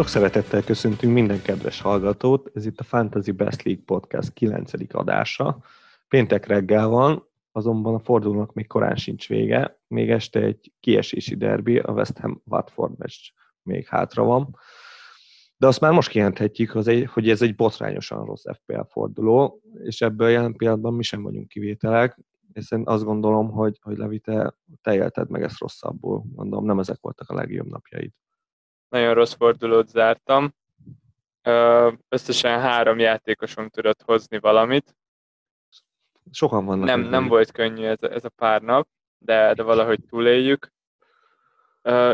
Sok 0.00 0.08
szeretettel 0.08 0.62
köszöntünk 0.62 1.12
minden 1.12 1.42
kedves 1.42 1.80
hallgatót, 1.80 2.50
ez 2.54 2.66
itt 2.66 2.80
a 2.80 2.84
Fantasy 2.84 3.30
Best 3.30 3.62
League 3.62 3.82
Podcast 3.86 4.32
9. 4.32 4.72
adása. 4.94 5.64
Péntek 6.08 6.46
reggel 6.46 6.88
van, 6.88 7.28
azonban 7.52 7.94
a 7.94 7.98
fordulónak 7.98 8.52
még 8.52 8.66
korán 8.66 8.96
sincs 8.96 9.28
vége, 9.28 9.80
még 9.86 10.10
este 10.10 10.40
egy 10.40 10.72
kiesési 10.80 11.36
derbi, 11.36 11.78
a 11.78 11.92
West 11.92 12.18
Ham 12.18 12.42
Watford 12.44 12.98
meccs 12.98 13.30
még 13.62 13.86
hátra 13.86 14.24
van. 14.24 14.56
De 15.56 15.66
azt 15.66 15.80
már 15.80 15.92
most 15.92 16.08
kijelenthetjük, 16.08 16.70
hogy 17.06 17.28
ez 17.28 17.42
egy 17.42 17.54
botrányosan 17.54 18.24
rossz 18.24 18.44
FPL 18.52 18.82
forduló, 18.88 19.62
és 19.82 20.00
ebből 20.00 20.28
jelen 20.28 20.56
pillanatban 20.56 20.94
mi 20.94 21.02
sem 21.02 21.22
vagyunk 21.22 21.48
kivételek, 21.48 22.18
hiszen 22.52 22.82
azt 22.86 23.04
gondolom, 23.04 23.50
hogy, 23.50 23.78
hogy 23.82 23.96
Levi, 23.96 24.18
te, 24.18 24.56
te 24.82 24.94
élted 24.94 25.30
meg 25.30 25.42
ezt 25.42 25.58
rosszabbul. 25.58 26.24
Mondom, 26.34 26.64
nem 26.64 26.78
ezek 26.78 26.98
voltak 27.00 27.28
a 27.28 27.34
legjobb 27.34 27.66
napjaid. 27.66 28.12
Nagyon 28.90 29.14
rossz 29.14 29.34
fordulót 29.34 29.88
zártam. 29.88 30.54
Összesen 32.08 32.60
három 32.60 32.98
játékosom 32.98 33.68
tudott 33.68 34.02
hozni 34.02 34.38
valamit. 34.38 34.96
Sokan 36.32 36.64
vannak. 36.64 36.86
Nem, 36.86 37.00
nem 37.00 37.28
volt 37.28 37.50
könnyű 37.52 37.84
ez, 37.84 38.02
ez 38.02 38.24
a 38.24 38.28
pár 38.28 38.62
nap, 38.62 38.88
de, 39.18 39.54
de 39.54 39.62
valahogy 39.62 40.00
túléljük. 40.08 40.72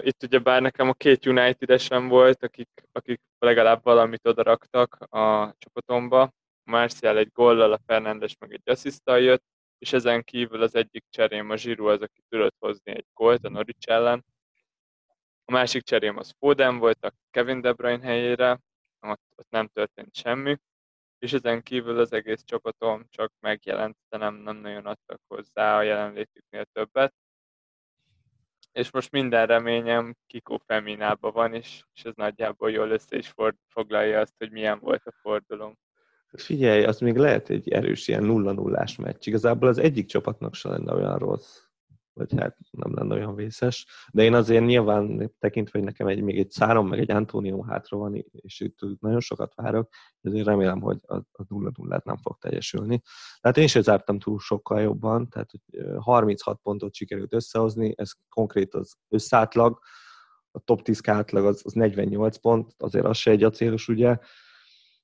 Itt 0.00 0.22
ugye 0.22 0.38
bár 0.38 0.62
nekem 0.62 0.88
a 0.88 0.92
két 0.92 1.26
United-esen 1.26 2.08
volt, 2.08 2.42
akik, 2.42 2.68
akik 2.92 3.20
legalább 3.38 3.82
valamit 3.82 4.26
odaraktak 4.26 4.94
a 4.94 5.54
csapatomba. 5.58 6.32
Marcial 6.64 7.16
egy 7.16 7.30
gollal, 7.32 7.72
a 7.72 7.80
Fernandes 7.86 8.36
meg 8.38 8.52
egy 8.52 8.70
asszisztal 8.70 9.20
jött, 9.20 9.44
és 9.78 9.92
ezen 9.92 10.22
kívül 10.22 10.62
az 10.62 10.74
egyik 10.74 11.04
cserém 11.10 11.50
a 11.50 11.56
Zsirú 11.56 11.86
az, 11.86 12.00
aki 12.00 12.22
tudott 12.28 12.56
hozni 12.58 12.92
egy 12.92 13.06
gólt 13.14 13.44
a 13.44 13.48
Norwich 13.48 13.90
ellen. 13.90 14.24
A 15.48 15.52
másik 15.52 15.82
cserém 15.82 16.16
az 16.16 16.34
Foden 16.38 16.78
volt 16.78 17.04
a 17.04 17.12
Kevin 17.30 17.60
De 17.60 17.72
Bruyne 17.72 18.04
helyére, 18.06 18.60
ott, 19.00 19.20
ott 19.36 19.50
nem 19.50 19.66
történt 19.66 20.14
semmi, 20.14 20.56
és 21.18 21.32
ezen 21.32 21.62
kívül 21.62 21.98
az 21.98 22.12
egész 22.12 22.42
csapatom 22.44 23.06
csak 23.10 23.32
megjelent, 23.40 23.96
de 24.08 24.16
nem, 24.16 24.34
nem 24.34 24.56
nagyon 24.56 24.86
adtak 24.86 25.20
hozzá 25.26 25.76
a 25.76 25.82
jelenlétüknél 25.82 26.64
többet. 26.72 27.14
És 28.72 28.90
most 28.90 29.10
minden 29.10 29.46
reményem 29.46 30.16
Kiko 30.26 30.58
Feminában 30.58 31.32
van, 31.32 31.54
és, 31.54 31.84
és 31.94 32.04
ez 32.04 32.14
nagyjából 32.14 32.70
jól 32.70 32.90
össze 32.90 33.16
is 33.16 33.34
foglalja 33.68 34.20
azt, 34.20 34.34
hogy 34.38 34.50
milyen 34.50 34.78
volt 34.78 35.06
a 35.06 35.12
fordulónk. 35.20 35.78
Figyelj, 36.32 36.84
az 36.84 37.00
még 37.00 37.16
lehet 37.16 37.48
egy 37.48 37.68
erős 37.68 38.08
ilyen 38.08 38.22
nulla-nullás 38.22 38.96
meccs. 38.96 39.26
Igazából 39.26 39.68
az 39.68 39.78
egyik 39.78 40.06
csapatnak 40.06 40.54
se 40.54 40.68
lenne 40.68 40.92
olyan 40.92 41.18
rossz, 41.18 41.65
vagy 42.16 42.34
hát 42.36 42.56
nem 42.70 42.94
lenne 42.94 43.14
olyan 43.14 43.34
vészes. 43.34 43.86
De 44.12 44.22
én 44.22 44.34
azért 44.34 44.64
nyilván 44.64 45.32
tekintve, 45.38 45.78
hogy 45.78 45.88
nekem 45.88 46.06
egy, 46.06 46.22
még 46.22 46.38
egy 46.38 46.50
szárom, 46.50 46.88
meg 46.88 46.98
egy 46.98 47.10
Antonio 47.10 47.62
hátra 47.62 47.96
van, 47.96 48.24
és 48.30 48.60
itt 48.60 48.78
nagyon 49.00 49.20
sokat 49.20 49.54
várok, 49.54 49.88
ezért 50.20 50.46
remélem, 50.46 50.80
hogy 50.80 50.98
a, 51.02 51.14
a 51.14 51.44
nulla 51.48 51.70
nullát 51.76 52.04
nem 52.04 52.16
fog 52.16 52.38
teljesülni. 52.38 53.02
Tehát 53.40 53.56
én 53.56 53.66
sem 53.66 53.82
zártam 53.82 54.18
túl 54.18 54.38
sokkal 54.38 54.80
jobban, 54.80 55.28
tehát 55.28 55.50
36 55.98 56.60
pontot 56.62 56.94
sikerült 56.94 57.34
összehozni, 57.34 57.94
ez 57.96 58.10
konkrét 58.28 58.74
az 58.74 58.94
összátlag, 59.08 59.78
a 60.50 60.58
top 60.58 60.82
10 60.82 61.08
átlag 61.08 61.44
az, 61.44 61.62
az 61.64 61.72
48 61.72 62.36
pont, 62.36 62.74
azért 62.78 63.04
az 63.04 63.16
se 63.16 63.30
egy 63.30 63.42
acélos, 63.42 63.88
ugye, 63.88 64.18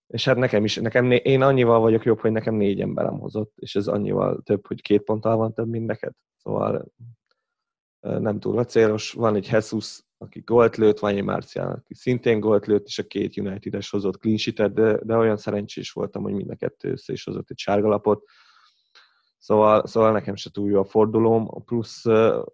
és 0.07 0.25
hát 0.25 0.37
nekem 0.37 0.65
is, 0.65 0.77
nekem, 0.77 1.11
én 1.11 1.43
annyival 1.43 1.81
vagyok 1.81 2.05
jobb, 2.05 2.21
hogy 2.21 2.33
nekem 2.33 2.55
négy 2.55 2.81
emberem 2.81 3.19
hozott, 3.19 3.53
és 3.57 3.75
ez 3.75 3.87
annyival 3.87 4.41
több, 4.43 4.67
hogy 4.67 4.81
két 4.83 5.03
ponttal 5.03 5.37
van 5.37 5.55
több, 5.55 5.69
mint 5.69 5.87
neked. 5.87 6.13
Szóval 6.43 6.93
nem 8.01 8.41
túl 8.41 8.59
acélos. 8.59 9.13
Van 9.13 9.35
egy 9.35 9.49
Jesus, 9.51 10.01
aki 10.19 10.41
gólt 10.41 10.77
lőtt, 10.77 10.99
van 10.99 11.17
egy 11.17 11.23
Marcial, 11.23 11.73
aki 11.73 11.95
szintén 11.95 12.41
gólt 12.41 12.67
lőtt, 12.67 12.87
és 12.87 12.99
a 12.99 13.07
két 13.07 13.37
United-es 13.37 13.91
hozott 13.91 14.19
clean 14.19 14.73
de, 14.73 14.99
de 15.03 15.17
olyan 15.17 15.37
szerencsés 15.37 15.93
voltam, 15.93 16.23
hogy 16.23 16.33
mind 16.33 16.51
a 16.51 16.55
kettő 16.55 16.91
össze 16.91 17.13
is 17.13 17.25
hozott 17.25 17.51
egy 17.51 17.59
sárgalapot. 17.59 18.25
Szóval, 19.39 19.87
szóval 19.87 20.13
nekem 20.13 20.35
se 20.35 20.51
túl 20.51 20.71
jó 20.71 20.81
a 20.81 20.85
fordulóm, 20.85 21.65
plusz 21.65 22.05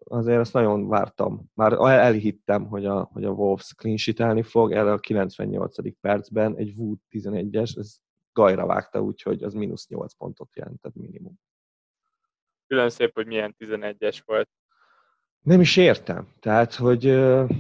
azért 0.05 0.41
ezt 0.41 0.53
nagyon 0.53 0.89
vártam. 0.89 1.51
Már 1.55 1.73
elhittem, 1.73 2.67
hogy 2.67 2.87
a, 2.87 3.11
hogy 3.13 3.25
a 3.25 3.31
Wolves 3.31 3.75
clean 3.75 4.43
fog, 4.43 4.73
erre 4.73 4.93
a 4.93 4.99
98. 4.99 6.01
percben 6.01 6.57
egy 6.57 6.75
Wood 6.77 6.99
11-es, 7.11 7.79
ez 7.79 7.97
gajra 8.33 8.67
vágta, 8.67 9.01
úgyhogy 9.01 9.43
az 9.43 9.53
mínusz 9.53 9.89
8 9.89 10.15
pontot 10.15 10.57
jelentett 10.57 10.95
minimum. 10.95 11.39
Külön 12.69 12.91
szép, 12.91 13.15
hogy 13.15 13.27
milyen 13.27 13.57
11-es 13.59 14.19
volt. 14.25 14.49
Nem 15.43 15.61
is 15.61 15.77
értem. 15.77 16.29
Tehát, 16.41 16.75
hogy 16.75 17.07
uh, 17.07 17.51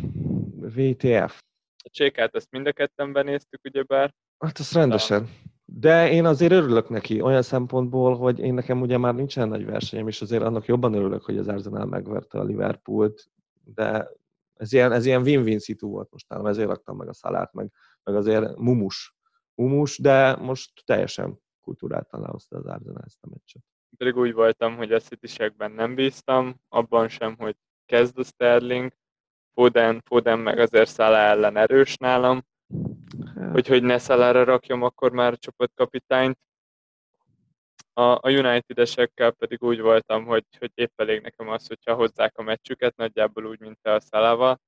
VTF. 0.60 1.42
A 1.84 1.90
csékát 1.90 2.34
ezt 2.34 2.50
mind 2.50 2.66
a 2.66 2.72
ketten 2.72 3.12
benéztük, 3.12 3.60
ugyebár. 3.64 4.14
Hát 4.38 4.58
azt 4.58 4.72
rendesen. 4.72 5.28
De 5.64 6.10
én 6.10 6.24
azért 6.24 6.52
örülök 6.52 6.88
neki 6.88 7.20
olyan 7.20 7.42
szempontból, 7.42 8.16
hogy 8.16 8.38
én 8.38 8.54
nekem 8.54 8.80
ugye 8.80 8.98
már 8.98 9.14
nincsen 9.14 9.48
nagy 9.48 9.64
versenyem, 9.64 10.08
és 10.08 10.20
azért 10.20 10.42
annak 10.42 10.66
jobban 10.66 10.94
örülök, 10.94 11.24
hogy 11.24 11.38
az 11.38 11.48
Arsenal 11.48 11.86
megverte 11.86 12.38
a 12.38 12.44
Liverpoolt, 12.44 13.30
de 13.64 14.08
ez 14.54 14.72
ilyen, 14.72 14.92
ez 14.92 15.06
ilyen 15.06 15.22
win-win 15.22 15.58
szitu 15.58 15.88
volt 15.88 16.10
most 16.10 16.28
nálam, 16.28 16.46
ezért 16.46 16.68
raktam 16.68 16.96
meg 16.96 17.08
a 17.08 17.12
szalát, 17.12 17.52
meg, 17.52 17.72
meg 18.02 18.14
azért 18.14 18.56
mumus, 18.56 19.16
mumus, 19.54 19.98
de 19.98 20.36
most 20.36 20.82
teljesen 20.84 21.40
kultúráltan 21.60 22.20
lehozta 22.20 22.56
az 22.56 22.66
Arsenal 22.66 23.02
ezt 23.06 23.18
a 23.20 23.28
meccset. 23.30 23.62
Pedig 23.96 24.16
úgy 24.16 24.32
voltam, 24.32 24.76
hogy 24.76 24.92
a 24.92 25.00
city 25.00 25.52
nem 25.56 25.94
bíztam, 25.94 26.54
abban 26.68 27.08
sem, 27.08 27.36
hogy 27.38 27.56
kezd 27.86 28.18
a 28.18 28.24
Sterling, 28.24 28.92
Foden, 29.54 30.02
Foden 30.04 30.38
meg 30.38 30.58
azért 30.58 30.94
Salah 30.94 31.30
ellen 31.30 31.56
erős 31.56 31.96
nálam, 31.96 32.42
Hát. 33.34 33.52
hogy, 33.52 33.66
hogy 33.66 33.82
ne 33.82 33.98
Szalára 33.98 34.44
rakjam 34.44 34.82
akkor 34.82 35.12
már 35.12 35.32
a 35.32 35.36
csapatkapitányt. 35.36 36.38
A, 37.92 38.02
a 38.02 38.30
United-esekkel 38.30 39.30
pedig 39.30 39.62
úgy 39.62 39.80
voltam, 39.80 40.24
hogy, 40.24 40.44
hogy 40.58 40.70
épp 40.74 41.00
elég 41.00 41.20
nekem 41.20 41.48
az, 41.48 41.66
hogyha 41.66 41.94
hozzák 41.94 42.38
a 42.38 42.42
meccsüket, 42.42 42.96
nagyjából 42.96 43.46
úgy, 43.46 43.60
mint 43.60 43.86
a 43.86 44.00
Szalával. 44.00 44.60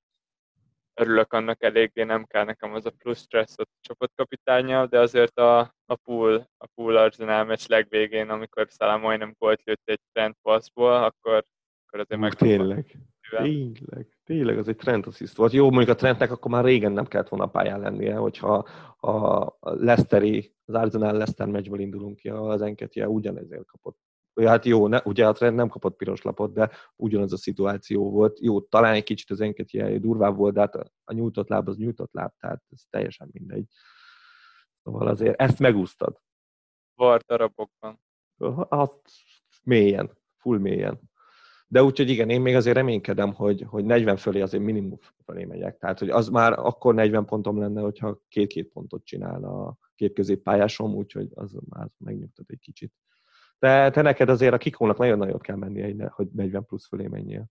Örülök 1.01 1.33
annak 1.33 1.63
eléggé, 1.63 2.03
nem 2.03 2.25
kell 2.25 2.45
nekem 2.45 2.75
az 2.75 2.87
a 2.87 2.93
plusz 2.99 3.21
stressz 3.21 3.59
a 3.59 3.67
csapatkapitányjal, 3.81 4.87
de 4.87 4.99
azért 5.01 5.39
a, 5.39 5.59
a 5.87 5.95
pool, 6.05 6.49
a 6.59 6.67
pool 6.75 6.97
Arsenal 6.97 7.45
meccs 7.45 7.69
legvégén, 7.69 8.29
amikor 8.29 8.67
Szalá 8.71 8.97
majdnem 8.97 9.35
gólt 9.39 9.61
lőtt 9.65 9.83
egy 9.85 10.01
trend 10.13 10.35
passzból, 10.43 10.95
akkor, 10.95 11.45
akkor 11.87 12.01
azért 12.01 12.21
meg. 12.21 12.35
Tényleg. 12.35 12.99
Tényleg, 13.31 14.19
tényleg 14.25 14.59
az 14.59 14.69
egy 14.69 14.77
trend 14.77 15.07
assist 15.07 15.37
volt. 15.37 15.53
Jó, 15.53 15.71
mondjuk 15.71 15.97
a 15.97 15.99
trendnek 15.99 16.31
akkor 16.31 16.51
már 16.51 16.65
régen 16.65 16.93
nem 16.93 17.07
kellett 17.07 17.29
volna 17.29 17.45
a 17.45 17.51
pályán 17.51 17.81
lennie, 17.81 18.17
hogyha 18.17 18.55
a 19.01 19.47
Leicesteri, 19.61 20.55
az 20.65 20.75
Arsenal 20.75 21.13
Leicester 21.13 21.47
meccsből 21.47 21.81
indulunk 21.81 22.17
ki, 22.17 22.29
az 22.29 22.63
Enketia 22.63 23.07
ugyanezért 23.07 23.67
kapott. 23.67 23.99
Hát 24.47 24.65
jó, 24.65 24.87
ne, 24.87 25.01
ugye 25.05 25.33
trend 25.33 25.57
nem 25.57 25.69
kapott 25.69 25.97
piros 25.97 26.23
lapot, 26.23 26.53
de 26.53 26.71
ugyanaz 26.97 27.33
a 27.33 27.37
szituáció 27.37 28.11
volt. 28.11 28.41
Jó, 28.41 28.61
talán 28.61 28.95
egy 28.95 29.03
kicsit 29.03 29.31
az 29.31 29.41
Enketia 29.41 29.99
durvább 29.99 30.37
volt, 30.37 30.55
de 30.55 30.61
hát 30.61 30.75
a 31.05 31.13
nyújtott 31.13 31.49
láb 31.49 31.69
az 31.69 31.77
nyújtott 31.77 32.13
láb, 32.13 32.33
tehát 32.39 32.63
ez 32.71 32.83
teljesen 32.91 33.29
mindegy. 33.33 33.67
Szóval 34.83 35.07
azért 35.07 35.41
ezt 35.41 35.59
megúsztad. 35.59 36.21
Var 36.95 37.21
darabokban. 37.21 38.01
Hát 38.71 38.93
mélyen, 39.63 40.11
full 40.37 40.59
mélyen. 40.59 41.01
De 41.69 41.83
úgyhogy 41.83 42.09
igen, 42.09 42.31
én 42.31 42.41
még 42.41 42.55
azért 42.55 42.77
reménykedem, 42.77 43.35
hogy, 43.35 43.65
hogy 43.69 43.85
40 43.85 44.17
fölé 44.17 44.41
azért 44.41 44.63
minimum 44.63 44.99
fölé 45.25 45.45
megyek. 45.45 45.79
Tehát, 45.79 45.99
hogy 45.99 46.09
az 46.09 46.29
már 46.29 46.53
akkor 46.53 46.95
40 46.95 47.25
pontom 47.25 47.59
lenne, 47.59 47.81
hogyha 47.81 48.21
két-két 48.29 48.69
pontot 48.69 49.05
csinálna 49.05 49.67
a 49.67 49.77
két 49.95 50.13
középpályásom, 50.13 50.95
úgyhogy 50.95 51.29
az 51.35 51.57
már 51.69 51.89
megnyugtat 51.99 52.51
egy 52.51 52.59
kicsit. 52.59 52.93
De 53.61 53.91
te 53.91 54.03
neked 54.03 54.29
azért 54.29 54.55
a 54.55 54.59
kikónak 54.59 54.99
nagyon 54.99 55.19
nagyot 55.19 55.43
kell 55.43 55.57
mennie, 55.57 56.09
hogy 56.09 56.29
40 56.33 56.65
plusz 56.65 56.87
fölé 56.87 57.07
menjél. 57.07 57.51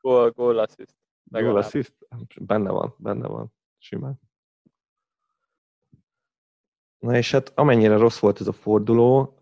Gól, 0.00 0.30
gól 0.30 0.58
assist. 0.58 0.94
Gól 1.24 1.56
assist? 1.56 1.94
Benne 2.40 2.70
van, 2.70 2.94
benne 2.98 3.26
van. 3.26 3.52
Simán. 3.78 4.20
Na 6.98 7.16
és 7.16 7.30
hát 7.30 7.52
amennyire 7.54 7.96
rossz 7.96 8.18
volt 8.18 8.40
ez 8.40 8.46
a 8.46 8.52
forduló, 8.52 9.38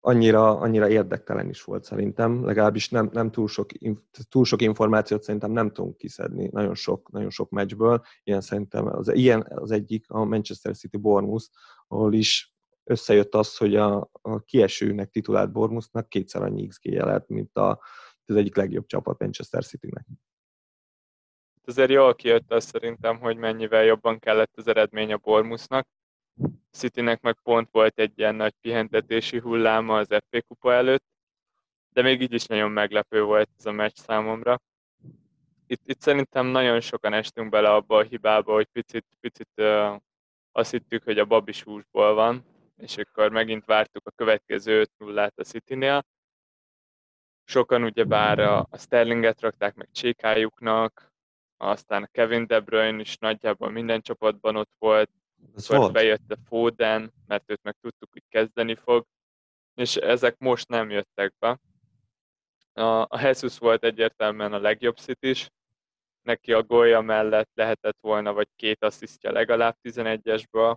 annyira, 0.00 0.58
annyira 0.58 0.88
érdektelen 0.88 1.48
is 1.48 1.62
volt 1.62 1.84
szerintem, 1.84 2.44
legalábbis 2.44 2.88
nem, 2.88 3.10
nem 3.12 3.30
túl, 3.30 3.48
sok, 3.48 3.70
túl 4.28 4.44
sok 4.44 4.62
információt 4.62 5.22
szerintem 5.22 5.50
nem 5.50 5.70
tudunk 5.72 5.96
kiszedni 5.96 6.48
nagyon 6.52 6.74
sok, 6.74 7.10
nagyon 7.10 7.30
sok 7.30 7.50
meccsből. 7.50 8.02
Ilyen 8.22 8.40
szerintem 8.40 8.86
az, 8.86 9.08
ilyen 9.08 9.46
az 9.54 9.70
egyik, 9.70 10.10
a 10.10 10.24
Manchester 10.24 10.76
City 10.76 10.96
Bournemouth, 10.96 11.46
ahol 11.88 12.12
is 12.12 12.54
összejött 12.90 13.34
az, 13.34 13.56
hogy 13.56 13.76
a, 13.76 14.10
a 14.22 14.40
kiesőnek 14.40 15.10
titulált 15.10 15.52
Bournemouthnak 15.52 16.08
kétszer 16.08 16.42
annyi 16.42 16.66
xg 16.66 16.84
lett, 16.84 17.28
mint 17.28 17.56
a, 17.56 17.82
az 18.24 18.36
egyik 18.36 18.56
legjobb 18.56 18.86
csapat 18.86 19.18
Manchester 19.18 19.64
City-nek. 19.64 20.06
Azért 21.64 21.90
jól 21.90 22.14
kijött 22.14 22.52
az 22.52 22.64
szerintem, 22.64 23.18
hogy 23.18 23.36
mennyivel 23.36 23.84
jobban 23.84 24.18
kellett 24.18 24.56
az 24.56 24.66
eredmény 24.66 25.12
a 25.12 25.16
Bournemouthnak, 25.16 25.88
Citynek 26.70 27.20
meg 27.20 27.40
pont 27.42 27.68
volt 27.70 27.98
egy 27.98 28.18
ilyen 28.18 28.34
nagy 28.34 28.54
pihentetési 28.60 29.38
hulláma 29.38 29.98
az 29.98 30.06
FP 30.10 30.44
kupa 30.46 30.72
előtt, 30.72 31.04
de 31.92 32.02
még 32.02 32.20
így 32.20 32.32
is 32.32 32.46
nagyon 32.46 32.70
meglepő 32.70 33.22
volt 33.22 33.50
ez 33.58 33.66
a 33.66 33.72
meccs 33.72 33.96
számomra. 33.96 34.60
itt, 35.66 35.80
itt 35.84 36.00
szerintem 36.00 36.46
nagyon 36.46 36.80
sokan 36.80 37.12
estünk 37.12 37.50
bele 37.50 37.72
abba 37.72 37.96
a 37.96 38.02
hibába, 38.02 38.52
hogy 38.52 38.66
picit, 38.72 39.06
picit 39.20 39.50
uh, 39.56 39.96
azt 40.52 40.70
hittük, 40.70 41.02
hogy 41.02 41.18
a 41.18 41.24
babis 41.24 41.62
húsból 41.62 42.14
van, 42.14 42.44
és 42.80 42.96
akkor 42.96 43.30
megint 43.30 43.64
vártuk 43.64 44.06
a 44.06 44.10
következő 44.10 44.80
5 44.80 44.90
0 44.96 45.30
a 45.34 45.42
City-nél. 45.42 46.04
Sokan 47.44 47.82
ugyebár 47.82 48.38
a, 48.38 48.66
a 48.70 48.78
Sterlinget 48.78 49.40
rakták 49.40 49.74
meg 49.74 49.88
csékájuknak, 49.92 51.12
aztán 51.56 52.02
a 52.02 52.06
Kevin 52.06 52.46
De 52.46 52.60
Bruyne 52.60 53.00
is 53.00 53.16
nagyjából 53.16 53.70
minden 53.70 54.00
csapatban 54.00 54.56
ott 54.56 54.72
volt, 54.78 55.10
Ez 55.56 55.70
akkor 55.70 55.92
bejött 55.92 56.30
a 56.30 56.36
Foden, 56.46 57.12
mert 57.26 57.50
őt 57.50 57.62
meg 57.62 57.76
tudtuk, 57.80 58.08
hogy 58.12 58.24
kezdeni 58.28 58.74
fog, 58.74 59.06
és 59.74 59.96
ezek 59.96 60.38
most 60.38 60.68
nem 60.68 60.90
jöttek 60.90 61.34
be. 61.38 61.58
A, 62.72 63.00
a 63.08 63.20
Jesus 63.20 63.58
volt 63.58 63.84
egyértelműen 63.84 64.52
a 64.52 64.58
legjobb 64.58 64.98
szit 64.98 65.22
is, 65.22 65.50
neki 66.22 66.52
a 66.52 66.62
golja 66.62 67.00
mellett 67.00 67.50
lehetett 67.54 67.98
volna, 68.00 68.32
vagy 68.32 68.48
két 68.56 68.84
asszisztja 68.84 69.32
legalább 69.32 69.76
11-esből. 69.82 70.76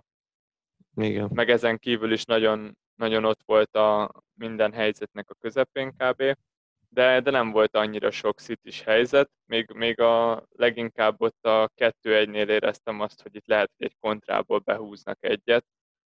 Igen. 0.96 1.30
Meg 1.32 1.50
ezen 1.50 1.78
kívül 1.78 2.12
is 2.12 2.24
nagyon, 2.24 2.78
nagyon 2.94 3.24
ott 3.24 3.40
volt 3.46 3.74
a 3.76 4.12
minden 4.34 4.72
helyzetnek 4.72 5.30
a 5.30 5.34
közepén 5.34 5.92
kb. 5.96 6.36
De, 6.88 7.20
de 7.20 7.30
nem 7.30 7.50
volt 7.50 7.76
annyira 7.76 8.10
sok 8.10 8.38
is 8.62 8.82
helyzet. 8.82 9.30
Még, 9.44 9.70
még 9.70 10.00
a 10.00 10.44
leginkább 10.50 11.20
ott 11.20 11.44
a 11.44 11.70
2-1-nél 11.76 12.48
éreztem 12.48 13.00
azt, 13.00 13.22
hogy 13.22 13.34
itt 13.34 13.46
lehet, 13.46 13.70
hogy 13.76 13.86
egy 13.86 13.96
kontrából 14.00 14.58
behúznak 14.58 15.18
egyet, 15.20 15.66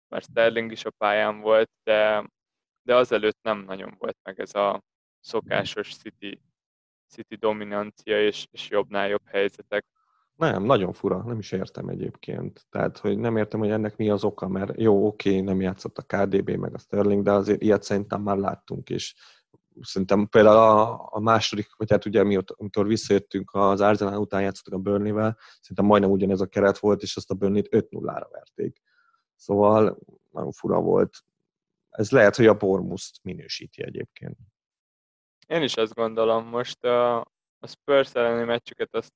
mert 0.08 0.24
Sterling 0.24 0.72
is 0.72 0.84
a 0.84 0.90
pályán 0.90 1.40
volt, 1.40 1.70
de, 1.82 2.30
de 2.82 2.94
azelőtt 2.94 3.38
nem 3.42 3.58
nagyon 3.58 3.94
volt 3.98 4.18
meg 4.22 4.40
ez 4.40 4.54
a 4.54 4.82
szokásos 5.20 5.96
City 5.96 6.40
City 7.08 7.36
dominancia 7.36 8.22
és, 8.26 8.46
és 8.50 8.68
jobbnál 8.68 9.08
jobb 9.08 9.26
helyzetek. 9.26 9.86
Nem, 10.36 10.62
nagyon 10.62 10.92
fura, 10.92 11.22
nem 11.22 11.38
is 11.38 11.52
értem 11.52 11.88
egyébként. 11.88 12.66
Tehát, 12.70 12.98
hogy 12.98 13.18
nem 13.18 13.36
értem, 13.36 13.60
hogy 13.60 13.70
ennek 13.70 13.96
mi 13.96 14.10
az 14.10 14.24
oka, 14.24 14.48
mert 14.48 14.80
jó, 14.80 15.06
oké, 15.06 15.40
nem 15.40 15.60
játszott 15.60 15.98
a 15.98 16.02
KDB 16.02 16.50
meg 16.50 16.74
a 16.74 16.78
Sterling, 16.78 17.22
de 17.22 17.32
azért 17.32 17.62
ilyet 17.62 17.82
szerintem 17.82 18.22
már 18.22 18.36
láttunk, 18.36 18.90
és 18.90 19.14
szerintem 19.80 20.28
például 20.28 20.56
a, 20.56 21.08
a 21.10 21.20
második, 21.20 21.76
vagy 21.76 21.90
hát 21.90 22.04
ugye 22.04 22.22
mióta, 22.22 22.54
amikor 22.58 22.86
visszajöttünk 22.86 23.50
az 23.54 23.80
Arsenal 23.80 24.18
után 24.18 24.42
játszottak 24.42 24.74
a 24.74 24.78
Burnley-vel, 24.78 25.38
szerintem 25.60 25.84
majdnem 25.84 26.10
ugyanez 26.10 26.40
a 26.40 26.46
keret 26.46 26.78
volt, 26.78 27.02
és 27.02 27.16
azt 27.16 27.30
a 27.30 27.34
Burnley-t 27.34 27.68
5-0-ra 27.70 28.26
verték. 28.30 28.82
Szóval 29.36 29.98
nagyon 30.30 30.52
fura 30.52 30.80
volt. 30.80 31.24
Ez 31.90 32.10
lehet, 32.10 32.36
hogy 32.36 32.46
a 32.46 32.54
Bormuszt 32.54 33.18
minősíti 33.22 33.82
egyébként. 33.82 34.36
Én 35.46 35.62
is 35.62 35.76
azt 35.76 35.94
gondolom, 35.94 36.46
most 36.46 36.84
a, 36.84 37.18
a 37.58 37.66
Spurs 37.66 38.14
elleni 38.14 38.44
meccsüket, 38.44 38.94
azt 38.94 39.12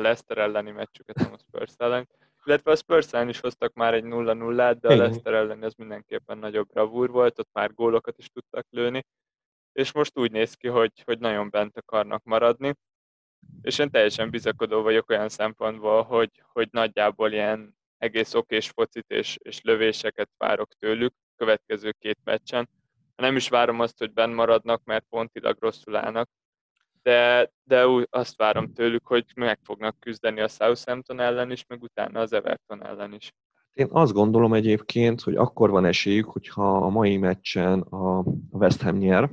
a 0.00 0.02
Leicester 0.02 0.38
elleni 0.38 0.70
meccsüket, 0.70 1.16
nem 1.16 1.32
a 1.32 1.38
Spurs 1.38 1.74
ellen, 1.76 2.08
illetve 2.44 2.70
a 2.70 2.76
Spurs 2.76 3.12
ellen 3.12 3.28
is 3.28 3.40
hoztak 3.40 3.72
már 3.74 3.94
egy 3.94 4.04
0-0-át, 4.06 4.80
de 4.80 4.88
a 4.88 4.96
Leicester 4.96 5.32
elleni 5.32 5.64
az 5.64 5.74
mindenképpen 5.74 6.38
nagyobb 6.38 6.68
bravúr 6.68 7.10
volt, 7.10 7.38
ott 7.38 7.48
már 7.52 7.74
gólokat 7.74 8.18
is 8.18 8.28
tudtak 8.28 8.66
lőni, 8.70 9.06
és 9.72 9.92
most 9.92 10.18
úgy 10.18 10.32
néz 10.32 10.54
ki, 10.54 10.68
hogy, 10.68 11.02
hogy 11.04 11.18
nagyon 11.18 11.50
bent 11.50 11.76
akarnak 11.76 12.24
maradni, 12.24 12.74
és 13.62 13.78
én 13.78 13.90
teljesen 13.90 14.30
bizakodó 14.30 14.82
vagyok 14.82 15.10
olyan 15.10 15.28
szempontból, 15.28 16.02
hogy, 16.02 16.42
hogy 16.52 16.68
nagyjából 16.70 17.32
ilyen 17.32 17.76
egész 17.98 18.34
okés 18.34 18.68
focit 18.68 19.10
és, 19.10 19.36
és 19.42 19.60
lövéseket 19.60 20.30
várok 20.36 20.72
tőlük 20.78 21.14
következő 21.36 21.92
két 21.98 22.18
meccsen, 22.24 22.68
nem 23.16 23.36
is 23.36 23.48
várom 23.48 23.80
azt, 23.80 23.98
hogy 23.98 24.12
benn 24.12 24.32
maradnak, 24.32 24.84
mert 24.84 25.04
pontilag 25.08 25.56
rosszul 25.60 25.96
állnak, 25.96 26.30
de, 27.02 27.52
de 27.64 27.88
úgy 27.88 28.06
azt 28.10 28.36
várom 28.36 28.72
tőlük, 28.72 29.06
hogy 29.06 29.24
meg 29.34 29.58
fognak 29.62 29.96
küzdeni 30.00 30.40
a 30.40 30.48
Southampton 30.48 31.20
ellen 31.20 31.50
is, 31.50 31.66
meg 31.66 31.82
utána 31.82 32.20
az 32.20 32.32
Everton 32.32 32.84
ellen 32.84 33.12
is. 33.12 33.34
Én 33.72 33.88
azt 33.90 34.12
gondolom 34.12 34.54
egyébként, 34.54 35.20
hogy 35.20 35.34
akkor 35.34 35.70
van 35.70 35.84
esélyük, 35.84 36.30
hogyha 36.30 36.76
a 36.76 36.88
mai 36.88 37.16
meccsen 37.16 37.80
a 37.80 38.24
West 38.50 38.82
Ham 38.82 38.96
nyer, 38.96 39.30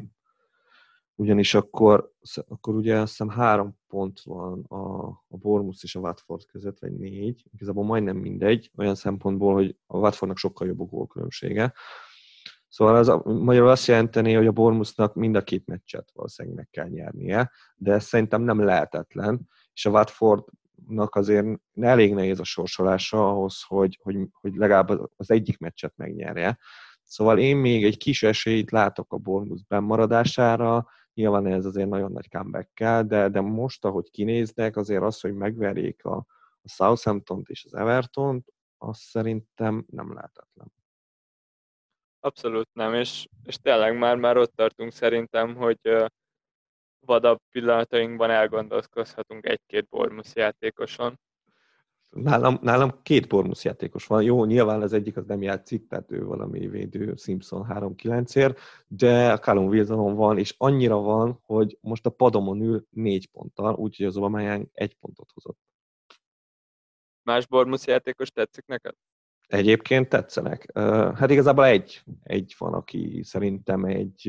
ugyanis 1.15 1.53
akkor, 1.53 2.11
akkor 2.47 2.75
ugye 2.75 2.97
azt 2.97 3.09
hiszem 3.09 3.29
három 3.29 3.77
pont 3.87 4.21
van 4.21 4.63
a, 4.67 5.07
a 5.07 5.37
Bournemouth 5.37 5.79
és 5.81 5.95
a 5.95 5.99
Watford 5.99 6.45
között, 6.45 6.79
vagy 6.79 6.93
négy, 6.93 7.45
igazából 7.53 7.83
majdnem 7.83 8.17
mindegy, 8.17 8.71
olyan 8.77 8.95
szempontból, 8.95 9.53
hogy 9.53 9.77
a 9.85 9.97
Watfordnak 9.97 10.37
sokkal 10.37 10.67
jobb 10.67 10.79
a 10.79 10.83
gólkülönbsége. 10.83 11.73
Szóval 12.69 12.95
az 12.95 13.07
magyarul 13.23 13.69
azt 13.69 13.87
jelenteni, 13.87 14.33
hogy 14.33 14.47
a 14.47 14.51
Bormusnak 14.51 15.13
mind 15.13 15.35
a 15.35 15.43
két 15.43 15.65
meccset 15.65 16.11
valószínűleg 16.13 16.57
meg 16.57 16.67
kell 16.71 16.87
nyernie, 16.87 17.51
de 17.75 17.93
ez 17.93 18.03
szerintem 18.03 18.41
nem 18.41 18.63
lehetetlen, 18.63 19.49
és 19.73 19.85
a 19.85 19.89
Watfordnak 19.89 21.15
azért 21.15 21.47
elég 21.79 22.13
nehéz 22.13 22.39
a 22.39 22.43
sorsolása 22.43 23.29
ahhoz, 23.29 23.63
hogy, 23.67 23.99
hogy, 24.03 24.17
hogy 24.31 24.55
legalább 24.55 24.89
az 25.15 25.31
egyik 25.31 25.57
meccset 25.57 25.93
megnyerje. 25.95 26.57
Szóval 27.03 27.39
én 27.39 27.57
még 27.57 27.85
egy 27.85 27.97
kis 27.97 28.23
esélyt 28.23 28.71
látok 28.71 29.13
a 29.13 29.17
Bournemouth 29.17 29.67
bennmaradására, 29.67 30.87
nyilván 31.13 31.45
ez 31.47 31.65
azért 31.65 31.89
nagyon 31.89 32.11
nagy 32.11 32.29
comeback 32.29 33.05
de, 33.07 33.29
de 33.29 33.41
most, 33.41 33.85
ahogy 33.85 34.09
kinéznek, 34.11 34.77
azért 34.77 35.03
az, 35.03 35.19
hogy 35.19 35.33
megverjék 35.33 36.05
a, 36.05 36.15
a 36.61 36.69
Southampton-t 36.69 37.49
és 37.49 37.65
az 37.65 37.73
Everton-t, 37.73 38.53
az 38.77 38.97
szerintem 38.97 39.85
nem 39.89 40.13
lehetetlen. 40.13 40.76
Abszolút 42.27 42.69
nem, 42.73 42.93
és, 42.93 43.27
és 43.43 43.55
tényleg 43.55 43.97
már, 43.97 44.15
már 44.15 44.37
ott 44.37 44.55
tartunk 44.55 44.91
szerintem, 44.91 45.55
hogy 45.55 45.79
vadabb 47.05 47.39
pillanatainkban 47.51 48.29
elgondolkozhatunk 48.29 49.45
egy-két 49.45 49.87
Bormus 49.87 50.35
játékoson. 50.35 51.19
Nálam, 52.09 52.57
nálam 52.61 53.01
két 53.01 53.27
Bormus 53.27 53.63
játékos 53.63 54.05
van. 54.05 54.23
Jó, 54.23 54.45
nyilván 54.45 54.81
az 54.81 54.93
egyik 54.93 55.17
az 55.17 55.25
nem 55.25 55.41
játszik, 55.41 55.87
tehát 55.87 56.11
ő 56.11 56.25
valami 56.25 56.67
védő 56.67 57.15
Simpson 57.15 57.65
3-9-ért, 57.69 58.59
de 58.87 59.31
a 59.31 59.37
Callum 59.37 59.67
Wilsonon 59.67 60.15
van, 60.15 60.37
és 60.37 60.55
annyira 60.57 60.97
van, 60.97 61.39
hogy 61.41 61.77
most 61.81 62.05
a 62.05 62.09
padomon 62.09 62.61
ül 62.61 62.87
négy 62.89 63.29
ponttal, 63.29 63.75
úgyhogy 63.75 64.05
az 64.05 64.17
Obamányán 64.17 64.69
egy 64.73 64.95
pontot 64.95 65.31
hozott. 65.33 65.59
Más 67.23 67.47
Bormus 67.47 67.85
játékos 67.85 68.31
tetszik 68.31 68.65
neked? 68.65 68.93
Egyébként 69.47 70.09
tetszenek. 70.09 70.71
Hát 71.15 71.29
igazából 71.31 71.65
egy, 71.65 72.03
egy 72.23 72.55
van, 72.57 72.73
aki 72.73 73.21
szerintem 73.23 73.85
egy, 73.85 74.27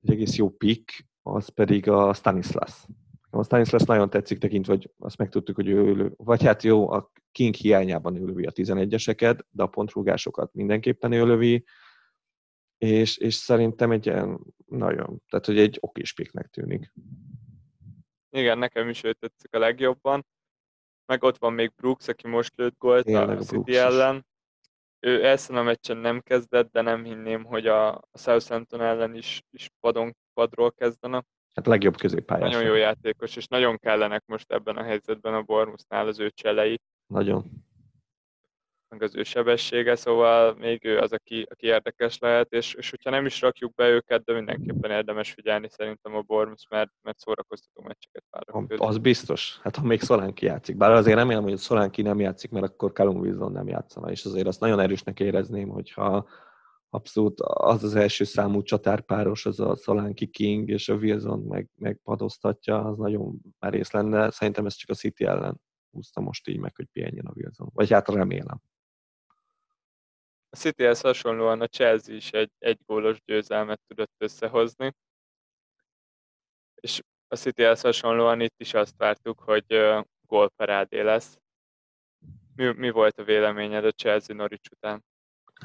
egy 0.00 0.10
egész 0.10 0.36
jó 0.36 0.50
pick, 0.50 1.06
az 1.22 1.48
pedig 1.48 1.88
a 1.88 2.14
Stanislas. 2.14 2.86
A 3.30 3.44
Stanislas 3.44 3.82
nagyon 3.82 4.10
tetszik 4.10 4.38
tekintve, 4.38 4.72
hogy 4.72 4.90
azt 4.98 5.18
megtudtuk, 5.18 5.56
hogy 5.56 5.68
ő 5.68 5.78
ülő, 5.78 6.12
vagy 6.16 6.42
hát 6.42 6.62
jó, 6.62 6.90
a 6.90 7.12
King 7.32 7.54
hiányában 7.54 8.16
ő 8.16 8.24
lövi 8.24 8.44
a 8.44 8.52
11-eseket, 8.52 9.38
de 9.50 9.62
a 9.62 9.66
pontrúgásokat 9.66 10.54
mindenképpen 10.54 11.12
ő 11.12 11.26
lövi, 11.26 11.64
és, 12.78 13.16
és 13.16 13.34
szerintem 13.34 13.90
egy 13.90 14.06
ilyen 14.06 14.40
nagyon, 14.66 15.22
tehát 15.28 15.46
hogy 15.46 15.58
egy 15.58 15.78
okés 15.80 16.12
picknek 16.12 16.46
tűnik. 16.46 16.92
Igen, 18.30 18.58
nekem 18.58 18.88
is 18.88 19.04
ő 19.04 19.12
tetszik 19.12 19.54
a 19.54 19.58
legjobban 19.58 20.26
meg 21.08 21.22
ott 21.22 21.38
van 21.38 21.52
még 21.52 21.72
Brooks, 21.76 22.08
aki 22.08 22.28
most 22.28 22.52
lőtt 22.56 22.78
gólt 22.78 23.08
a 23.08 23.36
City 23.36 23.76
ellen. 23.76 24.26
Ő 25.00 25.26
ezen 25.26 25.56
a 25.56 25.62
meccsen 25.62 25.96
nem 25.96 26.20
kezdett, 26.20 26.72
de 26.72 26.80
nem 26.80 27.04
hinném, 27.04 27.44
hogy 27.44 27.66
a 27.66 28.02
Southampton 28.14 28.80
ellen 28.80 29.14
is, 29.14 29.42
is 29.50 29.70
padon, 29.80 30.16
padról 30.32 30.72
kezdene. 30.72 31.24
Hát 31.54 31.66
legjobb 31.66 31.96
középpályás. 31.96 32.52
Nagyon 32.52 32.68
jó 32.68 32.74
játékos, 32.74 33.36
és 33.36 33.46
nagyon 33.46 33.78
kellenek 33.78 34.22
most 34.26 34.52
ebben 34.52 34.76
a 34.76 34.82
helyzetben 34.82 35.34
a 35.34 35.42
Bormusnál 35.42 36.06
az 36.06 36.18
ő 36.18 36.30
cselei. 36.30 36.80
Nagyon 37.06 37.44
meg 38.88 39.02
az 39.02 39.16
ő 39.16 39.22
sebessége, 39.22 39.96
szóval 39.96 40.54
még 40.54 40.84
ő 40.84 40.98
az, 40.98 41.12
aki, 41.12 41.46
aki 41.50 41.66
érdekes 41.66 42.18
lehet, 42.18 42.52
és, 42.52 42.74
és 42.74 42.90
hogyha 42.90 43.10
nem 43.10 43.26
is 43.26 43.40
rakjuk 43.40 43.74
be 43.74 43.88
őket, 43.88 44.24
de 44.24 44.32
mindenképpen 44.32 44.90
érdemes 44.90 45.32
figyelni 45.32 45.68
szerintem 45.70 46.14
a 46.14 46.22
Bormus, 46.22 46.66
mert, 46.70 46.90
mert 47.02 47.18
szórakoztató 47.18 47.82
meccseket 47.82 48.24
várok. 48.30 48.74
Az 48.76 48.98
biztos. 48.98 49.58
Hát 49.62 49.76
ha 49.76 49.86
még 49.86 50.00
Szolánki 50.00 50.46
játszik. 50.46 50.76
Bár 50.76 50.90
azért 50.90 51.16
remélem, 51.16 51.42
hogy 51.42 51.56
Szolánki 51.56 52.02
nem 52.02 52.20
játszik, 52.20 52.50
mert 52.50 52.64
akkor 52.64 52.92
Callum 52.92 53.20
Wilson 53.20 53.52
nem 53.52 53.68
játszana, 53.68 54.10
és 54.10 54.24
azért 54.24 54.46
azt 54.46 54.60
nagyon 54.60 54.80
erősnek 54.80 55.20
érezném, 55.20 55.68
hogyha 55.68 56.28
abszolút 56.90 57.40
az 57.40 57.84
az 57.84 57.94
első 57.94 58.24
számú 58.24 58.62
csatárpáros, 58.62 59.46
az 59.46 59.60
a 59.60 59.76
Szolánki 59.76 60.26
King, 60.26 60.68
és 60.68 60.88
a 60.88 60.94
Wilson 60.94 61.38
meg, 61.38 61.68
meg 61.74 62.00
padoztatja, 62.02 62.84
az 62.84 62.96
nagyon 62.96 63.40
merész 63.58 63.90
lenne. 63.90 64.30
Szerintem 64.30 64.66
ez 64.66 64.74
csak 64.74 64.90
a 64.90 64.94
City 64.94 65.24
ellen 65.24 65.60
húzta 65.90 66.20
most 66.20 66.48
így 66.48 66.58
meg, 66.58 66.76
hogy 66.76 66.86
pihenjen 66.92 67.26
a 67.26 67.32
Wilson. 67.34 67.70
Vagy 67.72 67.90
hát 67.90 68.08
remélem. 68.08 68.60
A 70.50 70.56
Cityhez 70.56 71.00
hasonlóan 71.00 71.60
a 71.60 71.66
Chelsea 71.66 72.14
is 72.14 72.30
egy, 72.30 72.78
gólos 72.86 73.18
győzelmet 73.24 73.80
tudott 73.86 74.14
összehozni, 74.18 74.94
és 76.74 77.02
a 77.28 77.36
Cityhez 77.36 77.80
hasonlóan 77.80 78.40
itt 78.40 78.54
is 78.56 78.74
azt 78.74 78.96
vártuk, 78.96 79.40
hogy 79.40 79.64
gólparádé 80.26 81.00
lesz. 81.00 81.38
Mi, 82.54 82.72
mi 82.72 82.90
volt 82.90 83.18
a 83.18 83.24
véleményed 83.24 83.84
a 83.84 83.92
Chelsea 83.92 84.36
Norwich 84.36 84.70
után? 84.72 85.04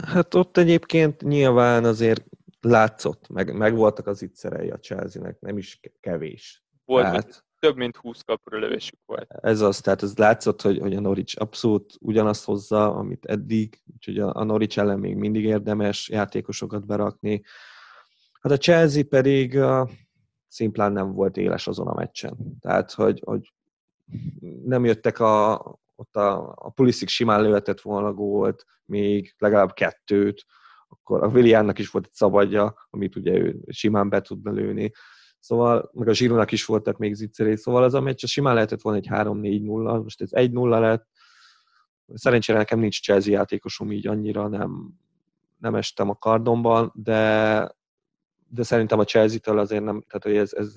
Hát 0.06 0.34
ott 0.34 0.58
egyébként 0.58 1.22
nyilván 1.22 1.86
azért 1.86 2.24
látszott, 2.62 3.28
meg, 3.28 3.56
meg 3.56 3.76
voltak 3.76 4.08
az 4.08 4.22
ittszerei 4.22 4.70
a 4.70 4.80
Chelsea-nek, 4.80 5.40
nem 5.40 5.58
is 5.58 5.80
kevés. 6.00 6.64
Volt, 6.86 7.04
Tehát... 7.04 7.46
több 7.64 7.76
mint 7.76 7.98
20 7.98 8.22
kapura 8.22 8.58
lövésük 8.58 9.00
volt. 9.06 9.32
Ez 9.42 9.62
az, 9.62 9.80
tehát 9.80 10.04
ez 10.04 10.18
látszott, 10.18 10.62
hogy, 10.62 10.80
hogy 10.80 10.96
a 10.96 11.00
Norwich 11.00 11.42
abszolút 11.42 11.94
ugyanazt 12.00 12.46
hozza, 12.46 12.96
amit 12.96 13.26
eddig, 13.26 13.82
úgyhogy 13.94 14.20
a, 14.20 14.36
a 14.36 14.44
Norwich 14.44 14.80
ellen 14.80 15.00
még 15.00 15.16
mindig 15.16 15.44
érdemes 15.44 16.10
játékosokat 16.10 16.86
berakni. 16.86 17.44
Hát 18.42 18.52
a 18.52 18.58
Chelsea 18.58 19.04
pedig 19.04 19.54
uh, 19.54 19.90
szimplán 20.48 20.92
nem 20.92 21.14
volt 21.14 21.38
éles 21.38 21.68
azon 21.68 21.88
a 21.88 21.94
meccsen. 21.94 22.38
Tehát, 22.60 22.92
hogy, 22.92 23.22
hogy 23.26 23.54
nem 24.64 24.86
jöttek 24.86 25.20
a, 25.20 25.62
ott 25.96 26.16
a, 26.16 26.54
a 26.56 26.70
Pulisic 26.70 27.10
simán 27.10 27.42
lőhetett 27.42 27.82
volna 27.82 28.14
gólt, 28.14 28.66
még 28.86 29.36
legalább 29.38 29.74
kettőt, 29.74 30.46
akkor 30.88 31.24
a 31.24 31.28
Williannak 31.28 31.80
is 31.80 31.90
volt 31.90 32.06
egy 32.06 32.14
szabadja, 32.14 32.88
amit 32.90 33.16
ugye 33.16 33.34
ő 33.34 33.60
simán 33.68 34.10
be 34.10 34.22
tud 34.22 34.40
belőni. 34.40 34.92
Szóval, 35.44 35.90
meg 35.94 36.08
a 36.08 36.14
Zsírónak 36.14 36.52
is 36.52 36.66
volt 36.66 36.84
tehát 36.84 37.00
még 37.00 37.14
zicseré, 37.14 37.56
szóval 37.56 37.84
az 37.84 37.94
a 37.94 38.02
meccs 38.02 38.26
simán 38.26 38.54
lehetett 38.54 38.82
volna 38.82 39.00
egy 39.00 39.08
3-4-0, 39.10 40.04
most 40.04 40.22
ez 40.22 40.30
1-0 40.32 40.80
lett. 40.80 41.08
Szerencsére 42.14 42.58
nekem 42.58 42.80
nincs 42.80 43.02
Chelsea 43.02 43.34
játékosom, 43.34 43.92
így 43.92 44.08
annyira 44.08 44.48
nem, 44.48 44.94
nem 45.58 45.76
estem 45.76 46.10
a 46.10 46.16
kardomban, 46.16 46.92
de, 46.96 47.76
de 48.48 48.64
szerintem 48.64 49.00
a 49.00 49.04
Chelsea-től 49.04 49.60
azért 49.60 49.84
nem, 49.84 50.02
tehát 50.08 50.24
hogy 50.24 50.36
ez, 50.36 50.54
ez 50.54 50.76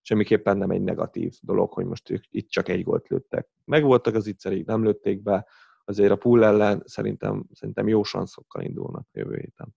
semmiképpen 0.00 0.56
nem 0.56 0.70
egy 0.70 0.82
negatív 0.82 1.34
dolog, 1.40 1.72
hogy 1.72 1.84
most 1.84 2.10
ők 2.10 2.24
itt 2.30 2.48
csak 2.48 2.68
egy 2.68 2.82
gólt 2.82 3.08
lőttek. 3.08 3.48
Megvoltak 3.64 4.14
az 4.14 4.26
ittszerék, 4.26 4.66
nem 4.66 4.84
lőtték 4.84 5.22
be, 5.22 5.46
azért 5.84 6.10
a 6.12 6.16
pool 6.16 6.44
ellen 6.44 6.82
szerintem, 6.84 7.44
szerintem 7.52 7.88
jó 7.88 8.02
sanszokkal 8.02 8.62
indulnak 8.62 9.08
jövő 9.12 9.36
héten. 9.36 9.74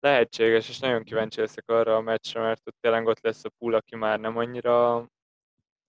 Lehetséges, 0.00 0.68
és 0.68 0.78
nagyon 0.78 1.04
kíváncsi 1.04 1.40
leszek 1.40 1.68
arra 1.68 1.96
a 1.96 2.00
meccsre, 2.00 2.40
mert 2.40 2.66
ott 2.66 2.76
tényleg 2.80 3.06
ott 3.06 3.20
lesz 3.20 3.44
a 3.44 3.50
pool, 3.58 3.74
aki 3.74 3.96
már 3.96 4.20
nem 4.20 4.36
annyira 4.36 5.06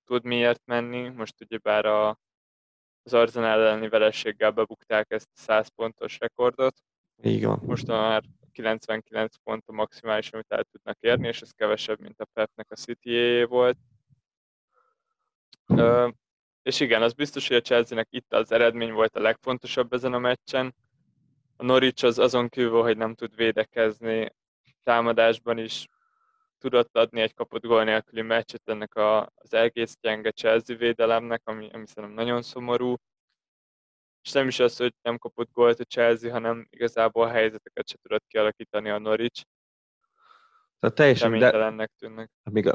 tud 0.03 0.23
miért 0.23 0.61
menni. 0.65 1.09
Most 1.09 1.41
ugye 1.41 1.57
bár 1.57 1.85
a, 1.85 2.09
az 3.03 3.13
Arsenal 3.13 3.49
elleni 3.49 3.89
verességgel 3.89 4.51
bebukták 4.51 5.11
ezt 5.11 5.29
a 5.33 5.39
100 5.39 5.67
pontos 5.67 6.19
rekordot. 6.19 6.75
Így 7.23 7.45
van. 7.45 7.59
Most 7.65 7.87
már 7.87 8.23
99 8.51 9.35
pont 9.43 9.63
a 9.67 9.71
maximális, 9.71 10.31
amit 10.31 10.51
el 10.51 10.63
tudnak 10.63 10.97
érni, 10.99 11.27
és 11.27 11.41
ez 11.41 11.51
kevesebb, 11.51 11.99
mint 11.99 12.21
a 12.21 12.25
Pepnek 12.33 12.71
a 12.71 12.75
city 12.75 13.43
volt. 13.43 13.77
Ö, 15.65 16.09
és 16.61 16.79
igen, 16.79 17.01
az 17.01 17.13
biztos, 17.13 17.47
hogy 17.47 17.57
a 17.57 17.61
Chelsea-nek 17.61 18.07
itt 18.09 18.33
az 18.33 18.51
eredmény 18.51 18.91
volt 18.91 19.15
a 19.15 19.21
legfontosabb 19.21 19.93
ezen 19.93 20.13
a 20.13 20.19
meccsen. 20.19 20.75
A 21.61 21.63
Norwich 21.63 22.05
az 22.05 22.19
azon 22.19 22.49
kívül, 22.49 22.81
hogy 22.81 22.97
nem 22.97 23.13
tud 23.13 23.35
védekezni, 23.35 24.35
támadásban 24.83 25.57
is 25.57 25.87
tudott 26.57 26.97
adni 26.97 27.21
egy 27.21 27.33
kapott 27.33 27.65
gól 27.65 27.83
nélküli 27.83 28.21
meccset 28.21 28.61
ennek 28.65 28.95
a, 28.95 29.31
az 29.35 29.53
egész 29.53 29.97
gyenge 30.01 30.31
Chelsea 30.31 30.75
védelemnek, 30.75 31.41
ami, 31.43 31.69
ami 31.71 31.87
szerintem 31.87 32.25
nagyon 32.25 32.41
szomorú 32.41 32.95
és 34.23 34.31
nem 34.31 34.47
is 34.47 34.59
az, 34.59 34.77
hogy 34.77 34.93
nem 35.01 35.17
kapott 35.17 35.51
gólt 35.53 35.79
a 35.79 35.83
Chelsea, 35.83 36.31
hanem 36.31 36.67
igazából 36.69 37.23
a 37.23 37.29
helyzeteket 37.29 37.87
se 37.87 37.97
tudott 38.01 38.23
kialakítani 38.27 38.89
a 38.89 38.99
Norwich. 38.99 39.43
Tehát 40.79 40.95
teljesen, 40.95 41.39
de 41.39 41.89
tűnnek. 41.97 42.31
Még 42.51 42.65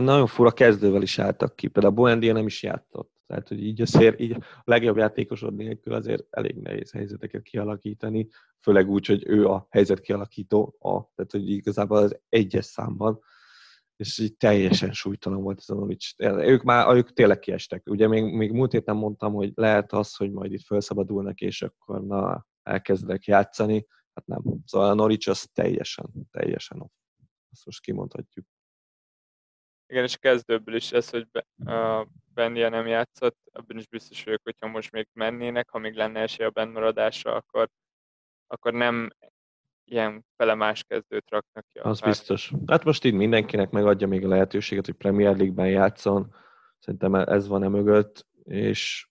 nagyon 0.00 0.26
fura 0.26 0.50
kezdővel 0.50 1.02
is 1.02 1.18
álltak 1.18 1.56
ki, 1.56 1.68
például 1.68 1.94
a 1.94 1.96
Boendia 1.96 2.32
nem 2.32 2.46
is 2.46 2.62
játszott. 2.62 3.11
Tehát, 3.26 3.48
hogy 3.48 3.64
így 3.64 3.80
azért 3.80 4.20
így 4.20 4.32
a 4.32 4.62
legjobb 4.64 4.96
játékosod 4.96 5.54
nélkül 5.54 5.94
azért 5.94 6.26
elég 6.30 6.56
nehéz 6.56 6.92
helyzeteket 6.92 7.42
kialakítani, 7.42 8.28
főleg 8.60 8.88
úgy, 8.88 9.06
hogy 9.06 9.22
ő 9.26 9.46
a 9.46 9.66
helyzet 9.70 10.00
kialakító, 10.00 10.76
a, 10.78 10.88
tehát 11.14 11.30
hogy 11.30 11.50
igazából 11.50 11.98
az 11.98 12.20
egyes 12.28 12.64
számban 12.64 13.20
és 14.02 14.18
így 14.18 14.36
teljesen 14.36 14.92
súlytalan 14.92 15.42
volt 15.42 15.58
ez 15.58 15.68
a 15.68 15.74
Novics. 15.74 16.14
Ők 16.18 16.62
már, 16.62 16.96
ők 16.96 17.12
tényleg 17.12 17.38
kiestek. 17.38 17.88
Ugye 17.90 18.08
még, 18.08 18.24
még 18.24 18.52
múlt 18.52 18.72
héten 18.72 18.96
mondtam, 18.96 19.32
hogy 19.32 19.52
lehet 19.54 19.92
az, 19.92 20.16
hogy 20.16 20.32
majd 20.32 20.52
itt 20.52 20.64
felszabadulnak, 20.64 21.40
és 21.40 21.62
akkor 21.62 22.06
na, 22.06 22.46
elkezdek 22.62 23.24
játszani. 23.24 23.86
Hát 24.14 24.26
nem. 24.26 24.42
Szóval 24.66 24.90
a 24.90 24.94
Norwich 24.94 25.28
az 25.28 25.48
teljesen, 25.52 26.10
teljesen 26.30 26.80
off. 26.80 26.90
Azt 27.50 27.64
most 27.64 27.80
kimondhatjuk. 27.80 28.46
Igen, 29.92 30.04
és 30.04 30.16
kezdőbből 30.16 30.74
is 30.74 30.92
ez, 30.92 31.10
hogy 31.10 31.26
Bendia 32.34 32.68
nem 32.68 32.86
játszott, 32.86 33.38
abban 33.52 33.78
is 33.78 33.86
biztos 33.86 34.24
vagyok, 34.24 34.40
hogyha 34.42 34.66
most 34.66 34.92
még 34.92 35.08
mennének, 35.12 35.68
ha 35.70 35.78
még 35.78 35.94
lenne 35.94 36.20
esély 36.20 36.46
a 36.46 36.50
bennmaradásra, 36.50 37.34
akkor, 37.34 37.68
akkor 38.46 38.72
nem 38.72 39.10
ilyen 39.84 40.24
felemás 40.36 40.84
kezdőt 40.84 41.30
raknak 41.30 41.64
ki. 41.72 41.78
Az 41.78 42.00
biztos. 42.00 42.52
Hát 42.66 42.84
most 42.84 43.04
így 43.04 43.14
mindenkinek 43.14 43.70
megadja 43.70 44.06
még 44.06 44.24
a 44.24 44.28
lehetőséget, 44.28 44.86
hogy 44.86 44.94
Premier 44.94 45.36
League-ben 45.36 45.68
játszon. 45.68 46.34
Szerintem 46.78 47.14
ez 47.14 47.48
van 47.48 47.62
e 47.62 47.68
mögött, 47.68 48.26
és, 48.44 49.08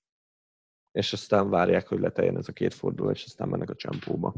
és 0.91 1.13
aztán 1.13 1.49
várják, 1.49 1.87
hogy 1.87 1.99
leteljen 1.99 2.37
ez 2.37 2.47
a 2.47 2.53
két 2.53 2.73
forduló, 2.73 3.09
és 3.09 3.23
aztán 3.25 3.47
mennek 3.47 3.69
a 3.69 3.75
csempóba. 3.75 4.33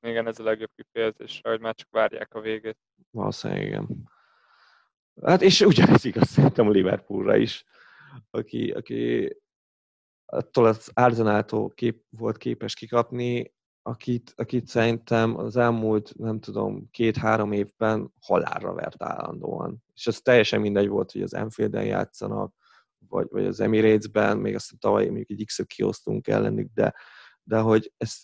Igen, 0.00 0.26
ez 0.26 0.38
a 0.38 0.44
legjobb 0.44 0.70
kifejezés, 0.74 1.40
hogy 1.42 1.60
már 1.60 1.74
csak 1.74 1.90
várják 1.90 2.34
a 2.34 2.40
végét. 2.40 2.78
Valószínűleg 3.10 3.66
igen. 3.66 4.12
Hát 5.22 5.42
és 5.42 5.60
ugyanez 5.60 6.04
igaz 6.04 6.28
szerintem 6.28 6.66
a 6.66 6.70
Liverpoolra 6.70 7.36
is, 7.36 7.64
aki, 8.30 8.70
aki 8.70 9.32
attól 10.24 10.66
az 10.66 10.90
Arzenáltól 10.92 11.70
kép, 11.70 12.04
volt 12.10 12.36
képes 12.36 12.74
kikapni, 12.74 13.54
akit, 13.82 14.32
akit 14.36 14.66
szerintem 14.66 15.36
az 15.38 15.56
elmúlt, 15.56 16.12
nem 16.16 16.40
tudom, 16.40 16.88
két-három 16.90 17.52
évben 17.52 18.12
halálra 18.20 18.72
vert 18.72 19.02
állandóan. 19.02 19.84
És 19.94 20.06
az 20.06 20.20
teljesen 20.20 20.60
mindegy 20.60 20.88
volt, 20.88 21.12
hogy 21.12 21.22
az 21.22 21.34
Enfielden 21.34 21.84
játszanak, 21.84 22.54
vagy, 23.08 23.26
vagy 23.30 23.46
az 23.46 23.60
Emirates-ben, 23.60 24.38
még 24.38 24.54
azt 24.54 24.78
tavaly 24.78 25.04
mondjuk 25.04 25.30
egy 25.30 25.44
X-et 25.44 25.66
kiosztunk 25.66 26.28
ellenük, 26.28 26.70
de, 26.74 26.94
de 27.42 27.58
hogy 27.58 27.92
ez 27.96 28.20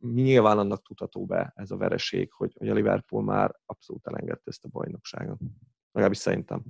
nyilván 0.00 0.58
annak 0.58 0.82
tudható 0.82 1.24
be 1.24 1.52
ez 1.56 1.70
a 1.70 1.76
vereség, 1.76 2.32
hogy, 2.32 2.54
hogy 2.58 2.68
a 2.68 2.74
Liverpool 2.74 3.22
már 3.22 3.54
abszolút 3.66 4.06
elengedte 4.06 4.50
ezt 4.50 4.64
a 4.64 4.68
bajnokságot. 4.68 5.38
Legalábbis 5.90 6.18
szerintem. 6.18 6.62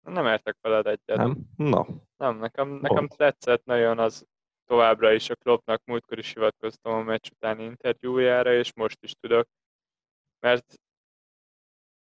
Nem 0.00 0.26
értek 0.26 0.56
veled 0.60 0.86
egyet. 0.86 1.16
Nem? 1.16 1.36
No. 1.56 1.84
Nem, 2.16 2.38
nekem, 2.38 2.68
nekem 2.68 3.08
tetszett 3.08 3.64
nagyon 3.64 3.98
az 3.98 4.26
továbbra 4.68 5.12
is 5.12 5.30
a 5.30 5.34
Kloppnak 5.34 5.84
múltkor 5.84 6.18
is 6.18 6.32
hivatkoztam 6.32 6.92
a 6.92 7.02
meccs 7.02 7.30
utáni 7.30 7.64
interjújára, 7.64 8.52
és 8.52 8.74
most 8.74 9.02
is 9.02 9.14
tudok, 9.14 9.48
mert 10.40 10.74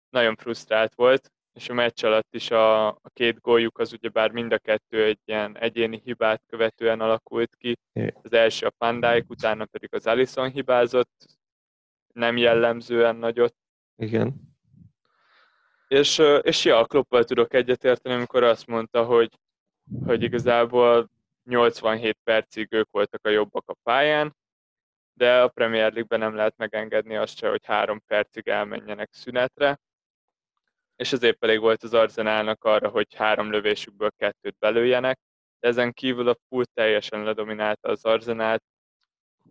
nagyon 0.09 0.35
frusztrált 0.35 0.95
volt, 0.95 1.31
és 1.57 1.69
a 1.69 1.73
meccs 1.73 2.03
alatt 2.03 2.33
is 2.35 2.51
a, 2.51 2.87
a 2.87 3.09
két 3.13 3.39
góljuk 3.39 3.79
az 3.79 3.93
ugyebár 3.93 4.31
mind 4.31 4.51
a 4.51 4.57
kettő 4.57 5.03
egy 5.03 5.19
ilyen 5.25 5.57
egyéni 5.57 6.01
hibát 6.03 6.43
követően 6.47 7.01
alakult 7.01 7.55
ki. 7.55 7.77
Az 8.23 8.33
első 8.33 8.65
a 8.65 8.73
Pandáik, 8.77 9.29
utána 9.29 9.65
pedig 9.65 9.93
az 9.93 10.07
Allison 10.07 10.49
hibázott, 10.49 11.25
nem 12.13 12.37
jellemzően 12.37 13.15
nagyot. 13.15 13.55
Igen. 13.95 14.55
És, 15.87 16.21
és 16.41 16.65
ja, 16.65 16.77
a 16.77 16.85
Kloppal 16.85 17.23
tudok 17.23 17.53
egyetérteni, 17.53 18.15
amikor 18.15 18.43
azt 18.43 18.67
mondta, 18.67 19.05
hogy, 19.05 19.39
hogy 20.05 20.23
igazából 20.23 21.09
87 21.43 22.17
percig 22.23 22.67
ők 22.71 22.91
voltak 22.91 23.25
a 23.25 23.29
jobbak 23.29 23.69
a 23.69 23.75
pályán, 23.83 24.35
de 25.13 25.41
a 25.41 25.47
Premier 25.47 25.91
League-ben 25.91 26.19
nem 26.19 26.35
lehet 26.35 26.57
megengedni 26.57 27.15
azt 27.15 27.37
se, 27.37 27.49
hogy 27.49 27.65
három 27.65 28.01
percig 28.07 28.47
elmenjenek 28.47 29.09
szünetre, 29.11 29.79
és 30.97 31.11
épp 31.21 31.43
elég 31.43 31.59
volt 31.59 31.83
az 31.83 31.93
Arzenálnak 31.93 32.63
arra, 32.63 32.89
hogy 32.89 33.15
három 33.15 33.51
lövésükből 33.51 34.11
kettőt 34.17 34.55
belőjenek, 34.59 35.19
de 35.59 35.67
ezen 35.67 35.93
kívül 35.93 36.27
a 36.27 36.37
pool 36.49 36.65
teljesen 36.65 37.23
ledominálta 37.23 37.89
az 37.89 38.05
Arzenát, 38.05 38.63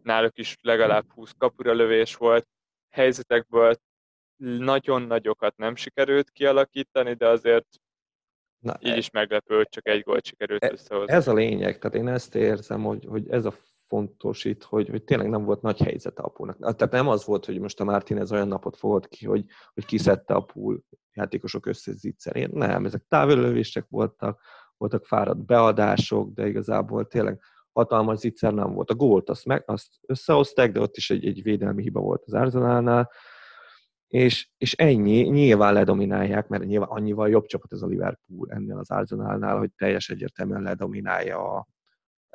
náluk 0.03 0.39
is 0.39 0.57
legalább 0.61 1.13
20 1.13 1.33
kapura 1.39 1.73
lövés 1.73 2.15
volt, 2.15 2.47
helyzetekből 2.91 3.77
nagyon 4.37 5.03
nagyokat 5.03 5.57
nem 5.57 5.77
sikerült 5.77 6.31
kialakítani, 6.31 7.15
de 7.15 7.29
azért 7.29 7.67
Na, 8.59 8.77
Így 8.81 8.93
e- 8.93 8.97
is 8.97 9.11
meglepő, 9.11 9.57
hogy 9.57 9.69
csak 9.69 9.89
egy 9.89 10.03
gólt 10.03 10.25
sikerült 10.25 10.65
e, 10.65 10.71
összehozni. 10.73 11.13
Ez 11.13 11.29
a 11.29 11.33
lényeg, 11.35 11.79
tehát 11.79 11.97
én 11.97 12.09
ezt 12.09 12.35
érzem, 12.35 12.83
hogy, 12.83 13.05
hogy 13.09 13.29
ez 13.29 13.45
a 13.45 13.55
fontos 13.89 14.45
itt, 14.45 14.63
hogy, 14.63 14.89
hogy 14.89 15.05
tényleg 15.05 15.29
nem 15.29 15.45
volt 15.45 15.63
nagy 15.63 15.81
helyzet 15.81 16.19
a 16.19 16.29
púlnak. 16.29 16.59
Tehát 16.59 16.91
nem 16.93 17.09
az 17.09 17.25
volt, 17.25 17.45
hogy 17.45 17.61
most 17.61 17.81
a 17.81 17.85
Martinez 17.85 18.33
olyan 18.33 18.49
napot 18.49 18.77
fogott 18.77 19.09
ki, 19.09 19.27
hogy, 19.27 19.45
hogy 19.75 19.85
kiszedte 19.85 20.35
a 20.35 20.41
pool 20.41 20.83
játékosok 21.13 21.67
összezicserén. 21.67 22.51
Nem, 22.53 22.85
ezek 22.85 23.05
távellövések 23.09 23.87
voltak, 23.89 24.41
voltak 24.77 25.07
fáradt 25.07 25.45
beadások, 25.45 26.33
de 26.33 26.47
igazából 26.47 27.07
tényleg 27.07 27.41
hatalmas 27.73 28.19
zicser 28.19 28.55
nem 28.55 28.73
volt. 28.73 28.91
A 28.91 28.95
gólt 28.95 29.31
azt, 29.31 29.45
meg, 29.45 29.63
azt 29.67 29.89
összehozták, 30.07 30.73
de 30.73 30.81
ott 30.81 30.97
is 30.97 31.11
egy, 31.11 31.27
egy 31.27 31.43
védelmi 31.43 31.83
hiba 31.83 32.01
volt 32.01 32.23
az 32.27 32.35
Arsenalnál, 32.35 33.11
és, 34.07 34.51
és 34.57 34.73
ennyi, 34.73 35.21
nyilván 35.21 35.73
ledominálják, 35.73 36.49
mert 36.49 36.65
nyilván 36.65 36.89
annyival 36.89 37.29
jobb 37.29 37.47
csapat 37.47 37.73
ez 37.73 37.83
a 37.83 37.87
Liverpool 37.87 38.51
ennél 38.51 38.79
az 38.79 38.91
Arsenalnál, 38.91 39.59
hogy 39.59 39.71
teljes 39.77 40.09
egyértelműen 40.09 40.63
ledominálja 40.63 41.55
a, 41.55 41.67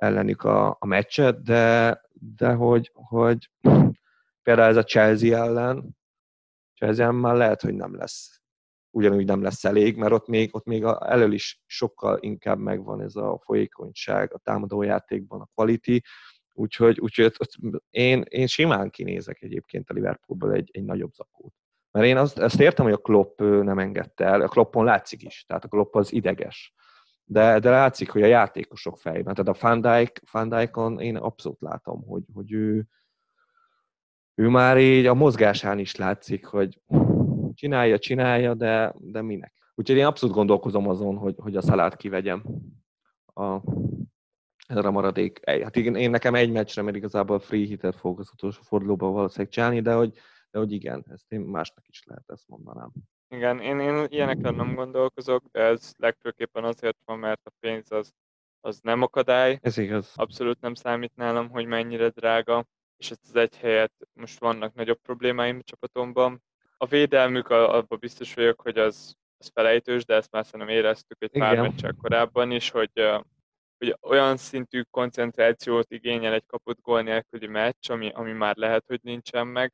ellenük 0.02 0.44
a, 0.44 0.78
a 0.80 0.86
meccset, 0.86 1.44
de, 1.44 2.02
de 2.14 2.54
hogy, 2.54 2.92
hogy 2.94 3.50
például 4.44 4.70
ez 4.70 4.78
a 4.78 4.84
Chelsea 4.84 5.38
ellen, 5.38 5.98
Chelsea 6.74 7.04
ellen 7.04 7.16
már 7.16 7.36
lehet, 7.36 7.62
hogy 7.62 7.74
nem 7.74 7.96
lesz 7.96 8.42
ugyanúgy 8.92 9.26
nem 9.26 9.42
lesz 9.42 9.66
elég, 9.66 9.96
mert 9.96 10.14
ott 10.14 10.28
még, 10.28 10.56
ott 10.56 10.66
még 10.66 10.84
elől 11.00 11.34
is 11.34 11.62
sokkal 11.66 12.18
inkább 12.22 12.60
megvan 12.60 13.02
ez 13.02 13.16
a 13.16 13.40
folyékonyság 13.44 14.34
a 14.34 14.38
támadójátékban, 14.38 15.42
a 15.42 15.50
quality, 15.54 16.00
úgyhogy, 16.54 17.00
úgyhogy 17.00 17.26
ott, 17.26 17.40
ott 17.40 17.82
én, 17.90 18.24
én 18.30 18.48
simán 18.48 18.90
kinézek 18.90 19.42
egyébként 19.42 19.90
a 19.90 19.94
Liverpoolból 19.94 20.54
egy, 20.54 20.70
egy 20.74 20.84
nagyobb 20.84 21.14
zakót. 21.14 21.54
Mert 21.92 22.06
én 22.06 22.18
azt, 22.18 22.38
ezt 22.38 22.60
értem, 22.60 22.86
hogy 22.86 22.94
a 22.94 22.98
Klopp 22.98 23.40
nem 23.40 23.80
engedte 23.80 24.26
el, 24.26 24.42
a 24.42 24.48
Kloppon 24.48 24.86
látszik 24.86 25.24
is, 25.24 25.44
tehát 25.48 25.64
a 25.64 25.68
Klopp 25.68 25.96
az 25.96 26.14
ideges. 26.14 26.74
De, 27.32 27.60
de 27.60 27.70
látszik, 27.70 28.10
hogy 28.10 28.22
a 28.22 28.26
játékosok 28.26 28.98
fejében, 28.98 29.34
tehát 29.34 29.58
a 29.58 29.68
Van, 29.68 29.82
Dijk, 29.82 30.22
Van 30.32 30.50
Dijkon 30.50 31.00
én 31.00 31.16
abszolút 31.18 31.62
látom, 31.62 32.06
hogy, 32.06 32.24
hogy 32.34 32.52
ő, 32.52 32.88
ő 34.36 34.48
már 34.48 34.78
így 34.78 35.06
a 35.06 35.14
mozgásán 35.14 35.80
is 35.80 35.96
látszik, 35.96 36.46
hogy 36.46 36.82
csinálja, 37.54 38.00
csinálja, 38.00 38.54
de, 38.54 38.94
de 39.00 39.22
minek. 39.22 39.54
Úgyhogy 39.76 39.98
én 39.98 40.06
abszolút 40.06 40.36
gondolkozom 40.36 40.88
azon, 40.88 41.18
hogy, 41.18 41.36
hogy 41.38 41.56
a 41.56 41.62
szalát 41.62 41.96
kivegyem 41.96 42.44
a, 43.26 43.60
erre 44.68 44.88
a 44.88 44.92
maradék. 44.92 45.50
Hát 45.50 45.76
igen, 45.76 45.96
én 45.96 46.10
nekem 46.10 46.36
egy 46.36 46.52
meccsre, 46.52 46.82
mert 46.82 46.96
igazából 46.96 47.40
free 47.40 47.66
hitet 47.66 47.96
fogok 47.96 48.20
az 48.20 48.30
utolsó 48.34 48.62
fordulóban 48.64 49.14
valószínűleg 49.14 49.52
csinálni, 49.52 49.82
de 49.82 49.94
hogy, 49.94 50.14
de 50.52 50.60
hogy 50.60 50.72
igen, 50.72 51.06
ezt 51.12 51.32
én 51.32 51.40
másnak 51.40 51.88
is 51.88 52.04
lehet 52.06 52.30
ezt 52.30 52.48
mondanám. 52.48 52.92
Igen, 53.32 53.60
én, 53.60 53.80
én 53.80 54.06
ilyenekre 54.10 54.50
nem 54.50 54.76
gondolkozok, 54.76 55.44
de 55.52 55.62
ez 55.62 55.94
legfőképpen 55.98 56.64
azért 56.64 56.98
van, 57.06 57.20
mert 57.20 57.42
a 57.44 57.52
pénz 57.60 57.92
az, 57.92 58.14
az 58.62 58.80
nem 58.82 59.02
akadály. 59.02 59.60
Ez 59.62 59.78
igaz. 59.78 60.14
Abszolút 60.16 60.62
nem 60.62 60.74
számít 60.74 61.16
nálam, 61.16 61.50
hogy 61.50 61.66
mennyire 61.66 62.10
drága, 62.10 62.66
és 62.98 63.12
ezt 63.12 63.26
az 63.28 63.36
egy 63.36 63.58
helyet 63.58 63.92
most 64.14 64.40
vannak 64.40 64.74
nagyobb 64.74 65.00
problémáim 65.02 65.58
a 65.58 65.64
csapatomban. 65.64 66.44
A 66.78 66.86
védelmük, 66.86 67.50
abban 67.50 68.00
biztos 68.00 68.34
vagyok, 68.34 68.62
hogy 68.62 68.78
az, 68.78 69.16
az 69.38 69.52
felejtős, 69.54 70.06
de 70.06 70.16
ezt 70.16 70.32
már 70.32 70.46
szerintem 70.46 70.76
éreztük 70.76 71.18
egy 71.22 71.32
pár 71.32 71.60
meccsel 71.60 71.96
korábban 72.02 72.52
is, 72.52 72.70
hogy, 72.70 72.92
hogy 73.78 73.98
olyan 74.02 74.38
szintű 74.38 74.82
koncentrációt 74.90 75.92
igényel 75.92 76.34
egy 76.34 76.46
kapott 76.46 76.82
gól 76.82 77.02
nélküli 77.02 77.48
meccs, 77.48 77.90
ami, 77.90 78.12
ami 78.14 78.32
már 78.32 78.56
lehet, 78.56 78.84
hogy 78.88 79.00
nincsen 79.04 79.48
meg, 79.48 79.74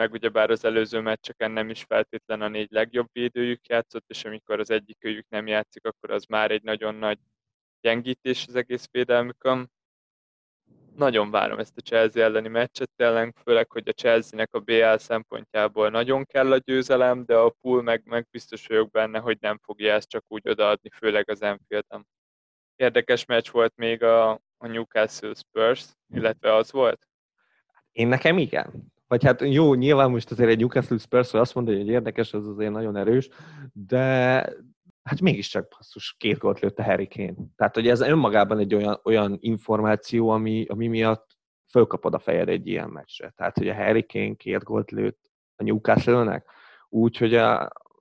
meg 0.00 0.12
ugyebár 0.12 0.50
az 0.50 0.64
előző 0.64 1.00
meccseken 1.00 1.50
nem 1.50 1.70
is 1.70 1.82
feltétlen 1.82 2.42
a 2.42 2.48
négy 2.48 2.70
legjobb 2.70 3.08
védőjük 3.12 3.66
játszott, 3.66 4.04
és 4.08 4.24
amikor 4.24 4.60
az 4.60 4.70
egyik 4.70 5.04
őjük 5.04 5.26
nem 5.28 5.46
játszik, 5.46 5.86
akkor 5.86 6.10
az 6.10 6.24
már 6.24 6.50
egy 6.50 6.62
nagyon 6.62 6.94
nagy 6.94 7.18
gyengítés 7.80 8.46
az 8.48 8.54
egész 8.54 8.88
védelmükön. 8.90 9.70
Nagyon 10.96 11.30
várom 11.30 11.58
ezt 11.58 11.76
a 11.76 11.80
Chelsea 11.80 12.22
elleni 12.22 12.48
meccset, 12.48 12.90
tényleg, 12.96 13.36
főleg, 13.44 13.70
hogy 13.70 13.88
a 13.88 13.92
Chelsea-nek 13.92 14.54
a 14.54 14.60
BL 14.60 14.96
szempontjából 14.96 15.90
nagyon 15.90 16.24
kell 16.24 16.52
a 16.52 16.58
győzelem, 16.58 17.24
de 17.24 17.36
a 17.36 17.54
pool 17.60 17.82
meg, 17.82 18.02
meg 18.04 18.26
biztos 18.30 18.66
vagyok 18.66 18.90
benne, 18.90 19.18
hogy 19.18 19.36
nem 19.40 19.58
fogja 19.62 19.94
ezt 19.94 20.08
csak 20.08 20.24
úgy 20.28 20.48
odaadni, 20.48 20.90
főleg 20.90 21.30
az 21.30 21.42
Enfield-en. 21.42 22.06
Érdekes 22.76 23.24
meccs 23.24 23.50
volt 23.50 23.76
még 23.76 24.02
a, 24.02 24.30
a 24.56 24.66
Newcastle 24.66 25.34
Spurs, 25.34 25.86
illetve 26.14 26.54
az 26.54 26.72
volt? 26.72 27.06
Én 27.92 28.08
nekem 28.08 28.38
igen. 28.38 28.92
Vagy 29.10 29.24
hát 29.24 29.40
jó, 29.40 29.74
nyilván 29.74 30.10
most 30.10 30.30
azért 30.30 30.50
egy 30.50 30.58
Newcastle 30.58 30.98
Spurs, 30.98 31.34
azt 31.34 31.54
mondja, 31.54 31.76
hogy 31.76 31.88
érdekes, 31.88 32.32
az 32.32 32.46
azért 32.46 32.72
nagyon 32.72 32.96
erős, 32.96 33.28
de 33.72 33.98
hát 35.02 35.20
mégiscsak 35.20 35.68
basszus, 35.76 36.14
két 36.18 36.38
gólt 36.38 36.60
lőtt 36.60 36.78
a 36.78 36.82
Harry 36.82 37.08
Kane. 37.08 37.34
Tehát, 37.56 37.74
hogy 37.74 37.88
ez 37.88 38.00
önmagában 38.00 38.58
egy 38.58 38.74
olyan, 38.74 39.00
olyan 39.04 39.36
információ, 39.40 40.28
ami, 40.28 40.66
ami 40.68 40.86
miatt 40.86 41.38
fölkapod 41.70 42.14
a 42.14 42.18
fejed 42.18 42.48
egy 42.48 42.66
ilyen 42.66 42.88
meccsre. 42.88 43.32
Tehát, 43.36 43.58
hogy 43.58 43.68
a 43.68 43.74
Harry 43.74 44.06
Kane 44.06 44.34
két 44.34 44.62
gólt 44.62 44.90
lőtt 44.90 45.30
a 45.56 45.62
Newcastle-nek, 45.62 46.50
úgyhogy 46.88 47.40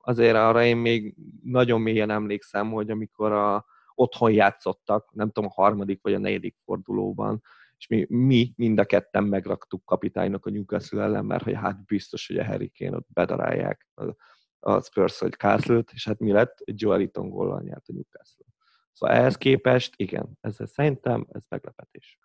azért 0.01 0.35
arra 0.35 0.63
én 0.63 0.77
még 0.77 1.15
nagyon 1.43 1.81
mélyen 1.81 2.09
emlékszem, 2.09 2.71
hogy 2.71 2.89
amikor 2.89 3.31
a, 3.31 3.65
otthon 3.95 4.31
játszottak, 4.31 5.09
nem 5.13 5.31
tudom, 5.31 5.49
a 5.55 5.61
harmadik 5.61 5.99
vagy 6.01 6.13
a 6.13 6.19
negyedik 6.19 6.55
fordulóban, 6.65 7.41
és 7.79 7.87
mi, 7.87 8.05
mi 8.09 8.53
mind 8.55 8.79
a 8.79 8.85
ketten 8.85 9.23
megraktuk 9.23 9.85
kapitánynak 9.85 10.45
a 10.45 10.49
Newcastle 10.49 11.03
ellen, 11.03 11.25
mert 11.25 11.43
hogy 11.43 11.53
hát 11.53 11.85
biztos, 11.85 12.27
hogy 12.27 12.37
a 12.37 12.45
Harry 12.45 12.71
Kane 12.77 12.95
ott 12.95 13.07
bedarálják 13.13 13.87
a, 13.93 14.15
a 14.59 14.81
Spurs 14.81 15.19
vagy 15.19 15.33
castle 15.33 15.83
és 15.91 16.05
hát 16.05 16.19
mi 16.19 16.31
lett? 16.31 16.59
Egy 16.59 16.81
Joeliton 16.81 17.29
góllal 17.29 17.61
nyert 17.61 17.87
a 17.87 17.93
Newcastle. 17.93 18.45
Szóval 18.93 19.15
ehhez 19.15 19.37
képest, 19.37 19.93
igen, 19.95 20.37
ez 20.41 20.55
szerintem 20.65 21.27
ez 21.31 21.41
meglepetés. 21.49 22.19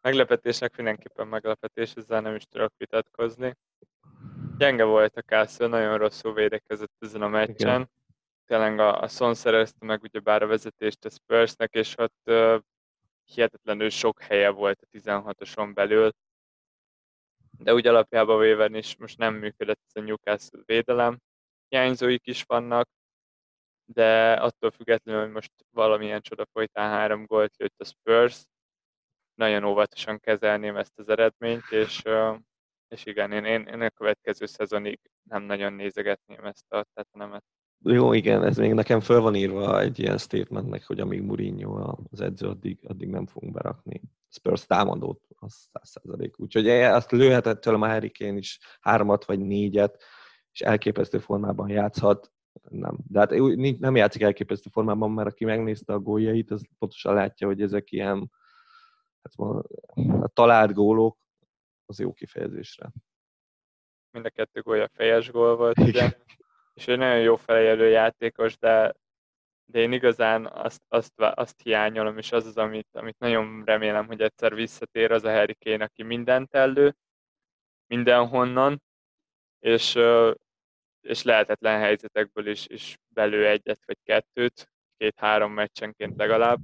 Meglepetésnek 0.00 0.76
mindenképpen 0.76 1.26
meglepetés, 1.26 1.94
ezzel 1.94 2.20
nem 2.20 2.34
is 2.34 2.44
tudok 2.44 2.72
vitatkozni. 2.76 3.56
Gyenge 4.58 4.84
volt 4.84 5.16
a 5.16 5.20
Castle, 5.20 5.66
nagyon 5.66 5.98
rosszul 5.98 6.34
védekezett 6.34 6.92
ezen 6.98 7.22
a 7.22 7.28
meccsen. 7.28 7.80
Igen. 7.80 7.90
Tényleg 8.46 8.78
a, 8.78 9.00
a 9.00 9.08
Son 9.08 9.34
szerezte 9.34 9.86
meg 9.86 10.02
ugyebár 10.02 10.42
a 10.42 10.46
vezetést 10.46 11.04
a 11.04 11.10
Spursnek, 11.10 11.74
és 11.74 11.98
ott 11.98 12.20
uh, 12.24 12.58
hihetetlenül 13.34 13.90
sok 13.90 14.22
helye 14.22 14.50
volt 14.50 14.82
a 14.82 14.96
16-oson 14.96 15.74
belül, 15.74 16.10
de 17.58 17.74
úgy 17.74 17.86
alapjában 17.86 18.38
véve 18.38 18.78
is 18.78 18.96
most 18.96 19.18
nem 19.18 19.34
működött 19.34 19.80
ez 19.86 20.02
a 20.02 20.04
Newcastle 20.04 20.62
védelem. 20.64 21.18
Hiányzóik 21.68 22.26
is 22.26 22.42
vannak, 22.42 22.88
de 23.84 24.32
attól 24.32 24.70
függetlenül, 24.70 25.22
hogy 25.22 25.30
most 25.30 25.52
valamilyen 25.70 26.20
csoda 26.20 26.46
folytán 26.52 26.90
három 26.90 27.24
gólt 27.24 27.56
lőtt 27.56 27.80
a 27.80 27.84
Spurs, 27.84 28.44
nagyon 29.34 29.64
óvatosan 29.64 30.18
kezelném 30.18 30.76
ezt 30.76 30.98
az 30.98 31.08
eredményt, 31.08 31.70
és, 31.70 32.02
és 32.88 33.04
igen, 33.04 33.32
én, 33.32 33.44
én, 33.44 33.80
a 33.80 33.90
következő 33.90 34.46
szezonig 34.46 35.00
nem 35.22 35.42
nagyon 35.42 35.72
nézegetném 35.72 36.44
ezt 36.44 36.72
a 36.72 36.84
tetenemet. 36.94 37.44
Jó, 37.84 38.12
igen, 38.12 38.44
ez 38.44 38.56
még 38.56 38.72
nekem 38.72 39.00
föl 39.00 39.20
van 39.20 39.34
írva 39.34 39.80
egy 39.80 39.98
ilyen 39.98 40.18
statementnek, 40.18 40.86
hogy 40.86 41.00
amíg 41.00 41.22
Mourinho 41.22 41.96
az 42.10 42.20
edző, 42.20 42.46
addig, 42.48 42.78
addig 42.82 43.08
nem 43.08 43.26
fogunk 43.26 43.52
berakni 43.52 44.02
Spurs 44.28 44.66
támadót, 44.66 45.22
az 45.38 45.68
száz 45.72 45.88
százalék. 45.88 46.40
Úgyhogy 46.40 46.68
azt 46.68 47.10
lőhetett 47.10 47.60
tőlem 47.60 47.82
a 47.82 47.88
Harry 47.88 48.10
Kane 48.10 48.36
is 48.36 48.58
hármat 48.80 49.24
vagy 49.24 49.40
négyet, 49.40 50.02
és 50.52 50.60
elképesztő 50.60 51.18
formában 51.18 51.68
játszhat, 51.68 52.32
nem. 52.68 52.98
De 53.08 53.18
hát 53.18 53.30
nem 53.78 53.96
játszik 53.96 54.22
elképesztő 54.22 54.70
formában, 54.72 55.10
mert 55.10 55.28
aki 55.28 55.44
megnézte 55.44 55.92
a 55.92 55.98
góljait, 55.98 56.50
az 56.50 56.64
pontosan 56.78 57.14
látja, 57.14 57.46
hogy 57.46 57.62
ezek 57.62 57.92
ilyen 57.92 58.30
hát 59.22 59.34
a 60.20 60.28
talált 60.32 60.72
gólok, 60.72 61.18
az 61.86 61.98
jó 61.98 62.12
kifejezésre. 62.12 62.92
Mind 64.10 64.26
a 64.26 64.30
kettő 64.30 64.60
gólya 64.60 64.88
fejes 64.94 65.30
gól 65.30 65.56
volt, 65.56 65.78
ugye? 65.78 66.16
És 66.74 66.88
egy 66.88 66.98
nagyon 66.98 67.20
jó 67.20 67.36
feljelő 67.36 67.88
játékos, 67.88 68.58
de, 68.58 68.94
de 69.64 69.78
én 69.78 69.92
igazán 69.92 70.46
azt, 70.46 70.82
azt, 70.88 71.12
azt 71.16 71.60
hiányolom, 71.62 72.18
és 72.18 72.32
az 72.32 72.46
az, 72.46 72.56
amit, 72.56 72.88
amit 72.92 73.18
nagyon 73.18 73.62
remélem, 73.64 74.06
hogy 74.06 74.20
egyszer 74.20 74.54
visszatér, 74.54 75.10
az 75.10 75.24
a 75.24 75.32
Harry 75.32 75.56
Kane, 75.64 75.84
aki 75.84 76.02
mindent 76.02 76.54
elő, 76.54 76.96
mindenhonnan, 77.86 78.82
és, 79.58 79.98
és 81.00 81.22
lehetetlen 81.22 81.80
helyzetekből 81.80 82.46
is, 82.46 82.66
is 82.66 82.98
belő 83.08 83.46
egyet 83.46 83.80
vagy 83.86 83.98
kettőt, 84.04 84.70
két-három 84.96 85.52
meccsenként 85.52 86.16
legalább. 86.16 86.60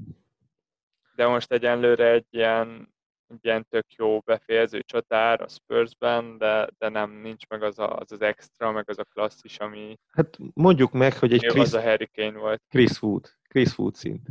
De 1.15 1.27
most 1.27 1.53
egyenlőre 1.53 2.11
egy 2.11 2.27
ilyen 2.31 2.95
ilyen 3.41 3.67
tök 3.69 3.93
jó 3.93 4.21
befejező 4.21 4.83
csatár 4.83 5.41
a 5.41 5.49
Spursben, 5.49 6.39
de, 6.39 6.69
de 6.79 6.89
nem, 6.89 7.11
nincs 7.11 7.47
meg 7.47 7.63
az, 7.63 7.79
a, 7.79 7.97
az 7.97 8.13
az 8.13 8.21
extra, 8.21 8.73
meg 8.73 8.91
az 8.91 8.99
a 8.99 9.05
klasszis, 9.05 9.59
ami... 9.59 9.99
Hát 10.13 10.39
mondjuk 10.55 10.93
meg, 10.93 11.19
hogy 11.19 11.33
egy 11.33 11.47
Chris... 11.47 11.63
Az 11.63 11.75
a 11.75 11.83
Harry 11.83 12.09
Kane 12.13 12.39
volt. 12.39 12.63
Chris 12.69 13.03
Wood. 13.03 13.37
Chris 13.49 13.79
Wood 13.79 13.95
szint. 13.95 14.27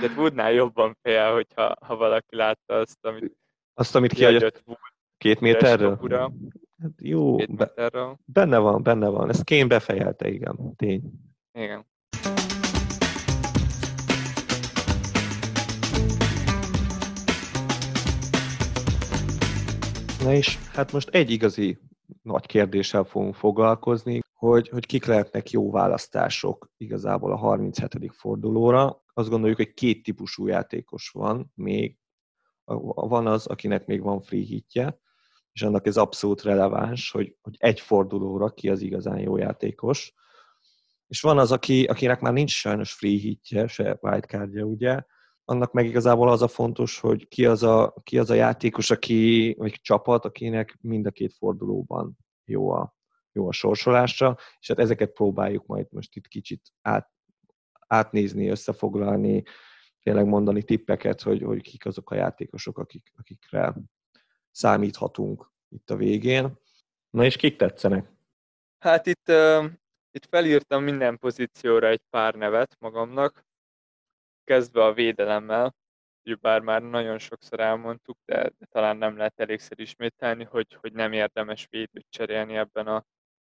De 0.00 0.08
Woodnál 0.16 0.52
jobban 0.52 0.96
fél, 1.02 1.32
hogyha 1.32 1.74
ha 1.80 1.96
valaki 1.96 2.36
látta 2.36 2.74
azt, 2.74 3.04
amit... 3.04 3.36
Azt, 3.74 3.94
amit 3.94 4.12
kiadott 4.12 4.64
két 5.18 5.40
méterről? 5.40 5.98
Hát 6.82 6.92
jó, 7.00 7.36
két 7.36 7.48
méterről. 7.48 8.18
benne 8.24 8.58
van, 8.58 8.82
benne 8.82 9.08
van. 9.08 9.28
Ezt 9.28 9.44
Kane 9.44 9.66
befejelte, 9.66 10.28
igen, 10.28 10.76
tény. 10.76 11.12
Igen. 11.52 11.86
Na 20.22 20.34
és 20.34 20.58
hát 20.72 20.92
most 20.92 21.08
egy 21.08 21.30
igazi 21.30 21.78
nagy 22.22 22.46
kérdéssel 22.46 23.04
fogunk 23.04 23.34
foglalkozni, 23.34 24.20
hogy, 24.32 24.68
hogy 24.68 24.86
kik 24.86 25.04
lehetnek 25.04 25.50
jó 25.50 25.70
választások 25.70 26.70
igazából 26.76 27.32
a 27.32 27.36
37. 27.36 28.12
fordulóra. 28.12 29.02
Azt 29.14 29.28
gondoljuk, 29.28 29.56
hogy 29.56 29.74
két 29.74 30.02
típusú 30.02 30.46
játékos 30.46 31.10
van 31.10 31.52
még. 31.54 31.98
Van 32.94 33.26
az, 33.26 33.46
akinek 33.46 33.86
még 33.86 34.02
van 34.02 34.20
free 34.20 34.44
hitje, 34.44 35.00
és 35.52 35.62
annak 35.62 35.86
ez 35.86 35.96
abszolút 35.96 36.42
releváns, 36.42 37.10
hogy, 37.10 37.36
hogy 37.40 37.54
egy 37.58 37.80
fordulóra 37.80 38.50
ki 38.50 38.68
az 38.68 38.80
igazán 38.80 39.18
jó 39.18 39.36
játékos. 39.36 40.14
És 41.06 41.20
van 41.20 41.38
az, 41.38 41.52
aki, 41.52 41.84
akinek 41.84 42.20
már 42.20 42.32
nincs 42.32 42.52
sajnos 42.52 42.92
free 42.92 43.18
hitje, 43.18 43.66
se 43.66 43.98
wildcardja, 44.00 44.64
ugye, 44.64 45.02
annak 45.44 45.72
meg 45.72 45.86
igazából 45.86 46.30
az 46.30 46.42
a 46.42 46.48
fontos, 46.48 47.00
hogy 47.00 47.28
ki 47.28 47.46
az 47.46 47.62
a, 47.62 47.94
ki 48.02 48.18
az 48.18 48.30
a 48.30 48.34
játékos, 48.34 48.90
aki, 48.90 49.54
vagy 49.58 49.80
csapat, 49.80 50.24
akinek 50.24 50.78
mind 50.80 51.06
a 51.06 51.10
két 51.10 51.32
fordulóban 51.32 52.18
jó 52.44 52.70
a, 52.70 52.94
jó 53.32 53.48
a 53.48 53.52
sorsolásra, 53.52 54.36
és 54.60 54.68
hát 54.68 54.78
ezeket 54.78 55.12
próbáljuk 55.12 55.66
majd 55.66 55.86
most 55.90 56.16
itt 56.16 56.26
kicsit 56.26 56.72
át, 56.82 57.10
átnézni, 57.86 58.48
összefoglalni, 58.48 59.42
tényleg 60.02 60.26
mondani 60.26 60.62
tippeket, 60.62 61.22
hogy, 61.22 61.42
hogy 61.42 61.62
kik 61.62 61.86
azok 61.86 62.10
a 62.10 62.14
játékosok, 62.14 62.78
akik, 62.78 63.12
akikre 63.16 63.74
számíthatunk 64.50 65.52
itt 65.68 65.90
a 65.90 65.96
végén. 65.96 66.60
Na 67.10 67.24
és 67.24 67.36
kik 67.36 67.56
tetszenek? 67.56 68.10
Hát 68.78 69.06
itt, 69.06 69.28
uh, 69.28 69.64
itt 70.10 70.26
felírtam 70.26 70.82
minden 70.82 71.18
pozícióra 71.18 71.88
egy 71.88 72.02
pár 72.10 72.34
nevet 72.34 72.76
magamnak, 72.80 73.44
kezdve 74.52 74.84
a 74.84 74.92
védelemmel, 74.92 75.74
bár 76.40 76.60
már 76.60 76.82
nagyon 76.82 77.18
sokszor 77.18 77.60
elmondtuk, 77.60 78.18
de, 78.24 78.50
talán 78.70 78.96
nem 78.96 79.16
lehet 79.16 79.40
elégszer 79.40 79.78
ismételni, 79.78 80.44
hogy, 80.44 80.74
hogy 80.80 80.92
nem 80.92 81.12
érdemes 81.12 81.66
védőt 81.70 82.06
cserélni 82.10 82.56
ebben 82.56 82.86
a 82.86 83.04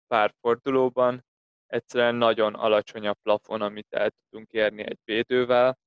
pár 0.07 0.35
fordulóban. 0.41 1.25
Egyszerűen 1.67 2.15
nagyon 2.15 2.55
alacsony 2.55 3.07
a 3.07 3.13
plafon, 3.13 3.63
amit 3.63 3.87
el 3.95 4.11
tudunk 4.11 4.51
érni 4.51 4.83
egy 4.83 4.99
védővel, 5.05 5.79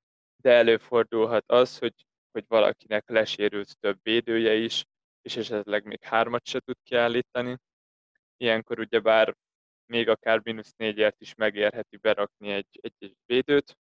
de 0.41 0.51
előfordulhat 0.51 1.51
az, 1.51 1.77
hogy, 1.77 2.05
hogy 2.31 2.45
valakinek 2.47 3.09
lesérült 3.09 3.79
több 3.79 3.99
védője 4.03 4.53
is, 4.53 4.85
és 5.21 5.35
esetleg 5.35 5.85
még 5.85 6.03
hármat 6.03 6.45
se 6.45 6.59
tud 6.59 6.77
kiállítani. 6.83 7.57
Ilyenkor 8.37 8.79
ugyebár 8.79 9.35
még 9.85 10.09
akár 10.09 10.39
mínusz 10.43 10.73
négyért 10.77 11.21
is 11.21 11.35
megérheti 11.35 11.97
berakni 11.97 12.51
egy, 12.51 12.79
egy, 12.81 12.95
egy 12.99 13.15
védőt, 13.25 13.77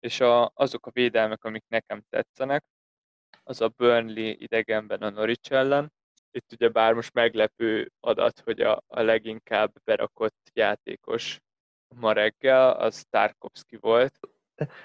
és 0.00 0.20
a, 0.20 0.50
azok 0.54 0.86
a 0.86 0.90
védelmek, 0.90 1.44
amik 1.44 1.64
nekem 1.68 2.02
tetszenek, 2.08 2.64
az 3.42 3.60
a 3.60 3.68
Burnley 3.68 4.34
idegenben 4.38 5.02
a 5.02 5.10
Norwich 5.10 5.52
ellen. 5.52 5.92
Itt 6.30 6.52
ugye 6.52 6.68
bár 6.68 6.92
most 6.94 7.12
meglepő 7.12 7.92
adat, 8.00 8.40
hogy 8.40 8.60
a, 8.60 8.82
a 8.86 9.00
leginkább 9.00 9.72
berakott 9.84 10.50
játékos 10.52 11.40
ma 11.94 12.12
reggel, 12.12 12.70
az 12.70 13.04
Tarkovsky 13.10 13.76
volt. 13.76 14.18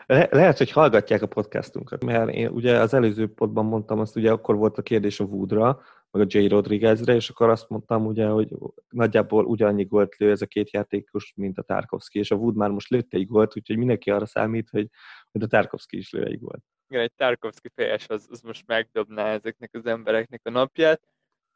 Le- 0.06 0.28
lehet, 0.32 0.58
hogy 0.58 0.72
hallgatják 0.72 1.22
a 1.22 1.28
podcastunkat, 1.28 2.04
mert 2.04 2.30
én 2.30 2.48
ugye 2.48 2.80
az 2.80 2.94
előző 2.94 3.34
podban 3.34 3.66
mondtam 3.66 4.00
azt, 4.00 4.16
ugye 4.16 4.32
akkor 4.32 4.56
volt 4.56 4.78
a 4.78 4.82
kérdés 4.82 5.20
a 5.20 5.24
Woodra, 5.24 5.82
meg 6.12 6.22
a 6.22 6.40
J. 6.40 6.48
Rodriguezre, 6.48 7.16
és 7.16 7.30
akkor 7.30 7.50
azt 7.50 7.70
mondtam 7.70 8.06
ugye, 8.06 8.28
hogy 8.28 8.50
nagyjából 8.90 9.46
ugyannyi 9.46 9.84
gólt 9.84 10.16
lő 10.18 10.32
ez 10.32 10.42
a 10.42 10.46
két 10.46 10.72
játékos, 10.72 11.34
mint 11.36 11.58
a 11.58 11.62
Tarkovsky, 11.62 12.20
és 12.20 12.32
a 12.32 12.36
Wood 12.36 12.56
már 12.56 12.70
most 12.70 12.90
lőtte 12.90 13.18
egy 13.18 13.28
gólt, 13.28 13.58
úgyhogy 13.58 13.78
mindenki 13.78 14.12
arra 14.12 14.26
számít, 14.26 14.70
hogy, 14.70 14.90
hogy 15.32 15.44
a 15.44 15.48
Tarkovsky 15.48 15.98
is 15.98 16.12
lő 16.12 16.26
egy 16.26 16.40
gólt. 16.40 16.64
Igen, 16.88 17.02
egy 17.02 17.14
Tarkovsky 17.14 17.70
fejes 17.76 18.10
az, 18.10 18.28
az 18.30 18.42
most 18.42 18.68
megdobná 18.68 19.26
ezeknek 19.26 19.70
az 19.74 19.86
embereknek 19.86 20.42
a 20.44 20.50
napját, 20.50 21.02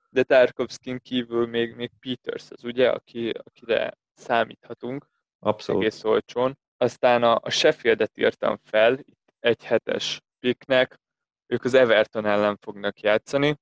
de 0.09 0.23
Tarkovskin 0.23 0.99
kívül 0.99 1.47
még, 1.47 1.75
még 1.75 1.91
Peters 1.99 2.51
az, 2.51 2.63
ugye, 2.63 2.89
aki, 2.89 3.29
akire 3.29 3.97
számíthatunk. 4.13 5.09
Abszolút. 5.39 5.81
Egész 5.81 6.03
olcsón. 6.03 6.57
Aztán 6.77 7.23
a, 7.23 7.39
a 7.41 7.49
Sheffieldet 7.49 8.17
írtam 8.17 8.59
fel, 8.63 8.93
itt 8.99 9.33
egy 9.39 9.63
hetes 9.63 10.21
piknek, 10.39 10.99
ők 11.47 11.63
az 11.63 11.73
Everton 11.73 12.25
ellen 12.25 12.57
fognak 12.61 12.99
játszani, 12.99 13.57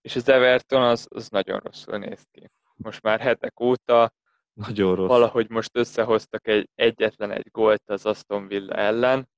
és 0.00 0.16
az 0.16 0.28
Everton 0.28 0.82
az, 0.82 1.06
az 1.10 1.28
nagyon 1.28 1.58
rosszul 1.58 1.98
néz 1.98 2.26
ki. 2.30 2.50
Most 2.74 3.02
már 3.02 3.20
hetek 3.20 3.60
óta 3.60 4.12
nagyon 4.52 4.94
rossz. 4.94 5.08
valahogy 5.08 5.50
most 5.50 5.76
összehoztak 5.76 6.46
egy 6.48 6.68
egyetlen 6.74 7.30
egy 7.30 7.48
gólt 7.50 7.82
az 7.86 8.06
Aston 8.06 8.46
Villa 8.46 8.74
ellen, 8.74 9.28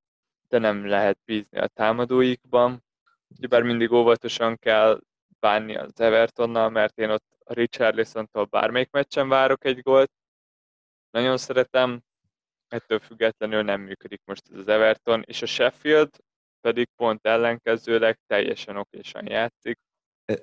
de 0.49 0.59
nem 0.59 0.87
lehet 0.87 1.19
bízni 1.25 1.59
a 1.59 1.67
támadóikban. 1.67 2.85
Bár 3.49 3.63
mindig 3.63 3.93
óvatosan 3.93 4.57
kell 4.57 5.01
bánni 5.41 5.77
az 5.77 6.01
Evertonnal, 6.01 6.69
mert 6.69 6.99
én 6.99 7.11
ott 7.11 7.25
a 7.45 7.53
Richarlison-tól 7.53 8.45
bármelyik 8.45 8.91
meccsen 8.91 9.29
várok 9.29 9.65
egy 9.65 9.81
gólt. 9.81 10.11
Nagyon 11.11 11.37
szeretem, 11.37 12.03
ettől 12.73 12.99
függetlenül 12.99 13.63
nem 13.63 13.81
működik 13.81 14.21
most 14.25 14.43
ez 14.53 14.59
az 14.59 14.69
Everton, 14.69 15.23
és 15.27 15.43
a 15.43 15.47
Sheffield 15.47 16.11
pedig 16.61 16.89
pont 16.97 17.27
ellenkezőleg 17.27 18.19
teljesen 18.27 18.77
okésan 18.77 19.27
játszik, 19.27 19.79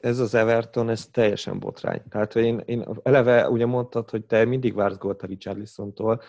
ez 0.01 0.19
az 0.19 0.33
Everton, 0.33 0.89
ez 0.89 1.07
teljesen 1.07 1.59
botrány. 1.59 2.01
Tehát 2.09 2.35
én, 2.35 2.61
én 2.65 2.85
eleve 3.03 3.49
ugye 3.49 3.65
mondtad, 3.65 4.09
hogy 4.09 4.25
te 4.25 4.45
mindig 4.45 4.73
vársz 4.73 4.97
gólt 4.97 5.21
a 5.21 5.27
Richarlisontól, 5.27 6.21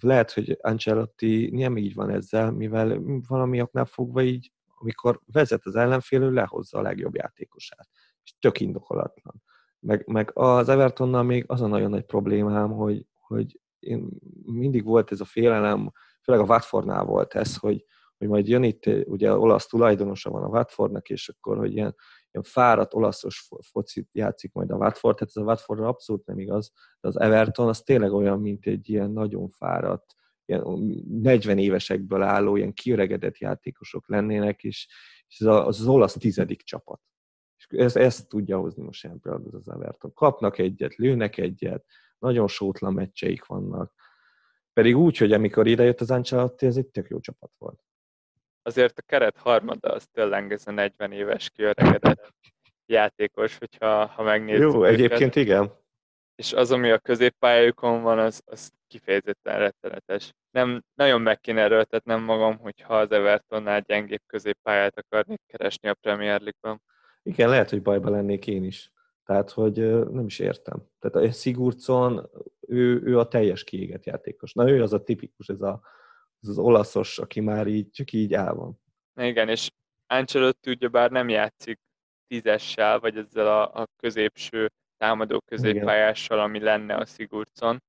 lehet, 0.00 0.32
hogy 0.32 0.58
Ancelotti 0.60 1.50
nem 1.52 1.76
így 1.76 1.94
van 1.94 2.10
ezzel, 2.10 2.50
mivel 2.50 3.00
valami 3.28 3.60
oknál 3.60 3.84
fogva 3.84 4.22
így, 4.22 4.52
amikor 4.78 5.20
vezet 5.32 5.66
az 5.66 5.76
ellenfélő, 5.76 6.30
lehozza 6.30 6.78
a 6.78 6.82
legjobb 6.82 7.14
játékosát. 7.14 7.88
És 8.24 8.34
tök 8.38 8.60
indokolatlan. 8.60 9.42
Meg, 9.80 10.06
meg 10.06 10.30
az 10.34 10.68
Evertonnal 10.68 11.22
még 11.22 11.44
az 11.46 11.60
a 11.60 11.66
nagyon 11.66 11.90
nagy 11.90 12.04
problémám, 12.04 12.70
hogy, 12.70 13.06
hogy 13.20 13.60
én 13.84 14.08
mindig 14.44 14.84
volt 14.84 15.12
ez 15.12 15.20
a 15.20 15.24
félelem, 15.24 15.90
főleg 16.22 16.40
a 16.40 16.46
Watfordnál 16.46 17.04
volt 17.04 17.34
ez, 17.34 17.56
hogy, 17.56 17.84
hogy 18.16 18.28
majd 18.28 18.48
jön 18.48 18.62
itt, 18.62 18.86
ugye 18.86 19.32
olasz 19.32 19.66
tulajdonosa 19.66 20.30
van 20.30 20.42
a 20.42 20.48
Watfordnak, 20.48 21.08
és 21.08 21.28
akkor, 21.28 21.56
hogy 21.56 21.72
ilyen 21.72 21.94
ilyen 22.34 22.46
fáradt 22.46 22.94
olaszos 22.94 23.48
focit 23.70 24.08
játszik 24.12 24.52
majd 24.52 24.70
a 24.70 24.76
Watford, 24.76 25.16
tehát 25.16 25.32
ez 25.34 25.42
a 25.42 25.44
Watford 25.44 25.80
abszolút 25.80 26.26
nem 26.26 26.38
igaz, 26.38 26.72
de 27.00 27.08
az 27.08 27.20
Everton 27.20 27.68
az 27.68 27.82
tényleg 27.82 28.12
olyan, 28.12 28.40
mint 28.40 28.66
egy 28.66 28.88
ilyen 28.88 29.10
nagyon 29.10 29.48
fáradt, 29.48 30.14
ilyen 30.44 30.62
40 31.08 31.58
évesekből 31.58 32.22
álló, 32.22 32.56
ilyen 32.56 32.72
kiöregedett 32.72 33.38
játékosok 33.38 34.08
lennének, 34.08 34.62
és, 34.62 34.88
és 35.28 35.40
ez 35.40 35.46
az, 35.46 35.80
az 35.80 35.86
olasz 35.86 36.12
tizedik 36.12 36.62
csapat. 36.62 37.00
És 37.56 37.66
ezt, 37.78 37.96
ezt 37.96 38.28
tudja 38.28 38.58
hozni 38.58 38.82
most 38.82 39.08
például 39.22 39.56
az 39.56 39.68
Everton. 39.68 40.12
Kapnak 40.12 40.58
egyet, 40.58 40.94
lőnek 40.94 41.38
egyet, 41.38 41.84
nagyon 42.24 42.48
sótlan 42.48 42.92
meccseik 42.92 43.44
vannak. 43.44 43.92
Pedig 44.72 44.96
úgy, 44.96 45.16
hogy 45.16 45.32
amikor 45.32 45.66
idejött 45.66 46.00
az 46.00 46.10
Ancelotti, 46.10 46.66
ez 46.66 46.76
egy 46.76 46.86
tök 46.86 47.08
jó 47.08 47.20
csapat 47.20 47.50
volt 47.58 47.84
azért 48.66 48.98
a 48.98 49.02
keret 49.02 49.36
harmada 49.36 49.88
az 49.88 50.06
tényleg 50.12 50.52
ez 50.52 50.66
a 50.66 50.70
40 50.70 51.12
éves 51.12 51.50
kiöregedett 51.50 52.32
játékos, 52.86 53.58
hogyha 53.58 54.06
ha 54.06 54.22
megnézzük. 54.22 54.72
Jó, 54.72 54.84
őket. 54.84 54.92
egyébként 54.92 55.36
igen. 55.36 55.72
És 56.34 56.52
az, 56.52 56.70
ami 56.70 56.90
a 56.90 56.98
középpályájukon 56.98 58.02
van, 58.02 58.18
az, 58.18 58.42
az 58.44 58.72
kifejezetten 58.86 59.58
rettenetes. 59.58 60.32
Nem, 60.50 60.84
nagyon 60.94 61.20
meg 61.20 61.40
kéne 61.40 61.60
erőltetnem 61.60 62.22
magam, 62.22 62.58
hogyha 62.58 62.98
az 62.98 63.12
Evertonnál 63.12 63.80
gyengébb 63.80 64.22
középpályát 64.26 64.98
akarnék 64.98 65.40
keresni 65.46 65.88
a 65.88 65.94
Premier 65.94 66.40
League-ben. 66.40 66.82
Igen, 67.22 67.48
lehet, 67.48 67.70
hogy 67.70 67.82
bajba 67.82 68.10
lennék 68.10 68.46
én 68.46 68.64
is. 68.64 68.92
Tehát, 69.24 69.50
hogy 69.50 69.76
nem 70.10 70.26
is 70.26 70.38
értem. 70.38 70.88
Tehát 70.98 71.28
a 71.28 71.32
Sigurdsson, 71.32 72.30
ő, 72.60 73.02
ő 73.04 73.18
a 73.18 73.28
teljes 73.28 73.64
kiégett 73.64 74.04
játékos. 74.04 74.52
Na, 74.52 74.70
ő 74.70 74.82
az 74.82 74.92
a 74.92 75.02
tipikus, 75.02 75.48
ez 75.48 75.60
a 75.60 75.80
ez 76.44 76.50
az 76.50 76.58
olaszos, 76.58 77.18
aki 77.18 77.40
már 77.40 77.66
így, 77.66 77.90
csak 77.90 78.12
így 78.12 78.34
el 78.34 78.54
van. 78.54 78.80
Igen, 79.20 79.48
és 79.48 79.70
Ancelotti 80.06 80.70
ugyebár 80.70 81.10
nem 81.10 81.28
játszik 81.28 81.80
tízessel, 82.26 83.00
vagy 83.00 83.16
ezzel 83.16 83.46
a, 83.46 83.80
a 83.82 83.86
középső 83.96 84.70
támadó 84.96 85.40
középpályással, 85.40 86.38
ami 86.38 86.60
lenne 86.60 86.94
a 86.94 87.04
Sigurdsson. 87.04 87.82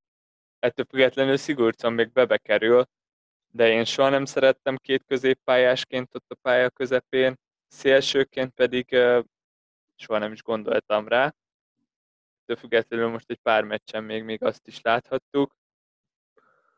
Ettől 0.59 0.85
függetlenül 0.89 1.37
Sigurdsson 1.37 1.93
még 1.93 2.11
bebekerül, 2.11 2.83
de 3.51 3.69
én 3.69 3.83
soha 3.85 4.09
nem 4.09 4.25
szerettem 4.25 4.75
két 4.75 5.03
középpályásként 5.05 6.15
ott 6.15 6.31
a 6.31 6.37
pálya 6.41 6.69
közepén, 6.69 7.35
szélsőként 7.67 8.53
pedig 8.53 8.97
soha 9.95 10.19
nem 10.19 10.31
is 10.31 10.43
gondoltam 10.43 11.07
rá. 11.07 11.35
Ettől 12.41 12.55
függetlenül 12.55 13.09
most 13.09 13.29
egy 13.29 13.39
pár 13.39 13.63
meccsen 13.63 14.03
még, 14.03 14.23
még 14.23 14.43
azt 14.43 14.67
is 14.67 14.81
láthattuk. 14.81 15.55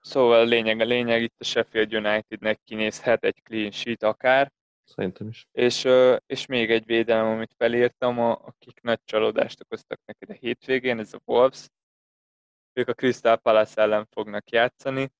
Szóval 0.02 0.40
a 0.40 0.44
lényeg, 0.44 0.80
a 0.80 0.84
lényeg 0.84 1.22
itt 1.22 1.36
a 1.38 1.44
Sheffield 1.44 1.94
Unitednek 1.94 2.60
kinézhet 2.64 3.24
egy 3.24 3.42
clean 3.44 3.72
sheet 3.72 4.04
akár. 4.04 4.52
Szerintem 4.84 5.28
is. 5.28 5.48
És, 5.52 5.88
és 6.26 6.46
még 6.46 6.72
egy 6.72 6.86
védelem, 6.86 7.26
amit 7.26 7.54
felírtam, 7.58 8.20
akik 8.20 8.82
nagy 8.82 9.00
csalódást 9.04 9.62
okoztak 9.62 10.00
neked 10.06 10.30
a 10.30 10.40
hétvégén, 10.40 11.00
ez 11.00 11.14
a 11.14 11.22
Wolves. 11.26 11.68
Ők 12.74 12.88
a 12.88 12.94
Crystal 12.94 13.38
Palace 13.38 13.82
ellen 13.82 14.08
fognak 14.12 14.50
játszani. 14.50 15.12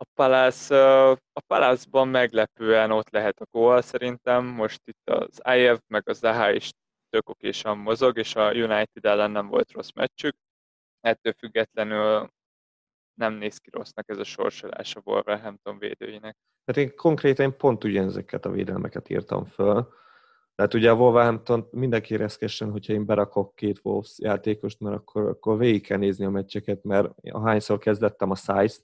A 0.00 0.04
Palace, 0.14 1.10
a 1.10 1.40
Palace-ban 1.46 2.08
meglepően 2.08 2.90
ott 2.90 3.10
lehet 3.10 3.40
a 3.40 3.46
gól 3.50 3.82
szerintem. 3.82 4.44
Most 4.44 4.80
itt 4.84 5.10
az 5.10 5.38
Ajev 5.40 5.78
meg 5.86 6.08
az 6.08 6.18
Zaha 6.18 6.50
is 6.50 6.70
tök 7.10 7.28
okésan 7.28 7.78
mozog, 7.78 8.18
és 8.18 8.34
a 8.34 8.52
United 8.52 9.04
ellen 9.04 9.30
nem 9.30 9.48
volt 9.48 9.72
rossz 9.72 9.90
meccsük. 9.94 10.36
Ettől 11.00 11.32
függetlenül 11.32 12.28
nem 13.14 13.32
néz 13.32 13.58
ki 13.58 13.70
rossznak 13.70 14.08
ez 14.08 14.18
a 14.18 14.24
sorsolás 14.24 14.96
a 14.96 15.00
Wolverhampton 15.04 15.78
védőinek. 15.78 16.36
Hát 16.66 16.76
én 16.76 16.96
konkrétan 16.96 17.56
pont 17.56 17.84
ugyanezeket 17.84 18.44
a 18.44 18.50
védelmeket 18.50 19.08
írtam 19.08 19.44
föl. 19.44 19.88
Tehát 20.54 20.74
ugye 20.74 20.90
a 20.90 20.94
Wolverhampton 20.94 21.68
mindenki 21.70 22.16
reszkessen, 22.16 22.70
hogyha 22.70 22.92
én 22.92 23.06
berakok 23.06 23.54
két 23.54 23.80
Wolves 23.82 24.14
játékost, 24.18 24.80
mert 24.80 24.96
akkor, 24.96 25.28
akkor 25.28 25.58
végig 25.58 25.86
kell 25.86 25.98
nézni 25.98 26.24
a 26.24 26.30
meccseket, 26.30 26.84
mert 26.84 27.12
ahányszor 27.30 27.78
kezdettem 27.78 28.30
a 28.30 28.34
size 28.34 28.76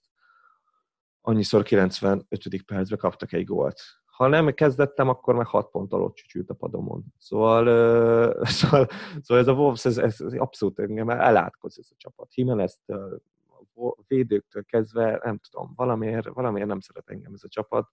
annyiszor 1.26 1.62
95. 1.62 2.26
percben 2.66 2.98
kaptak 2.98 3.32
egy 3.32 3.44
gólt. 3.44 3.80
ha 4.04 4.26
nem 4.26 4.54
kezdettem, 4.54 5.08
akkor 5.08 5.34
meg 5.34 5.46
6 5.46 5.70
ponttal 5.70 6.02
ott 6.02 6.14
csücsült 6.14 6.50
a 6.50 6.54
padomon. 6.54 7.04
Szóval, 7.18 7.66
uh, 7.66 8.46
szóval, 8.58 8.86
szóval 9.22 9.42
ez 9.42 9.48
a 9.48 9.52
Wolves, 9.52 9.84
ez, 9.84 9.98
ez, 9.98 10.20
abszolút 10.20 10.78
engem 10.78 11.10
elátkoz 11.10 11.78
ez 11.78 11.88
a 11.90 11.94
csapat. 11.96 12.34
Jimenez 12.34 12.80
a 12.86 13.94
védőktől 14.06 14.64
kezdve, 14.64 15.20
nem 15.22 15.38
tudom, 15.38 15.72
valamiért, 15.76 16.28
valamiért 16.28 16.68
nem 16.68 16.80
szeret 16.80 17.10
engem 17.10 17.32
ez 17.34 17.44
a 17.44 17.48
csapat. 17.48 17.88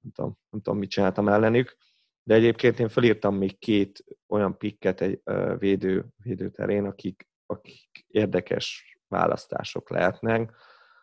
Nem 0.00 0.12
tudom, 0.12 0.38
nem 0.50 0.60
tudom, 0.60 0.78
mit 0.78 0.90
csináltam 0.90 1.28
ellenük. 1.28 1.76
De 2.22 2.34
egyébként 2.34 2.78
én 2.78 2.88
felírtam 2.88 3.34
még 3.34 3.58
két 3.58 4.04
olyan 4.28 4.58
pikket 4.58 5.00
egy 5.00 5.20
uh, 5.24 5.58
védő, 5.58 6.06
védőterén, 6.16 6.84
akik, 6.84 7.28
akik 7.46 8.04
érdekes 8.06 8.98
választások 9.08 9.90
lehetnek. 9.90 10.54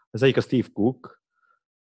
Az 0.10 0.24
egyik 0.24 0.38
a 0.38 0.42
Steve 0.42 0.68
Cook, 0.74 1.17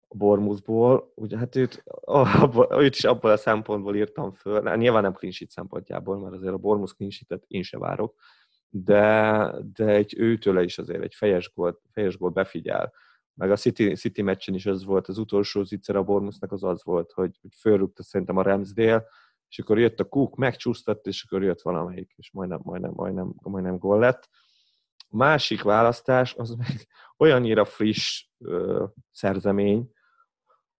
a 0.08 0.18
Bormusból, 0.18 1.12
ugye 1.16 1.38
hát 1.38 1.56
őt, 1.56 1.84
abból, 2.02 2.68
őt 2.72 2.96
is 2.96 3.04
abból 3.04 3.32
a 3.32 3.38
szempontból 3.38 3.96
írtam 3.96 4.32
föl, 4.32 4.64
hát 4.64 4.78
nyilván 4.78 5.02
nem 5.02 5.14
clean 5.14 5.34
szempontjából, 5.48 6.20
mert 6.20 6.36
azért 6.36 6.54
a 6.54 6.58
Bormus 6.58 6.94
clean 6.94 7.12
sheet 7.12 7.44
én 7.48 7.64
se 7.64 7.78
várok, 7.78 8.16
de, 8.70 9.54
de 9.74 9.86
egy 9.86 10.14
őtőle 10.18 10.64
is 10.64 10.78
azért 10.78 11.04
egy 11.04 11.16
fejes 11.16 11.52
gól, 11.56 11.82
fejes 11.92 12.18
gól 12.18 12.30
befigyel. 12.30 12.94
Meg 13.34 13.52
a 13.52 13.56
City, 13.56 13.96
City 13.96 14.22
meccsen 14.22 14.54
is 14.54 14.66
az 14.66 14.86
volt, 14.86 15.08
az 15.08 15.18
utolsó 15.18 15.64
zicser 15.64 15.96
a 15.96 16.04
Bormusnak 16.04 16.52
az 16.52 16.64
az 16.64 16.84
volt, 16.84 17.12
hogy, 17.12 17.38
hogy 17.42 17.52
fölrúgta 17.60 18.04
szerintem 18.04 18.38
a 18.38 18.42
Ramsdale, 18.42 19.04
és 19.50 19.60
akkor 19.60 19.80
jött 19.80 20.00
a 20.00 20.04
Cook, 20.04 20.36
megcsúsztatt, 20.36 21.08
és 21.08 21.24
akkor 21.24 21.44
jött 21.44 21.62
valamelyik, 21.62 22.14
és 22.16 22.32
majdnem, 22.32 22.60
majdnem, 22.64 22.92
majdnem, 22.96 23.34
majdnem 23.42 23.78
gól 23.78 24.00
lett. 24.00 24.30
A 25.10 25.18
másik 25.18 25.62
választás 25.62 26.36
az 26.36 26.50
meg 26.50 26.88
olyannyira 27.18 27.66
friss 27.66 28.28
ö, 28.38 28.86
szerzemény, 29.12 29.92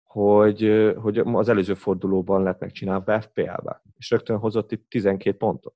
hogy, 0.08 0.92
hogy 0.96 1.18
az 1.18 1.48
előző 1.48 1.74
fordulóban 1.74 2.42
lett 2.42 2.60
megcsinálva 2.60 3.20
FPL-be, 3.20 3.82
és 3.96 4.10
rögtön 4.10 4.38
hozott 4.38 4.72
itt 4.72 4.88
12 4.88 5.36
pontot. 5.36 5.74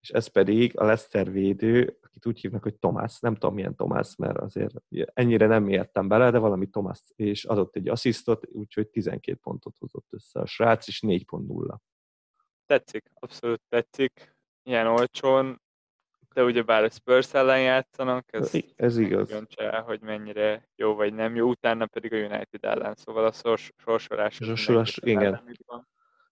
És 0.00 0.10
ez 0.10 0.26
pedig 0.26 0.78
a 0.78 0.84
Leszter 0.84 1.30
védő, 1.30 1.98
akit 2.02 2.26
úgy 2.26 2.40
hívnak, 2.40 2.62
hogy 2.62 2.74
Tomás, 2.74 3.20
nem 3.20 3.34
tudom 3.34 3.54
milyen 3.54 3.74
Tomás, 3.76 4.16
mert 4.16 4.38
azért 4.38 4.74
ennyire 5.14 5.46
nem 5.46 5.68
értem 5.68 6.08
bele, 6.08 6.30
de 6.30 6.38
valami 6.38 6.66
Tomás, 6.66 7.02
és 7.16 7.44
adott 7.44 7.76
egy 7.76 7.88
asszisztot, 7.88 8.46
úgyhogy 8.52 8.88
12 8.88 9.38
pontot 9.42 9.76
hozott 9.78 10.06
össze 10.10 10.40
a 10.40 10.46
srác, 10.46 10.88
és 10.88 11.02
4.0. 11.06 11.76
Tetszik, 12.66 13.10
abszolút 13.14 13.62
tetszik. 13.68 14.36
Ilyen 14.62 14.86
olcsón, 14.86 15.61
de 16.32 16.44
ugye 16.44 16.62
bár 16.62 16.84
a 16.84 16.90
Spurs 16.90 17.34
ellen 17.34 17.62
játszanak, 17.62 18.24
ez, 18.32 18.52
ez 18.76 18.98
igaz. 18.98 19.44
el, 19.56 19.82
hogy 19.82 20.00
mennyire 20.00 20.68
jó 20.76 20.94
vagy 20.94 21.14
nem 21.14 21.34
jó, 21.34 21.48
utána 21.48 21.86
pedig 21.86 22.12
a 22.12 22.16
United 22.16 22.64
ellen, 22.64 22.94
szóval 22.94 23.24
a 23.24 23.32
sors, 23.32 23.72
sorsolás. 23.76 24.34
Sorsolás, 24.34 24.98
igen. 25.02 25.44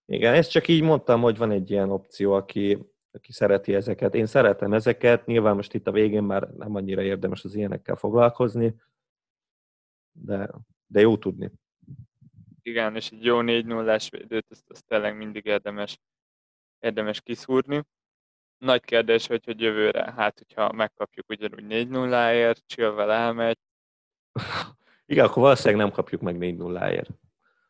Igen, 0.05 0.33
ezt 0.33 0.51
csak 0.51 0.67
így 0.67 0.81
mondtam, 0.81 1.21
hogy 1.21 1.37
van 1.37 1.51
egy 1.51 1.71
ilyen 1.71 1.89
opció, 1.89 2.33
aki, 2.33 2.77
aki 3.11 3.31
szereti 3.31 3.75
ezeket. 3.75 4.15
Én 4.15 4.25
szeretem 4.25 4.73
ezeket, 4.73 5.25
nyilván 5.25 5.55
most 5.55 5.73
itt 5.73 5.87
a 5.87 5.91
végén 5.91 6.23
már 6.23 6.41
nem 6.41 6.75
annyira 6.75 7.01
érdemes 7.01 7.43
az 7.43 7.55
ilyenekkel 7.55 7.95
foglalkozni, 7.95 8.75
de, 10.11 10.49
de 10.87 10.99
jó 10.99 11.17
tudni. 11.17 11.51
Igen, 12.61 12.95
és 12.95 13.11
egy 13.11 13.23
jó 13.23 13.41
4 13.41 13.65
0 13.65 13.99
védőt, 14.09 14.45
ezt, 14.49 14.63
ezt 14.67 14.85
tényleg 14.87 15.17
mindig 15.17 15.45
érdemes, 15.45 15.99
érdemes 16.79 17.21
kiszúrni 17.21 17.83
nagy 18.61 18.81
kérdés, 18.81 19.27
hogy, 19.27 19.45
hogy 19.45 19.61
jövőre, 19.61 20.13
hát 20.17 20.37
hogyha 20.37 20.71
megkapjuk 20.71 21.29
ugyanúgy 21.29 21.65
4-0-ért, 21.69 22.63
Chilwell 22.67 23.11
elmegy. 23.11 23.57
Igen, 25.05 25.25
akkor 25.25 25.43
valószínűleg 25.43 25.85
nem 25.85 25.91
kapjuk 25.91 26.21
meg 26.21 26.35
4-0-ért. 26.39 27.09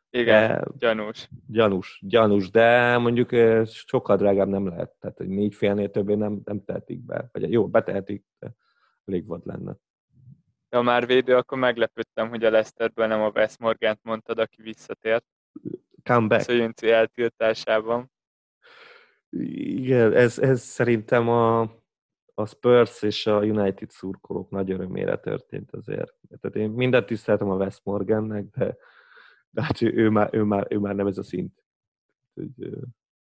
Igen, 0.09 0.47
de, 0.47 0.63
gyanús. 0.77 1.29
Gyanús, 1.47 1.99
gyanús, 2.03 2.49
de 2.49 2.97
mondjuk 2.97 3.29
sokkal 3.65 4.17
drágább 4.17 4.47
nem 4.47 4.67
lehet. 4.67 4.91
Tehát, 4.99 5.17
hogy 5.17 5.27
négy 5.27 5.55
félnél 5.55 5.89
többé 5.89 6.13
nem, 6.13 6.41
nem 6.43 6.63
tehetik 6.65 6.99
be. 6.99 7.29
Vagy 7.31 7.51
jó, 7.51 7.67
betehetik, 7.67 8.25
de 8.39 8.55
elég 9.05 9.25
volt 9.25 9.45
lenne. 9.45 9.75
Ha 10.69 10.81
már 10.81 11.05
védő, 11.05 11.35
akkor 11.35 11.57
meglepődtem, 11.57 12.29
hogy 12.29 12.43
a 12.43 12.49
Leszterből 12.49 13.07
nem 13.07 13.21
a 13.21 13.31
Wes 13.35 13.57
Morgant 13.57 13.99
mondtad, 14.03 14.39
aki 14.39 14.61
visszatért. 14.61 15.25
Come 16.03 16.27
back. 16.27 16.41
Szöjönci 16.41 16.89
eltiltásában. 16.89 18.11
Igen, 19.31 20.13
ez, 20.13 20.39
ez 20.39 20.61
szerintem 20.61 21.29
a, 21.29 21.61
a 22.33 22.45
Spurs 22.45 23.01
és 23.01 23.27
a 23.27 23.39
United 23.39 23.89
szurkolók 23.89 24.49
nagy 24.49 24.71
örömére 24.71 25.17
történt 25.17 25.71
azért. 25.71 26.13
Tehát 26.41 26.55
én 26.55 26.69
mindent 26.69 27.05
tiszteltem 27.05 27.49
a 27.49 27.55
West 27.55 27.81
Morgannek, 27.83 28.45
de, 28.45 28.77
de 29.49 29.63
hát 29.63 29.81
ő, 29.81 29.93
ő, 29.93 30.09
már, 30.09 30.29
ő, 30.31 30.43
már, 30.43 30.67
ő 30.69 30.77
már 30.77 30.95
nem 30.95 31.07
ez 31.07 31.17
a 31.17 31.23
szint. 31.23 31.63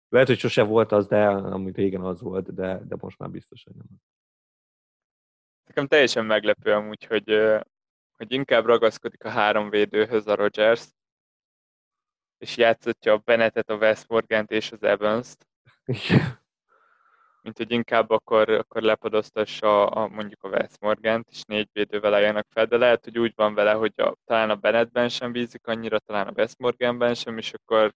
Lehet, 0.08 0.28
hogy 0.28 0.38
sose 0.38 0.62
volt 0.62 0.92
az, 0.92 1.06
de 1.06 1.26
amit 1.26 1.76
régen 1.76 2.04
az 2.04 2.20
volt, 2.20 2.54
de, 2.54 2.80
de 2.84 2.96
most 3.00 3.18
már 3.18 3.30
biztos, 3.30 3.64
hogy 3.64 3.74
nem. 3.74 3.86
Nekem 5.66 5.86
teljesen 5.86 6.24
meglepő 6.24 6.72
amúgy, 6.72 7.04
hogy, 7.04 7.58
hogy 8.16 8.32
inkább 8.32 8.66
ragaszkodik 8.66 9.24
a 9.24 9.28
három 9.28 9.70
védőhöz 9.70 10.26
a 10.26 10.34
Rogers, 10.34 10.86
és 12.38 12.56
játszotja 12.56 13.12
a 13.12 13.22
Bennettet, 13.24 13.70
a 13.70 13.76
West 13.76 14.08
Morgant 14.08 14.50
és 14.50 14.72
az 14.72 14.82
Evans-t, 14.82 15.47
mint 17.42 17.56
hogy 17.56 17.70
inkább 17.70 18.10
akkor, 18.10 18.48
akkor 18.48 18.82
lepadoztassa 18.82 19.86
a, 19.86 20.08
mondjuk 20.08 20.42
a 20.42 20.48
West 20.48 20.80
Morgant, 20.80 21.28
és 21.30 21.42
négy 21.42 21.68
védővel 21.72 22.14
álljanak 22.14 22.46
fel, 22.50 22.66
de 22.66 22.76
lehet, 22.76 23.04
hogy 23.04 23.18
úgy 23.18 23.32
van 23.36 23.54
vele, 23.54 23.72
hogy 23.72 23.92
a, 23.96 24.16
talán 24.24 24.50
a 24.50 24.56
Bennettben 24.56 25.08
sem 25.08 25.32
bízik 25.32 25.66
annyira, 25.66 25.98
talán 25.98 26.26
a 26.26 26.32
West 26.36 26.58
Morganben 26.58 27.14
sem, 27.14 27.38
és 27.38 27.52
akkor 27.52 27.92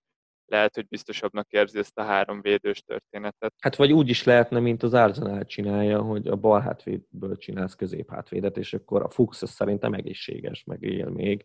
lehet, 0.47 0.75
hogy 0.75 0.89
biztosabbnak 0.89 1.51
érzi 1.51 1.79
ezt 1.79 1.99
a 1.99 2.03
három 2.03 2.41
védős 2.41 2.83
történetet. 2.83 3.55
Hát 3.59 3.77
vagy 3.77 3.93
úgy 3.93 4.09
is 4.09 4.25
lehetne, 4.25 4.59
mint 4.59 4.83
az 4.83 4.95
Arsenal 4.95 5.45
csinálja, 5.45 6.03
hogy 6.03 6.27
a 6.27 6.37
bal 6.37 6.61
hátvédből 6.61 7.37
csinálsz 7.37 7.75
középhátvédet, 7.75 8.57
és 8.57 8.75
akkor 8.75 9.03
a 9.03 9.11
Fuchs 9.11 9.43
az 9.43 9.51
szerintem 9.51 9.93
egészséges, 9.93 10.65
meg 10.65 10.83
él 10.83 11.09
még, 11.09 11.45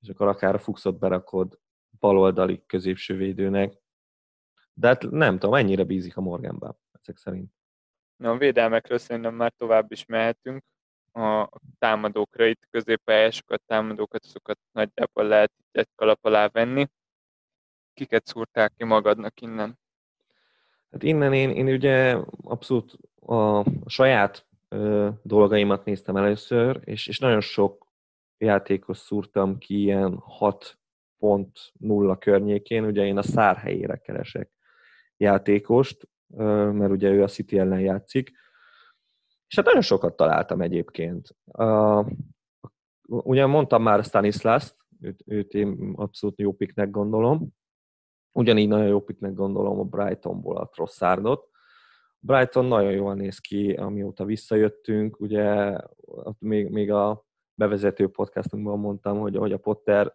és 0.00 0.08
akkor 0.08 0.28
akár 0.28 0.54
a 0.54 0.58
Fuchsot 0.58 0.98
berakod 0.98 1.58
baloldali 1.98 2.62
középső 2.66 3.16
védőnek, 3.16 3.81
de 4.74 4.86
hát 4.86 5.10
nem 5.10 5.38
tudom, 5.38 5.54
ennyire 5.54 5.84
bízik 5.84 6.16
a 6.16 6.20
Morganben, 6.20 6.76
ezek 7.00 7.16
szerint. 7.16 7.52
Na, 8.16 8.30
a 8.30 8.36
védelmekről 8.36 8.98
szerintem 8.98 9.34
már 9.34 9.52
tovább 9.56 9.92
is 9.92 10.06
mehetünk. 10.06 10.64
A 11.12 11.48
támadókra 11.78 12.46
itt 12.46 12.66
középpályásokat, 12.70 13.62
támadókat, 13.66 14.24
azokat 14.24 14.58
nagyjából 14.72 15.24
lehet 15.24 15.52
egy 15.70 15.88
kalap 15.94 16.24
alá 16.24 16.48
venni. 16.48 16.88
Kiket 17.94 18.26
szúrták 18.26 18.72
ki 18.76 18.84
magadnak 18.84 19.40
innen? 19.40 19.78
Hát 20.90 21.02
innen 21.02 21.32
én, 21.32 21.50
én 21.50 21.66
ugye 21.66 22.16
abszolút 22.42 22.98
a, 23.20 23.34
a 23.58 23.64
saját 23.86 24.46
ö, 24.68 25.08
dolgaimat 25.22 25.84
néztem 25.84 26.16
először, 26.16 26.80
és, 26.84 27.06
és 27.06 27.18
nagyon 27.18 27.40
sok 27.40 27.86
játékos 28.38 28.98
szúrtam 28.98 29.58
ki 29.58 29.80
ilyen 29.82 30.22
6.0 30.38 32.16
környékén, 32.18 32.84
ugye 32.84 33.04
én 33.04 33.16
a 33.16 33.22
szár 33.22 33.56
helyére 33.56 33.96
keresek 33.96 34.50
játékost, 35.22 36.08
mert 36.72 36.90
ugye 36.90 37.10
ő 37.10 37.22
a 37.22 37.28
City 37.28 37.58
ellen 37.58 37.80
játszik, 37.80 38.32
és 39.48 39.56
hát 39.56 39.64
nagyon 39.64 39.80
sokat 39.80 40.16
találtam 40.16 40.60
egyébként. 40.60 41.36
Ugye 43.08 43.46
mondtam 43.46 43.82
már 43.82 44.04
Stanislas, 44.04 44.74
őt, 45.00 45.22
őt 45.26 45.54
én 45.54 45.92
abszolút 45.96 46.38
jó 46.38 46.52
piknek 46.52 46.90
gondolom. 46.90 47.48
Ugyanígy 48.32 48.68
nagyon 48.68 48.86
jó 48.86 49.00
piknek 49.00 49.34
gondolom 49.34 49.78
a 49.78 49.84
Brightonból 49.84 50.56
a 50.56 50.68
Trossardot. 50.68 51.48
Brighton 52.18 52.64
nagyon 52.64 52.92
jól 52.92 53.14
néz 53.14 53.38
ki, 53.38 53.72
amióta 53.72 54.24
visszajöttünk. 54.24 55.20
Ugye 55.20 55.76
még, 56.38 56.68
még 56.68 56.90
a 56.92 57.26
bevezető 57.54 58.08
podcastunkban 58.08 58.78
mondtam, 58.78 59.18
hogy, 59.18 59.36
hogy 59.36 59.52
a 59.52 59.58
Potter 59.58 60.12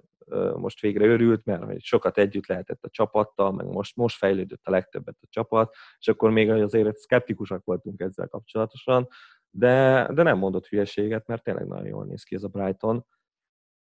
most 0.56 0.80
végre 0.80 1.06
örült, 1.06 1.46
mert 1.46 1.82
sokat 1.82 2.18
együtt 2.18 2.48
lehetett 2.48 2.84
a 2.84 2.90
csapattal, 2.90 3.52
meg 3.52 3.66
most, 3.66 3.96
most 3.96 4.18
fejlődött 4.18 4.68
a 4.68 4.72
legtöbbet 4.72 5.18
a 5.22 5.28
csapat, 5.30 5.76
és 6.00 6.08
akkor 6.08 6.32
még 6.32 6.50
azért 6.50 6.98
szkeptikusak 6.98 7.64
voltunk 7.64 8.02
ezzel 8.02 8.28
kapcsolatosan, 8.28 9.08
de, 9.50 10.08
de 10.14 10.24
nem 10.24 10.38
mondott 10.38 10.68
hülyeséget, 10.68 11.28
mert 11.28 11.44
tényleg 11.44 11.68
nagyon 11.68 11.86
jól 11.86 12.06
néz 12.06 12.24
ki 12.24 12.36
ez 12.36 12.44
a 12.44 12.48
Brighton. 12.48 13.06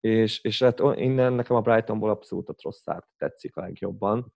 És, 0.00 0.40
és 0.44 0.62
hát 0.62 0.80
innen 0.94 1.32
nekem 1.32 1.56
a 1.56 1.61
Brightonból 1.61 2.11
abszolút 2.11 2.48
a 2.48 2.52
Trosszát 2.52 3.08
tetszik 3.16 3.56
a 3.56 3.61
legjobban. 3.61 4.34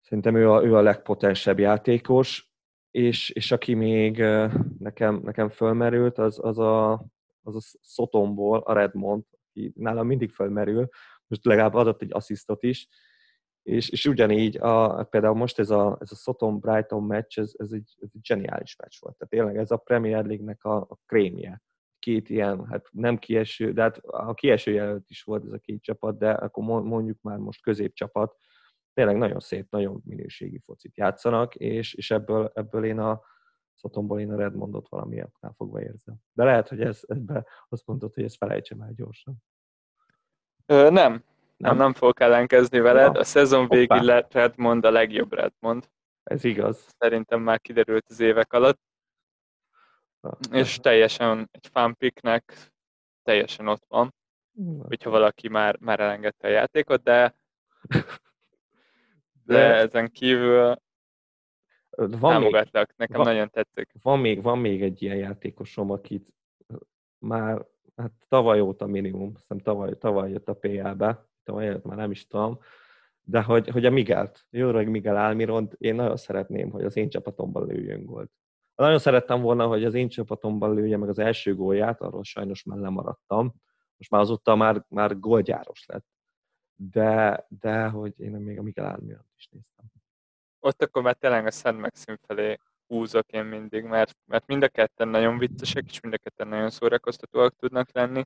Szerintem 0.00 0.36
ő 0.36 0.50
a, 0.50 0.64
ő 0.64 0.76
a 0.76 0.80
legpotensebb 0.82 1.58
játékos, 1.58 2.52
és, 2.90 3.30
és 3.30 3.52
aki 3.52 3.74
még 3.74 4.24
nekem, 4.78 5.20
nekem 5.22 5.48
fölmerült, 5.48 6.18
az, 6.18 6.38
az 6.42 6.58
a, 6.58 7.04
az 7.42 7.56
a 7.56 7.78
Szotomból, 7.80 8.58
a 8.58 8.72
Redmond, 8.72 9.24
aki 9.48 9.72
nálam 9.76 10.06
mindig 10.06 10.30
felmerül, 10.30 10.88
most 11.26 11.44
legalább 11.44 11.74
adott 11.74 12.02
egy 12.02 12.12
asszisztot 12.12 12.62
is, 12.62 12.88
és, 13.62 13.88
és 13.88 14.06
ugyanígy 14.06 14.56
a, 14.56 15.04
például 15.04 15.34
most 15.34 15.58
ez 15.58 15.70
a, 15.70 15.98
ez 16.00 16.12
a 16.12 16.14
Soton-Brighton 16.14 17.02
meccs, 17.02 17.38
ez, 17.38 17.52
ez, 17.56 17.72
egy, 17.72 17.94
ez 18.00 18.08
egy 18.14 18.24
zseniális 18.24 18.76
meccs 18.76 18.94
volt. 19.00 19.16
Tehát 19.16 19.32
tényleg 19.32 19.56
ez 19.56 19.70
a 19.70 19.76
Premier 19.76 20.24
League-nek 20.24 20.64
a, 20.64 20.76
a 20.76 20.98
krémje. 21.06 21.62
két 21.98 22.28
ilyen, 22.28 22.66
hát 22.66 22.86
nem 22.90 23.18
kieső, 23.18 23.72
de 23.72 23.82
hát 23.82 23.96
a 23.96 24.34
kieső 24.34 24.72
jelölt 24.72 25.10
is 25.10 25.22
volt 25.22 25.44
ez 25.44 25.52
a 25.52 25.58
két 25.58 25.82
csapat, 25.82 26.18
de 26.18 26.30
akkor 26.30 26.64
mondjuk 26.82 27.20
már 27.20 27.38
most 27.38 27.62
középcsapat, 27.62 28.36
tényleg 28.94 29.16
nagyon 29.16 29.40
szép, 29.40 29.66
nagyon 29.70 30.02
minőségi 30.04 30.58
focit 30.64 30.96
játszanak, 30.96 31.54
és, 31.54 31.94
és 31.94 32.10
ebből, 32.10 32.50
ebből 32.54 32.84
én 32.84 32.98
a 32.98 33.20
Szotomból 33.74 34.20
én 34.20 34.32
a 34.32 34.36
Redmondot 34.36 34.88
valamiakknál 34.88 35.54
fogva 35.56 35.82
érzem. 35.82 36.14
De 36.32 36.44
lehet, 36.44 36.68
hogy 36.68 36.80
ez, 36.80 37.00
ebbe 37.06 37.46
azt 37.68 37.86
mondod, 37.86 38.14
hogy 38.14 38.24
ezt 38.24 38.36
felejtsem 38.36 38.80
el 38.80 38.92
gyorsan. 38.92 39.36
Ö, 40.66 40.90
nem. 40.90 40.92
nem. 40.92 41.22
Nem, 41.56 41.76
nem 41.76 41.92
fogok 41.92 42.20
ellenkezni 42.20 42.80
veled. 42.80 43.16
A 43.16 43.24
szezon 43.24 43.68
végi 43.68 44.06
Redmond 44.30 44.84
a 44.84 44.90
legjobb 44.90 45.32
Redmond. 45.32 45.90
Ez 46.22 46.44
igaz. 46.44 46.86
Szerintem 46.98 47.40
már 47.40 47.60
kiderült 47.60 48.04
az 48.08 48.20
évek 48.20 48.52
alatt. 48.52 48.80
Na, 50.20 50.38
és 50.50 50.76
teljesen 50.76 51.48
egy 51.50 51.66
fanpicknek 51.72 52.72
teljesen 53.22 53.68
ott 53.68 53.84
van. 53.88 54.14
Na. 54.52 54.84
Hogyha 54.84 55.10
valaki 55.10 55.48
már, 55.48 55.76
már 55.80 56.00
elengedte 56.00 56.48
a 56.48 56.50
játékot, 56.50 57.02
de 57.02 57.34
de, 59.44 59.54
de 59.54 59.74
ezen 59.74 60.10
kívül 60.10 60.76
van 61.96 62.20
támogatlak, 62.20 62.88
még, 62.88 62.96
nekem 62.96 63.16
van, 63.16 63.32
nagyon 63.32 63.50
tetszik. 63.50 63.92
Van 64.02 64.18
még, 64.18 64.42
van 64.42 64.58
még 64.58 64.82
egy 64.82 65.02
ilyen 65.02 65.16
játékosom, 65.16 65.90
akit 65.90 66.32
már 67.18 67.66
hát 67.96 68.12
tavaly 68.28 68.60
óta 68.60 68.86
minimum, 68.86 69.34
hiszem 69.34 69.58
tavaly, 69.58 69.98
tavaly 69.98 70.30
jött 70.30 70.48
a 70.48 70.54
PL-be, 70.54 71.28
tavaly 71.44 71.64
jött, 71.64 71.84
már 71.84 71.96
nem 71.96 72.10
is 72.10 72.26
tudom, 72.26 72.58
de 73.24 73.42
hogy, 73.42 73.68
hogy 73.68 73.84
a 73.84 73.90
Migelt, 73.90 74.46
Jörg 74.50 74.88
Miguel 74.88 75.16
Almiront, 75.16 75.72
én 75.72 75.94
nagyon 75.94 76.16
szeretném, 76.16 76.70
hogy 76.70 76.84
az 76.84 76.96
én 76.96 77.08
csapatomban 77.08 77.66
lőjön 77.66 78.04
gólt. 78.04 78.30
Nagyon 78.74 78.98
szerettem 78.98 79.40
volna, 79.40 79.66
hogy 79.66 79.84
az 79.84 79.94
én 79.94 80.08
csapatomban 80.08 80.74
lője 80.74 80.96
meg 80.96 81.08
az 81.08 81.18
első 81.18 81.54
gólját, 81.54 82.00
arról 82.00 82.24
sajnos 82.24 82.64
már 82.64 82.78
lemaradtam. 82.78 83.54
Most 83.96 84.10
már 84.10 84.20
azóta 84.20 84.54
már, 84.54 84.84
már 84.88 85.18
gólgyáros 85.18 85.86
lett. 85.86 86.06
De, 86.74 87.46
de 87.48 87.86
hogy 87.86 88.20
én 88.20 88.30
még 88.30 88.58
a 88.58 88.62
Miguel 88.62 88.94
Almiront 88.94 89.32
is 89.36 89.48
néztem. 89.48 89.84
Ott 90.64 90.82
akkor 90.82 91.02
már 91.02 91.14
tényleg 91.14 91.46
a 91.46 91.50
Szent 91.50 91.80
Maxim 91.80 92.16
felé 92.26 92.58
húzok 92.86 93.30
én 93.30 93.44
mindig, 93.44 93.84
mert, 93.84 94.16
mert 94.24 94.46
mind 94.46 94.62
a 94.62 94.68
ketten 94.68 95.08
nagyon 95.08 95.38
viccesek, 95.38 95.84
és 95.88 96.00
mind 96.00 96.14
a 96.14 96.18
ketten 96.18 96.48
nagyon 96.48 96.70
szórakoztatóak 96.70 97.56
tudnak 97.56 97.92
lenni. 97.92 98.22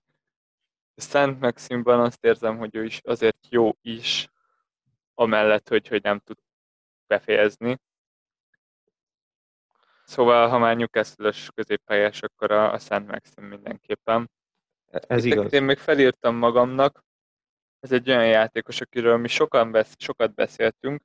A 0.94 1.00
Szent 1.00 1.40
Maximban 1.40 2.00
azt 2.00 2.24
érzem, 2.24 2.58
hogy 2.58 2.74
ő 2.74 2.84
is 2.84 3.00
azért 3.04 3.46
jó 3.48 3.72
is, 3.80 4.28
amellett, 5.14 5.68
hogy, 5.68 5.88
hogy 5.88 6.02
nem 6.02 6.18
tud 6.18 6.36
befejezni. 7.06 7.78
Szóval, 10.04 10.48
ha 10.48 10.58
már 10.58 10.76
Newcastle-ös 10.76 11.50
középpályás, 11.54 12.22
akkor 12.22 12.50
a, 12.50 12.72
a 12.72 12.78
Szent 12.78 13.10
Maxim 13.10 13.44
mindenképpen. 13.44 14.30
Ez 14.90 15.24
Itt 15.24 15.32
igaz. 15.32 15.52
Én 15.52 15.62
még 15.62 15.78
felírtam 15.78 16.36
magamnak, 16.36 17.04
ez 17.80 17.92
egy 17.92 18.10
olyan 18.10 18.26
játékos, 18.26 18.80
akiről 18.80 19.16
mi 19.16 19.28
sokan 19.28 19.70
besz, 19.70 19.94
sokat 19.98 20.34
beszéltünk, 20.34 21.02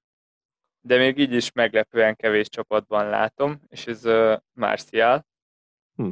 de 0.81 0.97
még 0.97 1.17
így 1.17 1.33
is 1.33 1.51
meglepően 1.51 2.15
kevés 2.15 2.49
csapatban 2.49 3.09
látom, 3.09 3.61
és 3.67 3.87
ez 3.87 4.05
uh, 4.05 4.37
Martial. 4.53 5.25
Hm. 5.95 6.09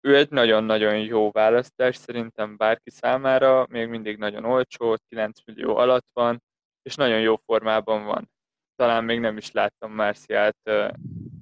Ő 0.00 0.16
egy 0.16 0.30
nagyon-nagyon 0.30 0.98
jó 0.98 1.30
választás 1.30 1.96
szerintem 1.96 2.56
bárki 2.56 2.90
számára, 2.90 3.66
még 3.68 3.88
mindig 3.88 4.16
nagyon 4.16 4.44
olcsó, 4.44 4.96
9 5.08 5.44
millió 5.44 5.76
alatt 5.76 6.08
van, 6.12 6.42
és 6.82 6.94
nagyon 6.94 7.20
jó 7.20 7.36
formában 7.36 8.04
van. 8.04 8.30
Talán 8.74 9.04
még 9.04 9.20
nem 9.20 9.36
is 9.36 9.50
láttam 9.50 9.92
Marcialt 9.92 10.58
uh, 10.64 10.90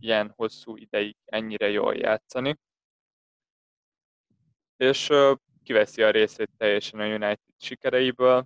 ilyen 0.00 0.32
hosszú 0.36 0.76
ideig 0.76 1.16
ennyire 1.24 1.68
jól 1.70 1.94
játszani. 1.94 2.58
És 4.76 5.08
uh, 5.08 5.36
kiveszi 5.62 6.02
a 6.02 6.10
részét 6.10 6.50
teljesen 6.56 7.00
a 7.00 7.06
United 7.06 7.40
sikereiből, 7.58 8.44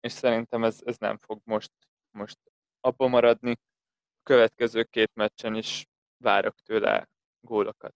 és 0.00 0.12
szerintem 0.12 0.64
ez, 0.64 0.80
ez 0.84 0.96
nem 0.98 1.18
fog 1.18 1.40
most 1.44 1.70
most 2.14 2.38
abba 2.80 3.06
maradni. 3.06 3.50
A 3.50 4.22
következő 4.22 4.82
két 4.82 5.10
meccsen 5.14 5.54
is 5.54 5.86
várok 6.16 6.54
tőle 6.60 7.08
gólokat. 7.40 7.94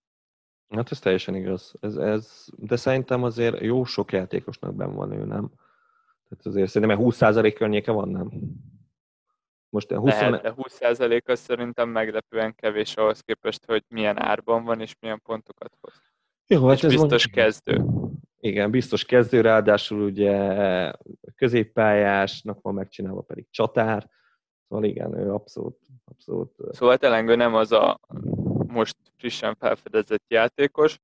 Hát 0.69 0.91
ez 0.91 0.99
teljesen 0.99 1.35
igaz. 1.35 1.75
Ez, 1.81 1.97
ez, 1.97 2.47
de 2.57 2.77
szerintem 2.77 3.23
azért 3.23 3.61
jó 3.61 3.85
sok 3.85 4.13
játékosnak 4.13 4.75
ben 4.75 4.95
van 4.95 5.13
ő, 5.13 5.25
nem? 5.25 5.51
Tehát 6.29 6.47
azért 6.47 6.71
szerintem 6.71 6.99
20% 7.01 7.55
környéke 7.57 7.91
van, 7.91 8.09
nem? 8.09 8.31
Most 9.69 9.93
20... 9.93 10.21
Lehet, 10.21 10.43
de 10.43 10.55
20% 10.57 11.25
az 11.25 11.41
szerintem 11.41 11.89
meglepően 11.89 12.55
kevés 12.55 12.97
ahhoz 12.97 13.21
képest, 13.21 13.65
hogy 13.65 13.85
milyen 13.89 14.23
árban 14.23 14.65
van 14.65 14.81
és 14.81 14.95
milyen 15.01 15.21
pontokat 15.23 15.77
hoz. 15.81 16.03
Jó, 16.47 16.67
hát 16.67 16.77
és 16.77 16.83
ez 16.83 16.91
biztos 16.91 17.27
mondjuk... 17.27 17.45
kezdő. 17.45 17.85
Igen, 18.41 18.71
biztos 18.71 19.05
kezdő, 19.05 19.41
ráadásul 19.41 20.03
ugye 20.03 20.93
középpályásnak 21.35 22.61
van 22.61 22.75
megcsinálva 22.75 23.21
pedig 23.21 23.47
csatár, 23.51 24.11
szóval 24.69 24.85
igen, 24.85 25.19
ő 25.19 25.33
abszolút, 25.33 25.79
abszolút... 26.05 26.55
Szóval 26.71 26.97
Telengő 26.97 27.35
nem 27.35 27.55
az 27.55 27.73
a 27.73 28.01
most 28.67 28.97
frissen 29.17 29.55
felfedezett 29.55 30.25
játékos, 30.29 30.99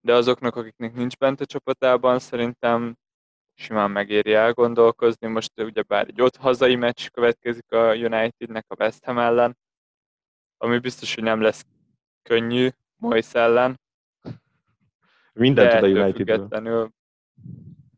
de 0.00 0.14
azoknak, 0.14 0.56
akiknek 0.56 0.94
nincs 0.94 1.16
bent 1.16 1.40
a 1.40 1.46
csapatában, 1.46 2.18
szerintem 2.18 2.96
simán 3.54 3.90
megéri 3.90 4.32
elgondolkozni. 4.32 5.26
Most 5.26 5.60
ugye 5.60 5.82
bár 5.82 6.08
egy 6.08 6.22
ott 6.22 6.36
hazai 6.36 6.76
meccs 6.76 7.08
következik 7.08 7.72
a 7.72 7.94
Unitednek 7.94 8.64
a 8.68 8.76
West 8.78 9.04
Ham 9.04 9.18
ellen, 9.18 9.58
ami 10.56 10.78
biztos, 10.78 11.14
hogy 11.14 11.24
nem 11.24 11.40
lesz 11.40 11.66
könnyű 12.22 12.68
Moise 12.96 13.38
ellen, 13.38 13.80
Mindent 15.32 15.70
tud 15.70 15.84
a 15.84 15.86
united 15.86 16.14
függetlenül 16.14 16.92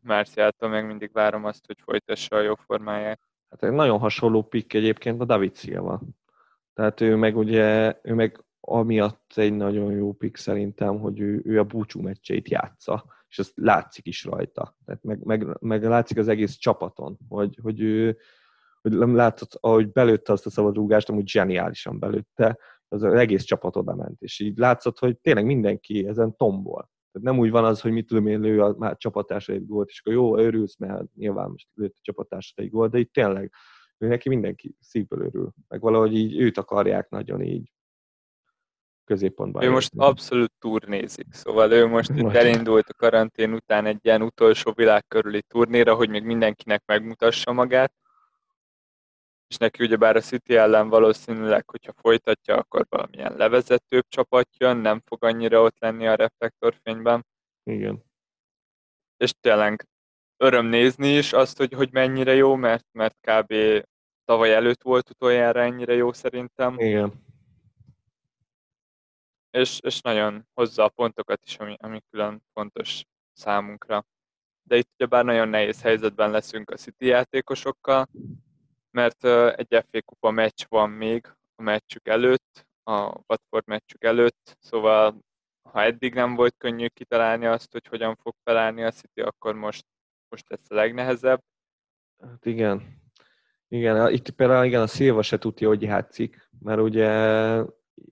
Márciától 0.01 0.69
meg 0.69 0.85
mindig 0.85 1.11
várom 1.13 1.45
azt, 1.45 1.65
hogy 1.65 1.77
folytassa 1.83 2.35
a 2.35 2.41
jó 2.41 2.55
formáját. 2.55 3.19
Hát 3.49 3.63
egy 3.63 3.71
nagyon 3.71 3.99
hasonló 3.99 4.41
pick 4.41 4.73
egyébként 4.73 5.21
a 5.21 5.25
David 5.25 5.55
Silva. 5.55 6.01
Tehát 6.73 7.01
ő 7.01 7.15
meg 7.15 7.37
ugye, 7.37 7.95
ő 8.03 8.13
meg 8.13 8.43
amiatt 8.59 9.31
egy 9.35 9.53
nagyon 9.53 9.91
jó 9.91 10.13
pick 10.13 10.37
szerintem, 10.37 10.99
hogy 10.99 11.19
ő, 11.19 11.41
ő 11.45 11.59
a 11.59 11.63
búcsú 11.63 12.01
meccseit 12.01 12.49
játsza, 12.49 13.05
és 13.29 13.39
ez 13.39 13.51
látszik 13.55 14.07
is 14.07 14.23
rajta. 14.23 14.77
Tehát 14.85 15.03
meg, 15.03 15.23
meg, 15.23 15.57
meg 15.59 15.83
látszik 15.83 16.17
az 16.17 16.27
egész 16.27 16.55
csapaton, 16.55 17.17
hogy, 17.29 17.57
hogy 17.61 17.81
ő, 17.81 18.17
hogy 18.81 18.97
nem 18.97 19.15
látszott, 19.15 19.57
ahogy 19.59 19.91
belőtte 19.91 20.31
azt 20.31 20.45
a 20.45 20.49
szabadrúgást, 20.49 21.09
amúgy 21.09 21.27
zseniálisan 21.27 21.99
belőtte, 21.99 22.57
az 22.87 23.03
egész 23.03 23.43
csapat 23.43 23.75
oda 23.75 23.95
ment, 23.95 24.21
és 24.21 24.39
így 24.39 24.57
látszott, 24.57 24.99
hogy 24.99 25.17
tényleg 25.17 25.45
mindenki 25.45 26.07
ezen 26.07 26.35
tombol. 26.35 26.91
Tehát 27.13 27.27
nem 27.27 27.39
úgy 27.39 27.51
van 27.51 27.65
az, 27.65 27.81
hogy 27.81 27.91
mit 27.91 28.07
tudom 28.07 28.27
én, 28.27 28.39
lő 28.39 28.61
a 28.61 28.75
már 28.77 28.97
csapattársa 28.97 29.53
egy 29.53 29.65
gólt, 29.65 29.89
és 29.89 29.99
akkor 29.99 30.13
jó, 30.13 30.37
örülsz, 30.37 30.77
mert 30.77 31.13
nyilván 31.15 31.49
most 31.49 31.67
lőtt 31.73 31.95
a 31.95 32.01
csapattársa 32.01 32.53
egy 32.55 32.69
gólt, 32.69 32.91
de 32.91 32.99
itt 32.99 33.13
tényleg 33.13 33.51
ő 33.97 34.07
neki 34.07 34.29
mindenki 34.29 34.75
szívből 34.79 35.25
örül. 35.25 35.51
Meg 35.67 35.81
valahogy 35.81 36.13
így 36.15 36.39
őt 36.39 36.57
akarják 36.57 37.09
nagyon 37.09 37.41
így 37.41 37.71
középpontban. 39.05 39.63
Ő 39.63 39.69
most 39.69 39.91
abszolút 39.95 40.51
turnézik, 40.59 41.27
szóval 41.33 41.71
ő 41.71 41.85
most 41.85 42.09
itt 42.09 42.33
elindult 42.33 42.89
a 42.89 42.93
karantén 42.93 43.53
után 43.53 43.85
egy 43.85 43.99
ilyen 44.01 44.21
utolsó 44.21 44.73
világ 44.75 45.07
körüli 45.07 45.41
turnéra, 45.41 45.95
hogy 45.95 46.09
még 46.09 46.23
mindenkinek 46.23 46.83
megmutassa 46.85 47.51
magát, 47.51 47.93
és 49.53 49.59
neki 49.59 49.83
ugyebár 49.83 50.15
a 50.15 50.21
City 50.21 50.55
ellen 50.55 50.89
valószínűleg, 50.89 51.69
hogyha 51.69 51.93
folytatja, 51.93 52.57
akkor 52.57 52.85
valamilyen 52.89 53.35
levezetőbb 53.35 54.05
csapat 54.07 54.47
jön, 54.57 54.77
nem 54.77 55.01
fog 55.05 55.23
annyira 55.23 55.61
ott 55.61 55.79
lenni 55.79 56.07
a 56.07 56.15
reflektorfényben. 56.15 57.25
Igen. 57.63 58.03
És 59.17 59.33
tényleg 59.39 59.87
öröm 60.37 60.65
nézni 60.65 61.17
is 61.17 61.33
azt, 61.33 61.57
hogy, 61.57 61.73
hogy 61.73 61.91
mennyire 61.91 62.33
jó, 62.33 62.55
mert, 62.55 62.85
mert 62.91 63.15
kb. 63.21 63.53
tavaly 64.25 64.53
előtt 64.53 64.81
volt 64.81 65.09
utoljára 65.09 65.61
ennyire 65.61 65.93
jó 65.93 66.13
szerintem. 66.13 66.79
Igen. 66.79 67.25
És, 69.51 69.79
és 69.79 70.01
nagyon 70.01 70.47
hozza 70.53 70.83
a 70.83 70.89
pontokat 70.89 71.45
is, 71.45 71.57
ami, 71.57 71.75
ami 71.79 72.01
külön 72.09 72.43
fontos 72.53 73.03
számunkra. 73.33 74.05
De 74.63 74.77
itt 74.77 74.89
ugyebár 74.97 75.25
nagyon 75.25 75.47
nehéz 75.47 75.81
helyzetben 75.81 76.31
leszünk 76.31 76.69
a 76.69 76.75
City 76.75 77.05
játékosokkal, 77.05 78.07
mert 78.93 79.25
egy 79.59 79.83
FA 79.89 80.01
kupa 80.01 80.31
meccs 80.31 80.65
van 80.69 80.89
még 80.89 81.27
a 81.55 81.61
meccsük 81.61 82.07
előtt, 82.07 82.67
a 82.83 82.91
Watford 83.27 83.67
meccsük 83.67 84.03
előtt, 84.03 84.57
szóval 84.59 85.23
ha 85.69 85.81
eddig 85.81 86.13
nem 86.13 86.35
volt 86.35 86.55
könnyű 86.57 86.87
kitalálni 86.87 87.45
azt, 87.45 87.71
hogy 87.71 87.87
hogyan 87.87 88.15
fog 88.15 88.35
felállni 88.43 88.83
a 88.83 88.91
City, 88.91 89.21
akkor 89.21 89.55
most, 89.55 89.85
most 90.29 90.49
lesz 90.49 90.69
a 90.71 90.75
legnehezebb. 90.75 91.43
Hát 92.19 92.45
igen. 92.45 93.01
Igen, 93.67 94.11
itt 94.11 94.29
például 94.29 94.65
igen, 94.65 94.81
a 94.81 94.87
Szilva 94.87 95.21
se 95.21 95.37
tudja, 95.37 95.67
hogy 95.67 95.81
játszik, 95.81 96.49
mert 96.59 96.79
ugye 96.79 97.09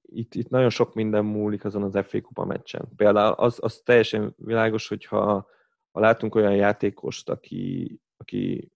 itt, 0.02 0.36
itt 0.36 0.50
nagyon 0.50 0.70
sok 0.70 0.94
minden 0.94 1.26
múlik 1.26 1.66
azon 1.66 1.84
az 1.84 2.06
FA 2.06 2.22
kupa 2.22 2.46
meccsen. 2.46 2.88
Például 2.96 3.34
az, 3.34 3.58
az 3.62 3.82
teljesen 3.84 4.34
világos, 4.38 4.88
hogyha 4.88 5.50
ha 5.92 6.00
látunk 6.00 6.36
olyan 6.36 6.56
játékost, 6.56 7.30
aki, 7.30 8.00
aki 8.18 8.72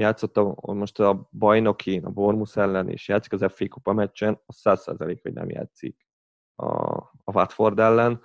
játszott 0.00 0.36
most 0.66 1.00
a 1.00 1.28
bajnoki, 1.32 2.00
a 2.04 2.10
Bormus 2.10 2.56
ellen, 2.56 2.88
és 2.88 3.08
játszik 3.08 3.32
az 3.32 3.44
FA 3.52 3.68
Kupa 3.68 3.92
meccsen, 3.92 4.40
az 4.46 4.60
100% 4.64 5.18
hogy 5.22 5.32
nem 5.32 5.50
játszik 5.50 6.06
a, 6.54 6.96
a 7.24 7.32
Watford 7.32 7.78
ellen. 7.78 8.22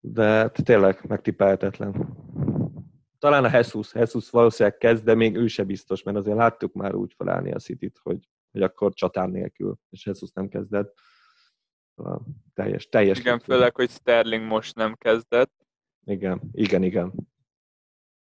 de 0.00 0.48
tényleg 0.48 1.04
megtippelhetetlen. 1.08 2.16
Talán 3.18 3.44
a 3.44 3.50
Jesus, 3.52 3.94
Jesus 3.94 4.30
valószínűleg 4.30 4.78
kezd, 4.78 5.04
de 5.04 5.14
még 5.14 5.36
ő 5.36 5.46
se 5.46 5.64
biztos, 5.64 6.02
mert 6.02 6.16
azért 6.16 6.36
láttuk 6.36 6.72
már 6.72 6.94
úgy 6.94 7.14
felállni 7.16 7.52
a 7.52 7.58
city 7.58 7.92
hogy, 8.02 8.28
hogy 8.50 8.62
akkor 8.62 8.94
csatár 8.94 9.28
nélkül, 9.28 9.78
és 9.90 10.06
Jesus 10.06 10.30
nem 10.32 10.48
kezdett. 10.48 10.98
Szóval 11.94 12.26
teljes, 12.54 12.88
teljes. 12.88 13.18
Igen, 13.18 13.38
főleg, 13.38 13.74
hogy 13.74 13.90
Sterling 13.90 14.46
most 14.46 14.74
nem 14.74 14.94
kezdett. 14.94 15.66
Igen, 16.04 16.40
igen, 16.52 16.82
igen. 16.82 17.12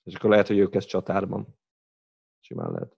És 0.02 0.14
akkor 0.14 0.30
lehet, 0.30 0.46
hogy 0.46 0.58
ő 0.58 0.68
kezd 0.68 0.88
csatárban. 0.88 1.58
Simán 2.44 2.72
lehet. 2.72 2.96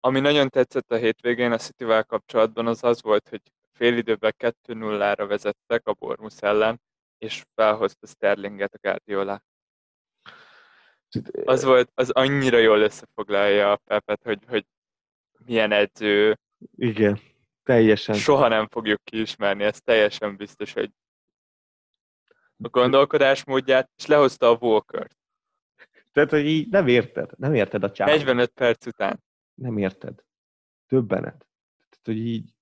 Ami 0.00 0.20
nagyon 0.20 0.48
tetszett 0.48 0.92
a 0.92 0.96
hétvégén 0.96 1.52
a 1.52 1.56
city 1.56 1.84
kapcsolatban, 1.84 2.66
az 2.66 2.84
az 2.84 3.02
volt, 3.02 3.28
hogy 3.28 3.42
fél 3.72 3.96
időben 3.96 4.34
2-0-ra 4.38 5.24
vezettek 5.28 5.86
a 5.86 5.92
Bormus 5.92 6.38
ellen, 6.38 6.80
és 7.18 7.44
felhozta 7.54 8.06
Sterlinget 8.06 8.74
a 8.74 8.78
Guardiola. 8.80 9.42
Az 11.44 11.64
volt, 11.64 11.90
az 11.94 12.10
annyira 12.10 12.58
jól 12.58 12.80
összefoglalja 12.80 13.72
a 13.72 13.76
Pepet, 13.76 14.22
hogy, 14.22 14.44
hogy 14.48 14.66
milyen 15.44 15.72
edző. 15.72 16.38
Igen, 16.76 17.20
teljesen. 17.62 18.14
Soha 18.14 18.48
nem 18.48 18.68
fogjuk 18.68 19.04
kiismerni, 19.04 19.64
ez 19.64 19.80
teljesen 19.80 20.36
biztos, 20.36 20.72
hogy 20.72 20.90
a 22.62 22.68
gondolkodásmódját, 22.68 23.90
és 23.96 24.06
lehozta 24.06 24.48
a 24.48 24.58
Walker-t. 24.60 25.16
Tehát, 26.16 26.30
hogy 26.30 26.46
így 26.46 26.68
nem 26.68 26.86
érted, 26.86 27.30
nem 27.36 27.54
érted 27.54 27.84
a 27.84 27.90
csávot. 27.90 28.14
45 28.14 28.50
perc 28.50 28.86
után. 28.86 29.22
Nem 29.54 29.78
érted. 29.78 30.24
Többenet. 30.86 31.46
Tehát, 31.88 32.00
hogy 32.04 32.16
így 32.16 32.54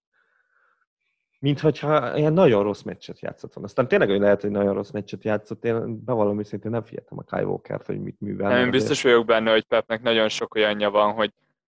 mintha 1.39 2.17
ilyen 2.17 2.33
nagyon 2.33 2.63
rossz 2.63 2.83
meccset 2.83 3.21
játszott 3.21 3.53
volna. 3.53 3.69
Aztán 3.69 3.89
tényleg, 3.89 4.09
hogy 4.09 4.21
lehet, 4.21 4.41
hogy 4.41 4.51
nagyon 4.51 4.75
rossz 4.75 4.91
meccset 4.91 5.25
játszott, 5.25 5.65
én 5.65 6.05
bevallom 6.05 6.39
őszintén 6.39 6.71
nem 6.71 6.83
figyeltem 6.83 7.19
a 7.19 7.23
Kyle 7.23 7.47
Walker-t, 7.47 7.87
hogy 7.87 8.01
mit 8.01 8.21
művel. 8.21 8.49
Nem, 8.51 8.65
én 8.65 8.71
biztos 8.71 9.03
vagyok 9.03 9.27
benne, 9.27 9.51
hogy 9.51 9.65
Pepnek 9.65 10.03
nagyon 10.03 10.29
sok 10.29 10.55
olyanja 10.55 10.91
van, 10.91 11.13
hogy, 11.13 11.33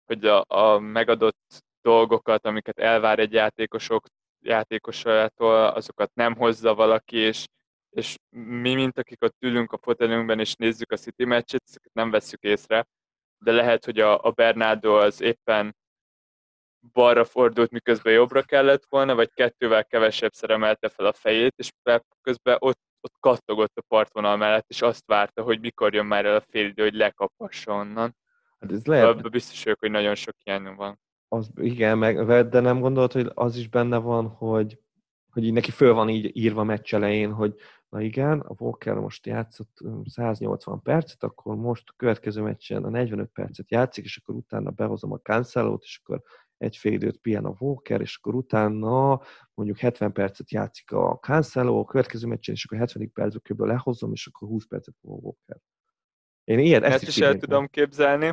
hogy 0.05 0.25
a, 0.25 0.43
a 0.47 0.79
megadott 0.79 1.63
dolgokat, 1.81 2.45
amiket 2.45 2.79
elvár 2.79 3.19
egy 3.19 3.33
játékosok, 3.33 4.07
játékosától, 4.41 5.67
azokat 5.67 6.11
nem 6.13 6.35
hozza 6.35 6.75
valaki, 6.75 7.17
és, 7.17 7.45
és 7.89 8.17
mi, 8.35 8.73
mint 8.73 8.97
akik 8.97 9.23
ott 9.23 9.35
ülünk 9.39 9.71
a 9.71 9.77
fotelünkben, 9.81 10.39
és 10.39 10.55
nézzük 10.55 10.91
a 10.91 10.97
City 10.97 11.25
meccset, 11.25 11.63
ezeket 11.67 11.93
nem 11.93 12.11
vesszük 12.11 12.43
észre, 12.43 12.87
de 13.37 13.51
lehet, 13.51 13.85
hogy 13.85 13.99
a, 13.99 14.23
a 14.23 14.31
Bernardo 14.31 14.97
az 14.97 15.21
éppen 15.21 15.75
balra 16.93 17.25
fordult, 17.25 17.71
miközben 17.71 18.13
jobbra 18.13 18.41
kellett 18.41 18.85
volna, 18.89 19.15
vagy 19.15 19.29
kettővel 19.33 19.85
kevesebb 19.85 20.31
emelte 20.41 20.89
fel 20.89 21.05
a 21.05 21.13
fejét, 21.13 21.53
és 21.57 21.71
Pep 21.83 22.03
közben 22.21 22.57
ott, 22.59 22.79
ott 23.01 23.15
kattogott 23.19 23.77
a 23.77 23.83
partvonal 23.87 24.37
mellett, 24.37 24.69
és 24.69 24.81
azt 24.81 25.05
várta, 25.05 25.41
hogy 25.41 25.59
mikor 25.59 25.93
jön 25.93 26.05
már 26.05 26.25
el 26.25 26.35
a 26.35 26.43
fél 26.49 26.65
idő, 26.65 26.83
hogy 26.83 26.93
lekapassa 26.93 27.73
onnan. 27.73 28.15
Hát 28.59 28.71
ez 28.71 28.85
lehet... 28.85 29.05
Abba 29.05 29.29
biztos 29.29 29.63
vagyok, 29.63 29.79
hogy 29.79 29.91
nagyon 29.91 30.15
sok 30.15 30.35
ilyen 30.43 30.75
van. 30.75 30.99
Az, 31.27 31.51
igen, 31.55 31.97
meg, 31.97 32.47
de 32.49 32.59
nem 32.59 32.79
gondolod, 32.79 33.11
hogy 33.11 33.31
az 33.33 33.55
is 33.57 33.67
benne 33.67 33.97
van, 33.97 34.27
hogy, 34.27 34.79
hogy 35.31 35.43
így 35.43 35.53
neki 35.53 35.71
föl 35.71 35.93
van 35.93 36.09
így 36.09 36.37
írva 36.37 36.63
meccs 36.63 36.93
elején, 36.93 37.31
hogy 37.31 37.55
na 37.89 38.01
igen, 38.01 38.39
a 38.39 38.55
Walker 38.57 38.95
most 38.95 39.25
játszott 39.25 39.77
180 40.05 40.81
percet, 40.81 41.23
akkor 41.23 41.55
most 41.55 41.89
a 41.89 41.93
következő 41.95 42.41
meccsen 42.41 42.83
a 42.83 42.89
45 42.89 43.29
percet 43.33 43.71
játszik, 43.71 44.03
és 44.03 44.17
akkor 44.17 44.35
utána 44.35 44.71
behozom 44.71 45.11
a 45.11 45.19
cancelo 45.19 45.77
és 45.81 46.01
akkor 46.03 46.21
egy 46.57 46.77
fél 46.77 46.93
időt 46.93 47.17
pihen 47.17 47.45
a 47.45 47.55
Walker, 47.59 48.01
és 48.01 48.17
akkor 48.17 48.35
utána 48.35 49.21
mondjuk 49.53 49.77
70 49.77 50.11
percet 50.11 50.51
játszik 50.51 50.91
a 50.91 51.17
Cancelo, 51.21 51.79
a 51.79 51.85
következő 51.85 52.27
meccsen, 52.27 52.55
és 52.55 52.65
akkor 52.65 52.77
70 52.77 53.11
percet 53.11 53.41
kb. 53.41 53.61
lehozom, 53.61 54.11
és 54.11 54.27
akkor 54.27 54.47
20 54.47 54.65
percet 54.65 54.95
a 55.01 55.07
Walker. 55.07 55.57
Én 56.43 56.59
ilyen, 56.59 56.83
ezt, 56.83 56.93
ezt 56.93 57.07
is, 57.07 57.15
is 57.17 57.21
el 57.21 57.37
tudom 57.37 57.67
képzelni, 57.67 58.31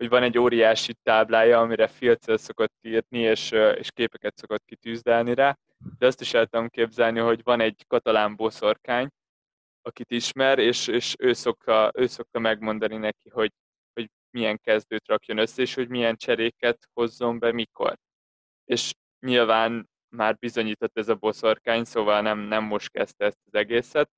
hogy 0.00 0.08
van 0.08 0.22
egy 0.22 0.38
óriási 0.38 0.94
táblája, 1.02 1.60
amire 1.60 1.86
filccel 1.86 2.36
szokott 2.36 2.74
írni, 2.80 3.18
és, 3.18 3.50
és 3.50 3.90
képeket 3.90 4.36
szokott 4.36 4.64
kitűzdelni 4.64 5.34
rá, 5.34 5.58
de 5.98 6.06
azt 6.06 6.20
is 6.20 6.34
el 6.34 6.46
tudom 6.46 6.68
képzelni, 6.68 7.18
hogy 7.18 7.40
van 7.42 7.60
egy 7.60 7.84
katalán 7.86 8.36
boszorkány, 8.36 9.08
akit 9.82 10.10
ismer, 10.10 10.58
és, 10.58 10.86
és 10.86 11.14
ő, 11.18 11.32
szokta, 11.32 11.90
ő 11.94 12.06
szokta 12.06 12.38
megmondani 12.38 12.96
neki, 12.96 13.28
hogy 13.28 13.52
milyen 14.30 14.58
kezdőt 14.58 15.06
rakjon 15.08 15.38
össze, 15.38 15.62
és 15.62 15.74
hogy 15.74 15.88
milyen 15.88 16.16
cseréket 16.16 16.88
hozzon 16.92 17.38
be 17.38 17.52
mikor. 17.52 17.96
És 18.64 18.94
nyilván 19.26 19.90
már 20.08 20.36
bizonyított 20.38 20.98
ez 20.98 21.08
a 21.08 21.14
boszorkány, 21.14 21.84
szóval 21.84 22.20
nem, 22.20 22.38
nem 22.38 22.64
most 22.64 22.90
kezdte 22.90 23.24
ezt 23.24 23.40
az 23.46 23.54
egészet. 23.54 24.10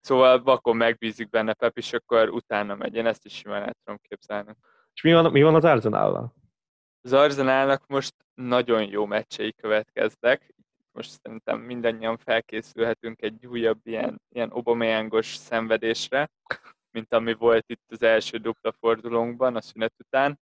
Szóval 0.00 0.42
vakon 0.42 0.76
megbízik 0.76 1.28
benne 1.28 1.52
Pep, 1.54 1.76
és 1.76 1.92
akkor 1.92 2.28
utána 2.28 2.74
megy. 2.74 2.94
Én 2.94 3.06
ezt 3.06 3.24
is 3.24 3.34
simán 3.34 3.62
el 3.62 3.74
tudom 3.84 4.00
képzelni. 4.02 4.56
És 4.94 5.02
mi 5.02 5.12
van, 5.12 5.32
mi 5.32 5.42
van 5.42 5.54
az 5.54 5.64
Arsenal-val? 5.64 6.34
Az 7.00 7.12
Arsenalnak 7.12 7.86
most 7.86 8.14
nagyon 8.34 8.88
jó 8.88 9.06
meccsei 9.06 9.52
következnek. 9.52 10.54
Most 10.92 11.10
szerintem 11.22 11.60
mindannyian 11.60 12.16
felkészülhetünk 12.16 13.22
egy 13.22 13.46
újabb 13.46 13.80
ilyen, 13.86 14.22
ilyen 14.28 14.50
obameyangos 14.52 15.26
szenvedésre 15.26 16.30
mint 16.90 17.12
ami 17.12 17.34
volt 17.34 17.68
itt 17.68 17.84
az 17.88 18.02
első 18.02 18.38
dupla 18.38 18.72
fordulónkban 18.72 19.56
a 19.56 19.60
szünet 19.60 19.94
után. 19.98 20.40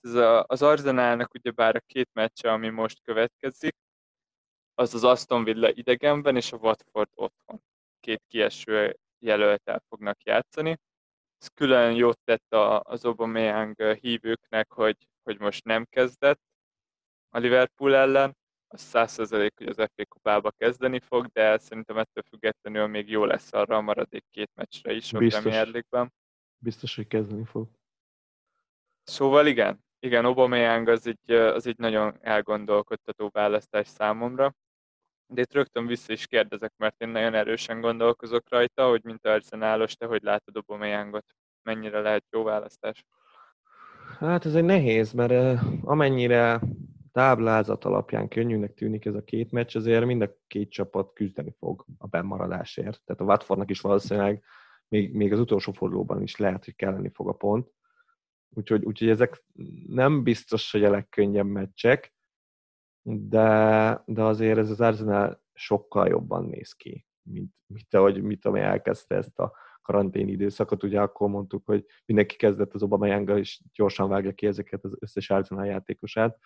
Ez 0.00 0.14
a, 0.14 0.44
az 0.46 0.62
Arzenálnak 0.62 1.34
ugyebár 1.34 1.76
a 1.76 1.80
két 1.80 2.08
meccse, 2.12 2.52
ami 2.52 2.68
most 2.68 3.02
következik, 3.02 3.76
az 4.74 4.94
az 4.94 5.04
Aston 5.04 5.44
Villa 5.44 5.70
idegenben 5.70 6.36
és 6.36 6.52
a 6.52 6.56
Watford 6.56 7.10
otthon. 7.14 7.62
Két 8.00 8.22
kieső 8.28 8.98
jelöltel 9.18 9.82
fognak 9.88 10.22
játszani. 10.22 10.78
Ez 11.44 11.50
külön 11.54 11.94
jót 11.94 12.18
tett 12.24 12.54
az 12.82 13.04
Aubameyang 13.04 13.82
hívőknek, 13.82 14.72
hogy, 14.72 14.96
hogy 15.22 15.38
most 15.38 15.64
nem 15.64 15.84
kezdett 15.84 16.40
a 17.28 17.38
Liverpool 17.38 17.94
ellen, 17.94 18.36
az 18.68 18.80
százszerzelék, 18.80 19.52
hogy 19.56 19.66
az 19.66 19.76
FA 19.76 20.06
kupába 20.08 20.50
kezdeni 20.50 21.00
fog, 21.00 21.26
de 21.26 21.58
szerintem 21.58 21.98
ettől 21.98 22.22
függetlenül 22.28 22.86
még 22.86 23.10
jó 23.10 23.24
lesz 23.24 23.52
arra 23.52 23.76
a 23.76 23.80
maradék 23.80 24.24
két 24.30 24.50
meccsre 24.54 24.92
is 24.92 25.12
a 25.12 25.18
Premier 25.18 25.66
League-ben. 25.66 26.12
Biztos, 26.58 26.96
hogy 26.96 27.06
kezdeni 27.06 27.44
fog. 27.44 27.68
Szóval 29.02 29.46
igen, 29.46 29.84
igen, 29.98 30.24
Aubameyang 30.24 30.88
az 30.88 31.06
egy, 31.06 31.30
az 31.30 31.66
egy 31.66 31.78
nagyon 31.78 32.18
elgondolkodtató 32.20 33.28
választás 33.32 33.88
számomra. 33.88 34.54
De 35.34 35.40
itt 35.40 35.52
rögtön 35.52 35.86
vissza 35.86 36.12
is 36.12 36.26
kérdezek, 36.26 36.72
mert 36.76 37.00
én 37.02 37.08
nagyon 37.08 37.34
erősen 37.34 37.80
gondolkozok 37.80 38.48
rajta, 38.48 38.88
hogy 38.88 39.04
mint 39.04 39.26
Arsenalos, 39.26 39.94
te 39.94 40.06
hogy 40.06 40.22
látod 40.22 40.56
Aubameyangot? 40.56 41.24
Mennyire 41.62 42.00
lehet 42.00 42.24
jó 42.30 42.42
választás? 42.42 43.04
Hát 44.18 44.44
ez 44.44 44.54
egy 44.54 44.64
nehéz, 44.64 45.12
mert 45.12 45.60
amennyire 45.82 46.60
táblázat 47.12 47.84
alapján 47.84 48.28
könnyűnek 48.28 48.74
tűnik 48.74 49.04
ez 49.04 49.14
a 49.14 49.24
két 49.24 49.50
meccs, 49.50 49.76
azért 49.76 50.04
mind 50.04 50.22
a 50.22 50.36
két 50.46 50.70
csapat 50.70 51.12
küzdeni 51.12 51.54
fog 51.58 51.84
a 51.98 52.06
bennmaradásért. 52.06 53.02
Tehát 53.04 53.20
a 53.22 53.24
Watfordnak 53.24 53.70
is 53.70 53.80
valószínűleg 53.80 54.44
még, 54.88 55.14
még 55.14 55.32
az 55.32 55.38
utolsó 55.38 55.72
fordulóban 55.72 56.22
is 56.22 56.36
lehet, 56.36 56.64
hogy 56.64 56.76
kelleni 56.76 57.10
fog 57.14 57.28
a 57.28 57.32
pont. 57.32 57.70
Úgyhogy, 58.48 58.84
úgyhogy 58.84 59.08
ezek 59.08 59.44
nem 59.86 60.22
biztos, 60.22 60.72
hogy 60.72 60.84
a 60.84 60.90
legkönnyebb 60.90 61.46
meccsek, 61.46 62.14
de, 63.06 64.02
de 64.06 64.22
azért 64.22 64.58
ez 64.58 64.70
az 64.70 64.80
Arsenal 64.80 65.42
sokkal 65.52 66.08
jobban 66.08 66.44
néz 66.44 66.72
ki, 66.72 67.06
mint, 67.22 67.52
mint 67.66 67.94
ahogy 67.94 68.22
mit 68.22 68.44
ami 68.44 68.60
elkezdte 68.60 69.14
ezt 69.14 69.38
a 69.38 69.52
karantén 69.82 70.28
időszakot. 70.28 70.82
Ugye 70.82 71.00
akkor 71.00 71.28
mondtuk, 71.28 71.66
hogy 71.66 71.86
mindenki 72.06 72.36
kezdett 72.36 72.74
az 72.74 72.82
Obama 72.82 73.20
és 73.38 73.60
gyorsan 73.72 74.08
vágja 74.08 74.32
ki 74.32 74.46
ezeket 74.46 74.84
az 74.84 74.96
összes 75.00 75.30
Arsenal 75.30 75.66
játékosát 75.66 76.38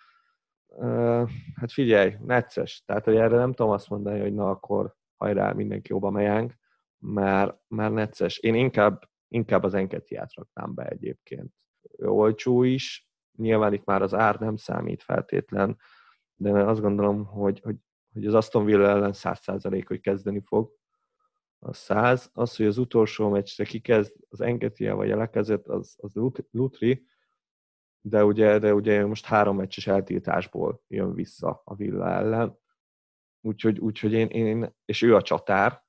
hát 1.55 1.71
figyelj, 1.71 2.15
necces. 2.25 2.83
Tehát, 2.85 3.05
hogy 3.05 3.15
erre 3.15 3.37
nem 3.37 3.53
tudom 3.53 3.71
azt 3.71 3.89
mondani, 3.89 4.19
hogy 4.19 4.33
na 4.33 4.49
akkor 4.49 4.95
hajrá, 5.17 5.51
mindenki 5.51 5.91
jobban 5.91 6.13
megyánk, 6.13 6.53
mert 6.97 7.57
már 7.67 7.91
necces. 7.91 8.37
Én 8.37 8.55
inkább, 8.55 9.09
inkább 9.27 9.63
az 9.63 9.73
enketiát 9.73 10.33
raknám 10.33 10.73
be 10.73 10.87
egyébként. 10.87 11.53
Olcsó 11.97 12.63
is, 12.63 13.09
nyilván 13.37 13.73
itt 13.73 13.85
már 13.85 14.01
az 14.01 14.13
ár 14.13 14.39
nem 14.39 14.55
számít 14.55 15.03
feltétlen, 15.03 15.77
de 16.39 16.51
azt 16.51 16.81
gondolom, 16.81 17.25
hogy, 17.25 17.59
hogy, 17.59 17.75
hogy 18.13 18.25
az 18.25 18.33
Aston 18.33 18.65
Villa 18.65 18.87
ellen 18.87 19.13
100% 19.13 19.83
hogy 19.87 19.99
kezdeni 19.99 20.41
fog. 20.41 20.71
A 21.59 21.73
100, 21.73 22.29
az, 22.33 22.55
hogy 22.55 22.65
az 22.65 22.77
utolsó 22.77 23.29
meccsre 23.29 23.63
kikezd 23.63 24.15
az 24.29 24.41
Enketia 24.41 24.95
vagy 24.95 25.11
a 25.11 25.17
lekezett, 25.17 25.67
az, 25.67 25.95
az 25.97 26.13
Lutri, 26.51 27.05
de 28.01 28.23
ugye, 28.25 28.59
de 28.59 28.73
ugye 28.73 29.05
most 29.05 29.25
három 29.25 29.55
meccses 29.55 29.87
eltiltásból 29.87 30.83
jön 30.87 31.13
vissza 31.13 31.61
a 31.63 31.75
Villa 31.75 32.09
ellen, 32.09 32.57
úgyhogy, 33.41 33.79
úgyhogy 33.79 34.13
én, 34.13 34.27
én, 34.27 34.75
és 34.85 35.01
ő 35.01 35.15
a 35.15 35.21
csatár, 35.21 35.87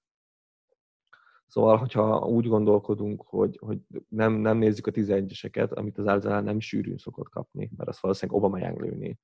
Szóval, 1.47 1.77
hogyha 1.77 2.27
úgy 2.27 2.47
gondolkodunk, 2.47 3.23
hogy, 3.23 3.59
hogy 3.61 3.79
nem, 4.09 4.33
nem 4.33 4.57
nézzük 4.57 4.87
a 4.87 4.91
11-eseket, 4.91 5.73
amit 5.73 5.99
az 5.99 6.07
Arsenal 6.07 6.41
nem 6.41 6.61
sűrűn 6.61 6.97
szokott 6.97 7.29
kapni, 7.29 7.71
mert 7.77 7.89
az 7.89 8.01
valószínűleg 8.01 8.43
Obama 8.43 8.79
lőni, 8.79 9.19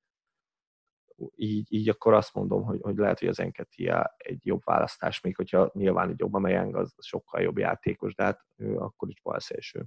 így, 1.35 1.73
így 1.73 1.89
akkor 1.89 2.13
azt 2.13 2.33
mondom, 2.33 2.63
hogy, 2.63 2.81
hogy 2.81 2.97
lehet, 2.97 3.19
hogy 3.19 3.27
az 3.27 3.39
Enketia 3.39 4.15
egy 4.17 4.45
jobb 4.45 4.61
választás, 4.63 5.21
még 5.21 5.35
hogyha 5.35 5.71
nyilván 5.73 6.09
egy 6.09 6.19
jobban 6.19 6.41
Meyang 6.41 6.75
az 6.75 6.95
sokkal 6.97 7.41
jobb 7.41 7.57
játékos, 7.57 8.15
de 8.15 8.23
hát 8.23 8.45
ő 8.55 8.77
akkor 8.77 9.09
is 9.09 9.21
balszélső. 9.21 9.85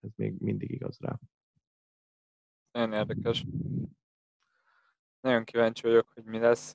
Ez 0.00 0.10
még 0.16 0.34
mindig 0.38 0.70
igaz 0.70 0.98
rá. 1.00 1.18
Nagyon 2.72 2.92
érdekes. 2.92 3.44
Nagyon 5.20 5.44
kíváncsi 5.44 5.82
vagyok, 5.82 6.08
hogy 6.14 6.24
mi 6.24 6.38
lesz. 6.38 6.72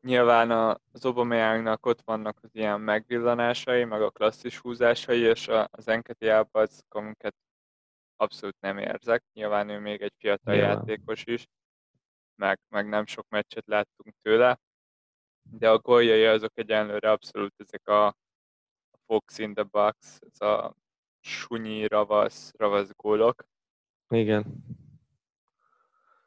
Nyilván 0.00 0.78
az 0.92 1.04
Obameyangnak 1.04 1.86
ott 1.86 2.00
vannak 2.00 2.38
az 2.42 2.50
ilyen 2.52 2.80
megvillanásai, 2.80 3.84
meg 3.84 4.02
a 4.02 4.10
klasszis 4.10 4.58
húzásai, 4.58 5.20
és 5.20 5.48
az 5.70 5.88
Enketiában 5.88 6.62
az, 6.62 6.84
amiket 6.88 7.36
abszolút 8.16 8.60
nem 8.60 8.78
érzek. 8.78 9.24
Nyilván 9.32 9.68
ő 9.68 9.78
még 9.78 10.02
egy 10.02 10.14
fiatal 10.18 10.54
Nyilván. 10.54 10.72
játékos 10.76 11.24
is, 11.24 11.46
meg, 12.40 12.60
meg 12.68 12.88
nem 12.88 13.06
sok 13.06 13.28
meccset 13.28 13.66
láttunk 13.66 14.14
tőle, 14.22 14.60
de 15.42 15.70
a 15.70 15.78
góljai 15.78 16.24
azok 16.24 16.58
egyenlőre 16.58 17.10
abszolút 17.10 17.54
ezek 17.56 17.88
a, 17.88 18.06
a 18.06 18.98
Fox 19.06 19.38
in 19.38 19.54
the 19.54 19.62
box, 19.62 20.18
ez 20.30 20.40
a 20.40 20.74
sunyi, 21.20 21.86
ravasz, 21.86 22.52
ravasz 22.56 22.90
gólok. 22.96 23.44
Igen. 24.08 24.64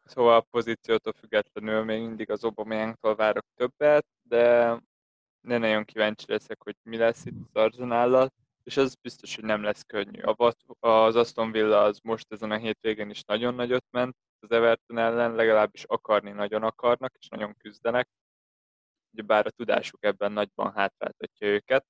Szóval 0.05 0.35
a 0.35 0.41
pozíciótól 0.41 1.13
függetlenül 1.13 1.83
még 1.83 2.01
mindig 2.01 2.29
az 2.29 2.43
Obameyangtól 2.43 3.15
várok 3.15 3.45
többet, 3.55 4.05
de 4.21 4.77
ne 5.41 5.57
nagyon 5.57 5.83
kíváncsi 5.83 6.25
leszek, 6.27 6.63
hogy 6.63 6.75
mi 6.83 6.97
lesz 6.97 7.25
itt 7.25 7.35
az 7.51 7.61
Arzenállal, 7.61 8.33
és 8.63 8.77
az 8.77 8.95
biztos, 9.01 9.35
hogy 9.35 9.43
nem 9.43 9.63
lesz 9.63 9.83
könnyű. 9.83 10.21
A, 10.21 10.53
az 10.79 11.15
Aston 11.15 11.51
Villa 11.51 11.81
az 11.81 11.99
most 12.03 12.31
ezen 12.31 12.51
a 12.51 12.57
hétvégén 12.57 13.09
is 13.09 13.23
nagyon 13.23 13.55
nagyot 13.55 13.85
ment 13.91 14.15
az 14.39 14.51
Everton 14.51 14.97
ellen, 14.97 15.35
legalábbis 15.35 15.83
akarni 15.83 16.31
nagyon 16.31 16.63
akarnak, 16.63 17.15
és 17.19 17.27
nagyon 17.27 17.55
küzdenek. 17.57 18.09
Bár 19.25 19.45
a 19.45 19.49
tudásuk 19.49 20.03
ebben 20.03 20.31
nagyban 20.31 20.71
hátráltatja 20.73 21.47
őket, 21.47 21.85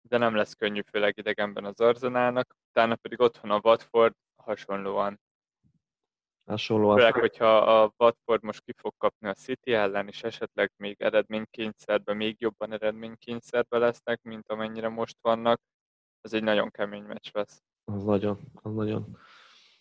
de 0.00 0.16
nem 0.16 0.34
lesz 0.34 0.54
könnyű, 0.54 0.80
főleg 0.90 1.18
idegenben 1.18 1.64
az 1.64 1.80
Arzenálnak. 1.80 2.56
Utána 2.68 2.96
pedig 2.96 3.20
otthon 3.20 3.50
a 3.50 3.60
Watford 3.62 4.14
hasonlóan 4.36 5.20
Hasonlóan. 6.48 6.96
Főleg, 6.96 7.14
hogyha 7.14 7.56
a 7.56 7.92
Watford 7.96 8.42
most 8.42 8.62
ki 8.64 8.72
fog 8.76 8.94
kapni 8.96 9.28
a 9.28 9.34
City 9.34 9.72
ellen, 9.72 10.08
és 10.08 10.22
esetleg 10.22 10.72
még 10.76 11.02
eredménykényszerbe, 11.02 12.14
még 12.14 12.40
jobban 12.40 12.72
eredménykényszerbe 12.72 13.78
lesznek, 13.78 14.22
mint 14.22 14.48
amennyire 14.48 14.88
most 14.88 15.16
vannak, 15.20 15.60
ez 16.20 16.32
egy 16.32 16.42
nagyon 16.42 16.70
kemény 16.70 17.02
meccs 17.02 17.30
lesz. 17.32 17.62
Az 17.84 18.04
nagyon, 18.04 18.38
az 18.62 18.74
nagyon. 18.74 19.18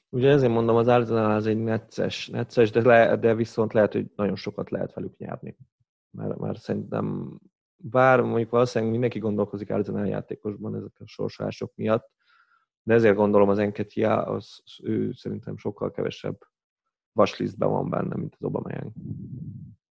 Ugye 0.10 0.30
ezért 0.30 0.52
mondom, 0.52 0.76
az 0.76 0.88
Arsenal 0.88 1.32
az 1.32 1.46
egy 1.46 1.58
necces, 1.58 2.28
necces 2.28 2.72
de, 2.72 2.82
le, 2.82 3.16
de 3.16 3.36
viszont 3.36 3.74
lehet, 3.74 3.94
hogy 3.94 4.12
nagyon 4.16 4.36
sokat 4.36 4.70
lehet 4.70 4.94
velük 4.94 5.18
nyerni. 5.18 5.58
Mert, 6.10 6.38
mert 6.38 6.60
szerintem, 6.60 7.38
bár 7.76 8.22
mondjuk 8.22 8.50
valószínűleg 8.50 8.92
mindenki 8.92 9.20
gondolkozik 9.20 9.70
Arsenal 9.70 10.08
játékosban 10.08 10.76
ezek 10.76 10.94
a 11.00 11.08
sorsások 11.08 11.76
miatt, 11.76 12.12
de 12.84 12.94
ezért 12.94 13.16
gondolom 13.16 13.50
az 13.50 13.58
Enketia, 13.58 14.26
az, 14.26 14.62
az 14.64 14.80
ő 14.84 15.12
szerintem 15.12 15.58
sokkal 15.58 15.92
kevesebb 15.92 16.38
vaslistben 17.12 17.70
van 17.70 17.90
benne, 17.90 18.16
mint 18.16 18.36
az 18.40 18.44
Obameyang. 18.44 18.92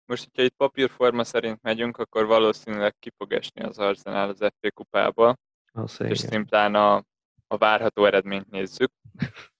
Most, 0.06 0.24
hogyha 0.24 0.42
itt 0.42 0.56
papírforma 0.56 1.24
szerint 1.24 1.62
megyünk, 1.62 1.98
akkor 1.98 2.26
valószínűleg 2.26 2.96
ki 3.00 3.12
fog 3.18 3.34
esni 3.34 3.62
az 3.62 3.78
Arsenal 3.78 4.30
az 4.30 4.38
FA 4.38 4.72
kupába, 4.72 5.36
az 5.74 6.02
és 6.02 6.18
szimplán 6.18 6.76
a, 6.76 6.96
a 7.48 7.58
várható 7.58 8.06
eredményt 8.06 8.50
nézzük. 8.50 8.92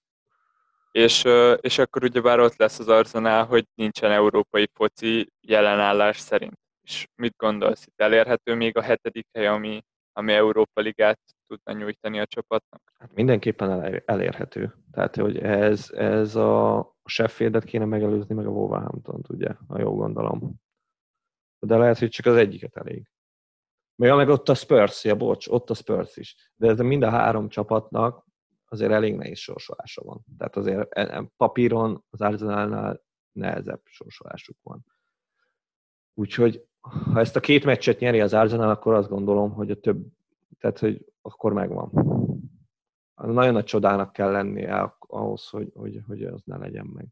és, 0.92 1.24
és 1.60 1.78
akkor 1.78 2.04
ugyebár 2.04 2.40
ott 2.40 2.56
lesz 2.56 2.78
az 2.78 2.88
Arsenal, 2.88 3.44
hogy 3.44 3.66
nincsen 3.74 4.10
európai 4.10 4.68
foci 4.72 5.32
jelenállás 5.40 6.18
szerint. 6.18 6.58
És 6.82 7.06
mit 7.14 7.34
gondolsz, 7.36 7.86
itt 7.86 8.00
elérhető 8.00 8.54
még 8.54 8.76
a 8.76 8.82
hetedik 8.82 9.26
hely, 9.32 9.46
ami, 9.46 9.82
ami 10.12 10.32
Európa 10.32 10.80
Ligát 10.80 11.20
tudna 11.46 11.72
nyújtani 11.72 12.20
a 12.20 12.26
csapatnak? 12.26 12.92
Hát 12.98 13.14
mindenképpen 13.14 14.02
elérhető. 14.04 14.74
Tehát, 14.92 15.16
hogy 15.16 15.38
ez, 15.38 15.90
ez 15.90 16.36
a 16.36 16.92
Sheffieldet 17.04 17.64
kéne 17.64 17.84
megelőzni, 17.84 18.34
meg 18.34 18.46
a 18.46 18.50
Wolverhampton-t, 18.50 19.28
ugye, 19.28 19.48
ha 19.68 19.78
jól 19.78 19.94
gondolom. 19.94 20.54
De 21.58 21.76
lehet, 21.76 21.98
hogy 21.98 22.08
csak 22.08 22.26
az 22.26 22.36
egyiket 22.36 22.76
elég. 22.76 23.08
Még 23.96 24.12
meg 24.12 24.28
ott 24.28 24.48
a 24.48 24.54
Spurs, 24.54 25.04
ja 25.04 25.16
bocs, 25.16 25.48
ott 25.48 25.70
a 25.70 25.74
Spurs 25.74 26.16
is. 26.16 26.52
De 26.54 26.68
ez 26.68 26.78
mind 26.78 27.02
a 27.02 27.10
három 27.10 27.48
csapatnak 27.48 28.26
azért 28.68 28.92
elég 28.92 29.16
nehéz 29.16 29.38
sorsolása 29.38 30.02
van. 30.02 30.24
Tehát 30.38 30.56
azért 30.56 30.92
e, 30.92 31.00
e, 31.00 31.30
papíron 31.36 32.04
az 32.10 32.20
Arsenalnál 32.20 33.02
nehezebb 33.32 33.80
sorsolásuk 33.84 34.56
van. 34.62 34.84
Úgyhogy 36.14 36.66
ha 36.80 37.20
ezt 37.20 37.36
a 37.36 37.40
két 37.40 37.64
meccset 37.64 37.98
nyeri 37.98 38.20
az 38.20 38.34
Arsenal, 38.34 38.70
akkor 38.70 38.94
azt 38.94 39.08
gondolom, 39.08 39.52
hogy 39.52 39.70
a 39.70 39.80
több, 39.80 40.06
tehát 40.58 40.78
hogy 40.78 41.12
akkor 41.22 41.52
megvan. 41.52 41.90
Nagyon 43.14 43.52
nagy 43.52 43.64
csodának 43.64 44.12
kell 44.12 44.30
lennie 44.30 44.96
ahhoz, 44.98 45.48
hogy, 45.48 45.70
hogy, 45.74 46.00
hogy 46.06 46.22
az 46.22 46.42
ne 46.44 46.56
legyen 46.56 46.86
meg. 46.86 47.06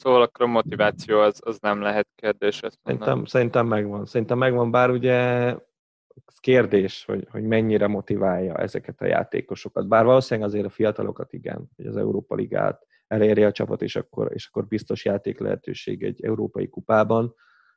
Szóval 0.00 0.22
akkor 0.22 0.46
a 0.46 0.48
motiváció 0.48 1.18
az, 1.18 1.40
az 1.44 1.58
nem 1.58 1.80
lehet 1.80 2.08
kérdés. 2.14 2.62
Ezt 2.62 2.78
szerintem, 2.82 3.24
szerintem 3.24 3.66
megvan. 3.66 4.06
Szerintem 4.06 4.38
megvan, 4.38 4.70
bár 4.70 4.90
ugye 4.90 5.54
kérdés, 6.40 7.04
hogy, 7.04 7.26
hogy 7.30 7.42
mennyire 7.42 7.86
motiválja 7.86 8.56
ezeket 8.56 9.00
a 9.00 9.06
játékosokat. 9.06 9.88
Bár 9.88 10.04
valószínűleg 10.04 10.48
azért 10.48 10.66
a 10.66 10.70
fiatalokat 10.70 11.32
igen, 11.32 11.70
hogy 11.76 11.86
az 11.86 11.96
Európa 11.96 12.34
Ligát 12.34 12.86
elérje 13.06 13.46
a 13.46 13.52
csapat, 13.52 13.82
és 13.82 13.96
akkor, 13.96 14.30
és 14.32 14.46
akkor 14.46 14.66
biztos 14.66 15.04
játék 15.04 15.38
lehetőség 15.38 16.02
egy 16.02 16.24
európai 16.24 16.68
kupában, 16.68 17.34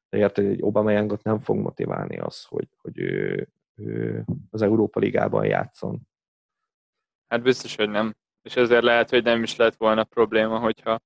de 0.09 0.17
érted, 0.17 0.45
hogy 0.45 0.61
Obameyangot 0.61 1.23
nem 1.23 1.39
fog 1.39 1.57
motiválni 1.57 2.17
az, 2.17 2.43
hogy, 2.43 2.67
hogy 2.77 2.99
ő, 2.99 3.47
ő 3.75 4.23
az 4.49 4.61
Európa 4.61 4.99
Ligában 4.99 5.45
játszon. 5.45 5.99
Hát 7.27 7.41
biztos, 7.41 7.75
hogy 7.75 7.89
nem. 7.89 8.15
És 8.41 8.55
ezért 8.55 8.83
lehet, 8.83 9.09
hogy 9.09 9.23
nem 9.23 9.43
is 9.43 9.55
lett 9.55 9.75
volna 9.75 10.03
probléma, 10.03 10.59
hogyha 10.59 10.99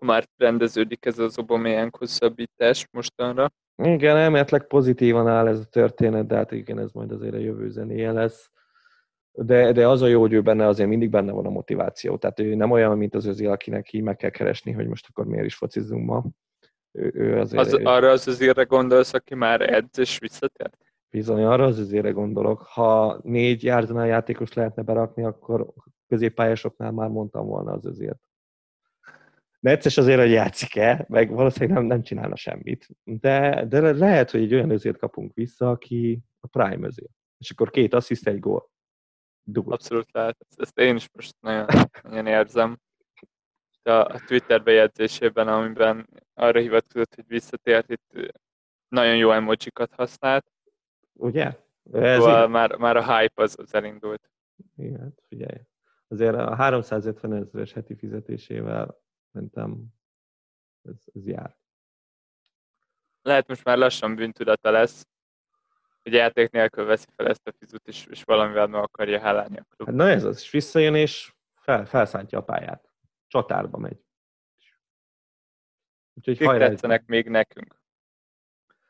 már 0.00 0.28
rendeződik 0.36 1.06
ez 1.06 1.18
az 1.18 1.38
Aubameyang 1.38 1.96
hosszabbítás 1.96 2.88
mostanra. 2.90 3.52
Igen, 3.82 4.16
elméletileg 4.16 4.66
pozitívan 4.66 5.28
áll 5.28 5.46
ez 5.46 5.58
a 5.58 5.64
történet, 5.64 6.26
de 6.26 6.36
hát 6.36 6.52
igen, 6.52 6.78
ez 6.78 6.90
majd 6.92 7.12
azért 7.12 7.34
a 7.34 7.38
jövő 7.38 7.68
zenéje 7.68 8.12
lesz. 8.12 8.50
De, 9.32 9.72
de 9.72 9.88
az 9.88 10.02
a 10.02 10.06
jó, 10.06 10.20
hogy 10.20 10.32
ő 10.32 10.40
benne 10.42 10.66
azért 10.66 10.88
mindig 10.88 11.10
benne 11.10 11.32
van 11.32 11.46
a 11.46 11.50
motiváció. 11.50 12.16
Tehát 12.16 12.40
ő 12.40 12.54
nem 12.54 12.70
olyan, 12.70 12.96
mint 12.98 13.14
az 13.14 13.26
özil, 13.26 13.50
akinek 13.50 13.92
így 13.92 14.02
meg 14.02 14.16
kell 14.16 14.30
keresni, 14.30 14.72
hogy 14.72 14.86
most 14.86 15.06
akkor 15.08 15.26
miért 15.26 15.44
is 15.44 15.54
focizunk 15.54 16.06
ma. 16.06 16.24
Ő, 16.92 17.10
ő 17.14 17.38
azért, 17.38 17.62
az, 17.62 17.72
arra 17.72 18.10
az 18.10 18.28
azért 18.28 18.66
gondolsz, 18.66 19.14
aki 19.14 19.34
már 19.34 19.60
edz 19.60 19.98
és 19.98 20.18
visszatért? 20.18 20.76
Bizony, 21.10 21.44
arra 21.44 21.64
az 21.64 21.78
azért 21.78 22.12
gondolok. 22.12 22.60
Ha 22.60 23.20
négy 23.22 23.62
járdonál 23.62 24.06
játékos 24.06 24.52
lehetne 24.52 24.82
berakni, 24.82 25.24
akkor 25.24 25.72
középpályásoknál 26.08 26.90
már 26.90 27.08
mondtam 27.08 27.46
volna 27.46 27.72
az 27.72 27.86
azért. 29.60 29.76
Necces 29.76 29.96
azért, 29.96 30.20
hogy 30.20 30.30
játszik-e, 30.30 31.04
meg 31.08 31.30
valószínűleg 31.30 31.76
nem, 31.76 31.86
nem 31.86 32.02
csinálna 32.02 32.36
semmit. 32.36 32.88
De, 33.04 33.64
de 33.68 33.92
lehet, 33.92 34.30
hogy 34.30 34.42
egy 34.42 34.54
olyan 34.54 34.70
özért 34.70 34.98
kapunk 34.98 35.34
vissza, 35.34 35.70
aki 35.70 36.20
a 36.40 36.46
prime 36.46 36.86
özért. 36.86 37.12
És 37.38 37.50
akkor 37.50 37.70
két 37.70 37.94
assziszt, 37.94 38.26
egy 38.26 38.38
gól. 38.38 38.70
Dugod. 39.42 39.72
Abszolút 39.72 40.12
lehet. 40.12 40.46
Ezt 40.56 40.78
én 40.78 40.96
is 40.96 41.08
most 41.12 41.34
nagyon, 41.40 41.66
nagyon 42.02 42.26
érzem. 42.26 42.78
A, 43.82 43.90
a 43.90 44.20
Twitter 44.26 44.62
bejegyzésében, 44.62 45.48
amiben 45.48 46.08
arra 46.34 46.60
hivatkozott, 46.60 47.14
hogy 47.14 47.24
visszatért, 47.26 47.90
itt 47.90 48.34
nagyon 48.88 49.16
jó 49.16 49.30
emojikat 49.30 49.94
használt. 49.94 50.46
Ugye? 51.12 51.52
Ez 51.92 52.18
szóval 52.18 52.48
már, 52.48 52.76
már 52.76 52.96
a 52.96 53.18
hype 53.18 53.42
az, 53.42 53.54
az 53.58 53.74
elindult. 53.74 54.30
Igen, 54.76 55.00
hát 55.00 55.22
figyelj. 55.28 55.60
Azért 56.08 56.34
a 56.34 56.54
350 56.54 57.32
ezeres 57.32 57.72
heti 57.72 57.94
fizetésével 57.94 59.00
Szerintem 59.32 59.84
ez, 60.82 61.02
ez 61.14 61.26
jár. 61.26 61.56
Lehet 63.22 63.48
most 63.48 63.64
már 63.64 63.78
lassan 63.78 64.14
bűntudata 64.14 64.70
lesz, 64.70 65.06
hogy 66.02 66.12
játék 66.12 66.50
nélkül 66.50 66.84
veszi 66.84 67.06
fel 67.16 67.28
ezt 67.28 67.46
a 67.48 67.52
fizut, 67.58 67.88
és, 67.88 68.06
és 68.06 68.22
valamivel 68.22 68.66
meg 68.66 68.82
akarja 68.82 69.20
hálálni 69.20 69.58
a 69.58 69.66
klub. 69.76 69.88
Hát 69.88 69.96
na 69.96 70.08
ez 70.08 70.24
az, 70.24 70.40
és 70.40 70.50
visszajön, 70.50 70.94
és 70.94 71.34
fel, 71.54 71.86
felszántja 71.86 72.38
a 72.38 72.42
pályát. 72.42 72.92
Csatárba 73.26 73.78
megy. 73.78 74.04
Úgyhogy 76.14 76.38
Kik 76.38 76.48
tetszenek 76.48 77.06
még 77.06 77.28
nekünk? 77.28 77.82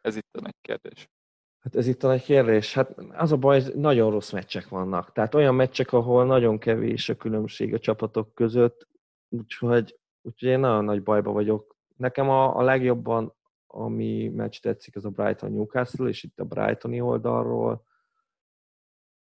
Ez 0.01 0.17
itt 0.17 0.37
a 0.37 0.41
nagy 0.41 0.57
kérdés. 0.61 1.11
Hát 1.59 1.77
ez 1.77 1.87
itt 1.87 2.03
a 2.03 2.07
nagy 2.07 2.23
kérdés. 2.23 2.75
Hát 2.75 2.99
az 2.99 3.33
a 3.33 3.37
baj, 3.37 3.63
hogy 3.63 3.75
nagyon 3.75 4.11
rossz 4.11 4.31
meccsek 4.31 4.69
vannak. 4.69 5.13
Tehát 5.13 5.35
olyan 5.35 5.55
meccsek, 5.55 5.93
ahol 5.93 6.27
nagyon 6.27 6.59
kevés 6.59 7.09
a 7.09 7.17
különbség 7.17 7.75
a 7.75 7.79
csapatok 7.79 8.35
között, 8.35 8.89
úgyhogy 9.29 9.99
Úgyhogy 10.23 10.49
én 10.49 10.61
nagyon 10.61 10.85
nagy 10.85 11.03
bajba 11.03 11.33
vagyok. 11.33 11.77
Nekem 11.97 12.29
a, 12.29 12.57
a 12.57 12.63
legjobban, 12.63 13.35
ami 13.67 14.29
meccs 14.29 14.59
tetszik, 14.59 14.97
az 14.97 15.05
a 15.05 15.11
Brighton 15.11 15.53
Newcastle, 15.53 16.09
és 16.09 16.23
itt 16.23 16.41
a 16.41 16.45
Brightoni 16.45 17.01
oldalról, 17.01 17.85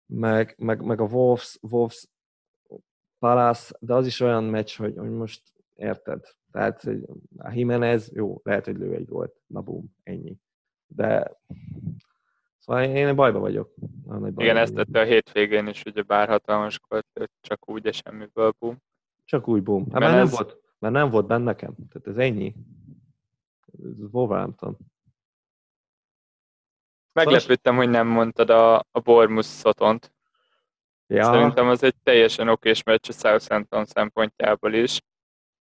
meg, 0.05 0.55
meg, 0.57 0.81
meg 0.81 1.01
a 1.01 1.05
Wolves, 1.05 1.57
Wolves 1.61 2.07
Palace, 3.19 3.75
de 3.79 3.93
az 3.93 4.05
is 4.05 4.19
olyan 4.19 4.43
meccs, 4.43 4.77
hogy, 4.77 4.97
hogy 4.97 5.09
most 5.09 5.41
érted. 5.75 6.23
Tehát 6.51 6.81
hogy 6.81 7.05
a 7.37 7.51
Jimenez, 7.51 8.11
jó, 8.13 8.39
lehet, 8.43 8.65
hogy 8.65 8.77
lő 8.77 8.93
egy 8.93 9.07
volt, 9.07 9.35
na 9.47 9.61
bum, 9.61 9.95
ennyi. 10.03 10.37
De 10.87 11.31
szóval 12.57 12.83
én 12.83 13.15
bajba 13.15 13.39
vagyok. 13.39 13.73
Bajba 14.05 14.41
Igen, 14.41 14.57
ezt 14.57 14.73
tette 14.73 14.99
a 14.99 15.03
hétvégén 15.03 15.67
is, 15.67 15.83
ugye 15.85 16.01
bár 16.01 16.27
hatalmas 16.27 16.79
volt, 16.87 17.29
csak 17.41 17.69
úgy, 17.69 17.85
és 17.85 18.01
semmiből 18.05 18.53
bum. 18.59 18.77
Csak 19.23 19.47
úgy 19.47 19.63
bum. 19.63 19.91
Hát 19.91 19.99
nem 19.99 20.27
volt, 20.27 20.61
mert 20.85 20.97
nem 20.97 21.09
volt 21.09 21.27
benne 21.27 21.43
nekem. 21.43 21.75
Tehát 21.75 22.07
ez 22.07 22.17
ennyi. 22.17 22.55
Ez 23.83 23.99
Wolverhampton. 24.11 24.77
Meglepődtem, 27.13 27.75
hogy 27.75 27.89
nem 27.89 28.07
mondtad 28.07 28.49
a, 28.49 28.77
a 28.77 28.99
Bormus 29.03 29.45
Szotont. 29.45 30.13
Ja. 31.07 31.23
Szerintem 31.23 31.67
az 31.67 31.83
egy 31.83 31.95
teljesen 32.03 32.49
okés 32.49 32.83
meccs 32.83 33.09
a 33.09 33.11
Southampton 33.11 33.85
szempontjából 33.85 34.73
is. 34.73 35.01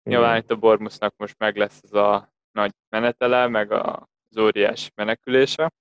Nyilván 0.03 0.37
itt 0.37 0.51
a 0.51 0.57
Bormusnak 0.57 1.17
most 1.17 1.39
meg 1.39 1.57
lesz 1.57 1.81
ez 1.83 1.93
a 1.93 2.33
nagy 2.53 2.75
menetele, 2.89 3.49
meg 3.49 3.73
az 3.73 4.39
óriás 4.39 4.91
menekülése. 4.95 5.73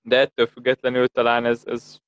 De 0.00 0.18
ettől 0.18 0.46
függetlenül 0.46 1.08
talán 1.08 1.44
ez, 1.44 1.62
ez 1.66 1.98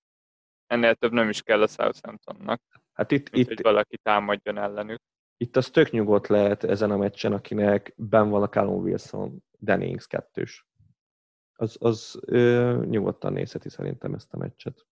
ennél 0.67 0.95
több 0.95 1.13
nem 1.13 1.29
is 1.29 1.43
kell 1.43 1.63
a 1.63 1.67
Southamptonnak. 1.67 2.63
Hát 2.93 3.11
itt, 3.11 3.31
mint, 3.31 3.51
itt, 3.51 3.57
hogy 3.57 3.63
valaki 3.63 3.97
támadjon 3.97 4.59
ellenük. 4.59 5.01
Itt 5.43 5.57
az 5.57 5.71
tök 5.71 5.91
nyugodt 5.91 6.27
lehet 6.27 6.65
ezen 6.65 6.91
a 6.91 6.97
meccsen, 6.97 7.33
akinek 7.33 7.93
ben 7.97 8.29
van 8.29 8.43
a 8.43 8.49
Callum 8.49 8.83
Wilson, 8.83 9.45
Dennings 9.59 10.07
kettős. 10.07 10.67
Az, 11.53 11.77
az 11.81 12.19
ö, 12.27 12.83
nyugodtan 12.89 13.33
nézheti 13.33 13.69
szerintem 13.69 14.15
ezt 14.15 14.33
a 14.33 14.37
meccset. 14.37 14.87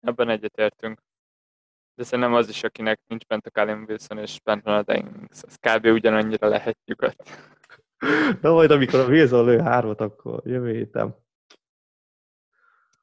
Ebben 0.00 0.28
egyetértünk. 0.28 1.02
De 1.94 2.04
szerintem 2.04 2.34
az 2.34 2.48
is, 2.48 2.64
akinek 2.64 3.00
nincs 3.06 3.26
bent 3.26 3.46
a 3.46 3.50
Callum 3.50 3.84
Wilson 3.88 4.18
és 4.18 4.40
bent 4.40 4.64
van 4.64 4.74
a 4.74 4.82
Dennings, 4.82 5.42
az 5.42 5.56
kb. 5.60 5.84
ugyanannyira 5.86 6.48
lehet 6.48 6.78
nyugodt. 6.84 7.22
Na 8.42 8.52
majd 8.52 8.70
amikor 8.70 9.00
a 9.00 9.08
Wilson 9.08 9.44
lő 9.44 9.58
hármat, 9.58 10.00
akkor 10.00 10.46
jövő 10.46 10.72
héten. 10.72 11.16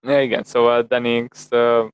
Ja, 0.02 0.22
igen, 0.22 0.44
szóval 0.44 0.82
Dennings 0.82 1.48
uh, 1.50 1.90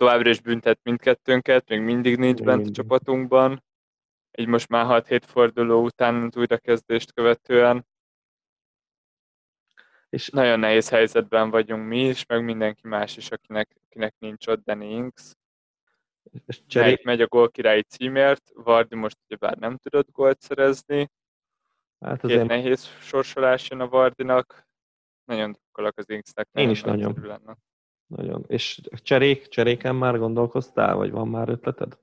továbbra 0.00 0.30
is 0.30 0.40
büntet 0.40 0.80
mindkettőnket, 0.82 1.68
még 1.68 1.80
mindig 1.80 2.16
nincs 2.16 2.42
bent 2.42 2.66
a 2.66 2.70
csapatunkban. 2.70 3.64
Így 4.38 4.46
most 4.46 4.68
már 4.68 5.02
6-7 5.04 5.22
forduló 5.26 5.84
után 5.84 6.22
az 6.22 6.36
újrakezdést 6.36 7.12
követően. 7.12 7.86
És 10.08 10.28
nagyon 10.28 10.58
nehéz 10.58 10.88
helyzetben 10.88 11.50
vagyunk 11.50 11.88
mi 11.88 12.08
is, 12.08 12.26
meg 12.26 12.44
mindenki 12.44 12.88
más 12.88 13.16
is, 13.16 13.30
akinek, 13.30 13.76
akinek 13.84 14.14
nincs 14.18 14.46
ott 14.46 14.64
Danny 14.64 14.90
Inks. 14.90 15.34
És 16.46 16.66
cserék... 16.66 17.04
megy 17.04 17.20
a 17.20 17.26
gólkirályi 17.26 17.82
címért, 17.82 18.50
Vardi 18.54 18.94
most 18.94 19.18
bár 19.38 19.56
nem 19.56 19.76
tudott 19.76 20.10
gólt 20.10 20.40
szerezni. 20.40 21.10
Hát 21.98 22.20
Két 22.20 22.46
nehéz 22.46 22.84
sorsolás 22.84 23.70
jön 23.70 23.80
a 23.80 23.88
Vardinak. 23.88 24.68
Nagyon 25.24 25.52
drukkolok 25.52 25.98
az 25.98 26.10
Inksnek. 26.10 26.48
Én 26.52 26.70
is 26.70 26.82
nagyon. 26.82 27.16
Lenne. 27.22 27.56
Nagyon. 28.16 28.44
És 28.46 28.80
cserék, 28.92 29.48
cseréken 29.48 29.94
már 29.94 30.18
gondolkoztál, 30.18 30.94
vagy 30.94 31.10
van 31.10 31.28
már 31.28 31.48
ötleted? 31.48 31.98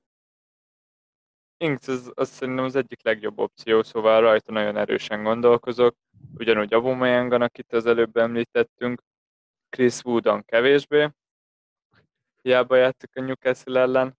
Inks 1.57 1.87
az, 1.87 2.11
az 2.15 2.29
szerintem 2.29 2.63
az 2.63 2.75
egyik 2.75 3.03
legjobb 3.03 3.39
opció, 3.39 3.83
szóval 3.83 4.21
rajta 4.21 4.51
nagyon 4.51 4.77
erősen 4.77 5.23
gondolkozok. 5.23 5.95
Ugyanúgy 6.37 6.73
Abumayangan, 6.73 7.41
akit 7.41 7.73
az 7.73 7.85
előbb 7.85 8.17
említettünk, 8.17 9.03
Chris 9.69 10.03
Woodon 10.03 10.43
kevésbé, 10.45 11.09
hiába 12.41 12.75
játszik 12.75 13.09
a 13.15 13.21
Newcastle 13.21 13.79
ellen, 13.79 14.17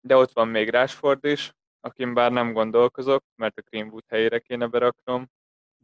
de 0.00 0.16
ott 0.16 0.32
van 0.32 0.48
még 0.48 0.70
Rashford 0.70 1.24
is, 1.24 1.52
akin 1.80 2.14
bár 2.14 2.32
nem 2.32 2.52
gondolkozok, 2.52 3.24
mert 3.36 3.58
a 3.58 3.62
Greenwood 3.62 4.04
helyére 4.08 4.38
kéne 4.38 4.66
beraknom, 4.66 5.30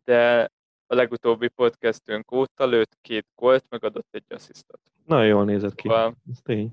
de 0.05 0.51
a 0.87 0.95
legutóbbi 0.95 1.49
podcastünk 1.49 2.33
óta 2.33 2.67
lőtt 2.67 2.97
két 3.01 3.27
gólt, 3.35 3.65
meg 3.69 3.85
adott 3.85 4.09
egy 4.11 4.25
asszisztot. 4.29 4.81
Nagyon 5.05 5.27
jól 5.27 5.45
nézett 5.45 5.75
ki. 5.75 5.89
Szóval 5.89 6.17
Ez 6.31 6.39
tény. 6.43 6.71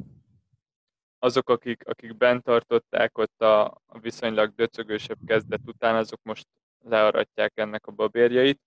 Azok, 1.20 1.49
akik, 1.49 1.88
akik 1.88 2.18
bent 2.18 2.43
tartották 2.43 3.18
ott 3.18 3.41
a, 3.41 3.66
a 3.66 3.99
viszonylag 3.99 4.55
döcögősebb 4.55 5.18
kezdet 5.26 5.61
után, 5.66 5.95
azok 5.95 6.20
most 6.24 6.47
learatják 6.84 7.51
ennek 7.55 7.88
a 7.88 7.91
babérjait. 7.91 8.61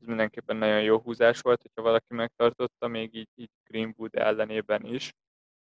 Ez 0.00 0.06
mindenképpen 0.06 0.56
nagyon 0.56 0.82
jó 0.82 0.98
húzás 0.98 1.40
volt, 1.40 1.62
hogyha 1.62 1.82
valaki 1.82 2.14
megtartotta, 2.14 2.88
még 2.88 3.14
így, 3.14 3.28
így 3.34 3.50
Greenwood 3.64 4.14
ellenében 4.14 4.84
is. 4.84 5.12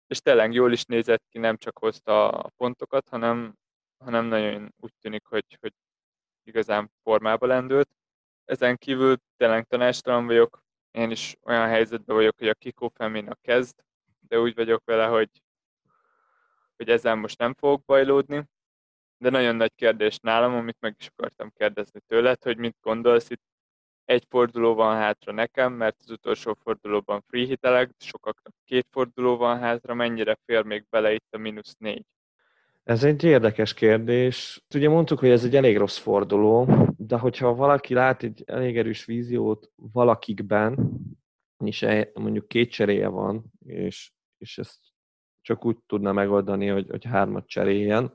És 0.06 0.18
tényleg 0.18 0.52
jól 0.52 0.72
is 0.72 0.84
nézett 0.84 1.22
ki, 1.28 1.38
nem 1.38 1.56
csak 1.56 1.78
hozta 1.78 2.28
a 2.28 2.50
pontokat, 2.56 3.08
hanem, 3.08 3.54
hanem 4.04 4.24
nagyon 4.24 4.74
úgy 4.80 4.92
tűnik, 5.00 5.26
hogy, 5.26 5.56
hogy 5.60 5.72
igazán 6.42 6.90
formába 7.02 7.46
lendült. 7.46 7.88
Ezen 8.46 8.76
kívül 8.76 9.16
tényleg 9.36 9.64
tanástalan 9.64 10.26
vagyok, 10.26 10.62
én 10.90 11.10
is 11.10 11.36
olyan 11.42 11.68
helyzetben 11.68 12.16
vagyok, 12.16 12.38
hogy 12.38 12.48
a 12.48 12.54
Kiko 12.54 12.88
Femina 12.88 13.34
kezd, 13.34 13.74
de 14.20 14.40
úgy 14.40 14.54
vagyok 14.54 14.84
vele, 14.84 15.06
hogy, 15.06 15.30
hogy 16.76 16.88
ezzel 16.88 17.14
most 17.14 17.38
nem 17.38 17.54
fogok 17.54 17.84
bajlódni. 17.84 18.44
De 19.18 19.30
nagyon 19.30 19.56
nagy 19.56 19.72
kérdés 19.74 20.18
nálam, 20.18 20.54
amit 20.54 20.76
meg 20.80 20.94
is 20.98 21.06
akartam 21.06 21.50
kérdezni 21.50 22.00
tőled, 22.06 22.42
hogy 22.42 22.56
mit 22.56 22.76
gondolsz 22.80 23.30
itt 23.30 23.42
egy 24.04 24.26
forduló 24.28 24.74
van 24.74 24.96
hátra 24.96 25.32
nekem, 25.32 25.72
mert 25.72 25.96
az 26.00 26.10
utolsó 26.10 26.54
fordulóban 26.54 27.20
free 27.20 27.46
hitelek, 27.46 27.90
sokaknak 27.98 28.54
két 28.64 28.86
forduló 28.90 29.36
van 29.36 29.58
hátra, 29.58 29.94
mennyire 29.94 30.38
fér 30.44 30.64
még 30.64 30.86
bele 30.88 31.12
itt 31.12 31.34
a 31.34 31.38
mínusz 31.38 31.74
négy? 31.78 32.06
Ez 32.86 33.04
egy 33.04 33.24
érdekes 33.24 33.74
kérdés. 33.74 34.64
Ugye 34.74 34.88
mondtuk, 34.88 35.18
hogy 35.18 35.28
ez 35.28 35.44
egy 35.44 35.56
elég 35.56 35.76
rossz 35.76 35.98
forduló, 35.98 36.68
de 36.96 37.18
hogyha 37.18 37.54
valaki 37.54 37.94
lát 37.94 38.22
egy 38.22 38.42
elég 38.46 38.78
erős 38.78 39.04
víziót 39.04 39.70
valakikben, 39.76 40.90
és 41.64 41.82
e, 41.82 42.10
mondjuk 42.14 42.48
két 42.48 42.70
cseréje 42.70 43.08
van, 43.08 43.44
és, 43.64 44.12
és 44.38 44.58
ezt 44.58 44.78
csak 45.40 45.64
úgy 45.64 45.76
tudna 45.86 46.12
megoldani, 46.12 46.66
hogy, 46.66 46.86
hogy 46.90 47.04
hármat 47.04 47.46
cseréljen, 47.46 48.12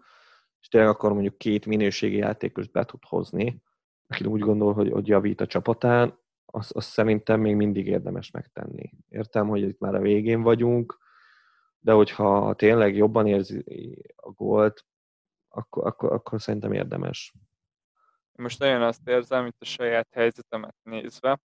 és 0.59 0.67
tényleg 0.67 0.89
akkor 0.89 1.13
mondjuk 1.13 1.37
két 1.37 1.65
minőségi 1.65 2.17
játékos 2.17 2.67
be 2.67 2.85
tud 2.85 3.03
hozni, 3.05 3.61
aki 4.07 4.25
úgy 4.25 4.41
gondol, 4.41 4.73
hogy, 4.73 4.91
hogy 4.91 5.07
javít 5.07 5.41
a 5.41 5.47
csapatán, 5.47 6.19
azt, 6.45 6.71
azt 6.71 6.89
szerintem 6.89 7.39
még 7.39 7.55
mindig 7.55 7.87
érdemes 7.87 8.31
megtenni. 8.31 8.89
Értem, 9.09 9.47
hogy 9.47 9.61
itt 9.61 9.79
már 9.79 9.95
a 9.95 10.01
végén 10.01 10.41
vagyunk, 10.41 10.97
de 11.81 11.91
hogyha 11.91 12.53
tényleg 12.53 12.95
jobban 12.95 13.27
érzi 13.27 13.63
a 14.15 14.29
gólt, 14.29 14.85
akkor, 15.49 15.85
akkor, 15.85 16.11
akkor 16.11 16.41
szerintem 16.41 16.73
érdemes. 16.73 17.33
Most 18.31 18.59
nagyon 18.59 18.81
azt 18.81 19.07
érzem, 19.07 19.45
itt 19.45 19.61
a 19.61 19.65
saját 19.65 20.07
helyzetemet 20.11 20.75
nézve, 20.83 21.39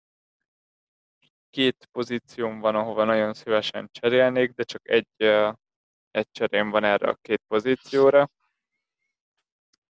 két 1.50 1.88
pozícióm 1.92 2.60
van, 2.60 2.74
ahova 2.74 3.04
nagyon 3.04 3.34
szívesen 3.34 3.88
cserélnék, 3.92 4.52
de 4.52 4.62
csak 4.62 4.88
egy, 4.88 5.08
egy 6.10 6.30
cserém 6.30 6.70
van 6.70 6.84
erre 6.84 7.08
a 7.08 7.18
két 7.22 7.42
pozícióra. 7.48 8.30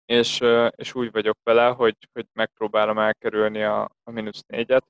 És, 0.05 0.41
és 0.77 0.95
úgy 0.95 1.11
vagyok 1.11 1.39
vele, 1.43 1.69
hogy, 1.69 1.97
hogy 2.13 2.27
megpróbálom 2.33 2.99
elkerülni 2.99 3.63
a, 3.63 3.83
a 4.05 4.11
mínusz 4.11 4.43
négyet, 4.47 4.85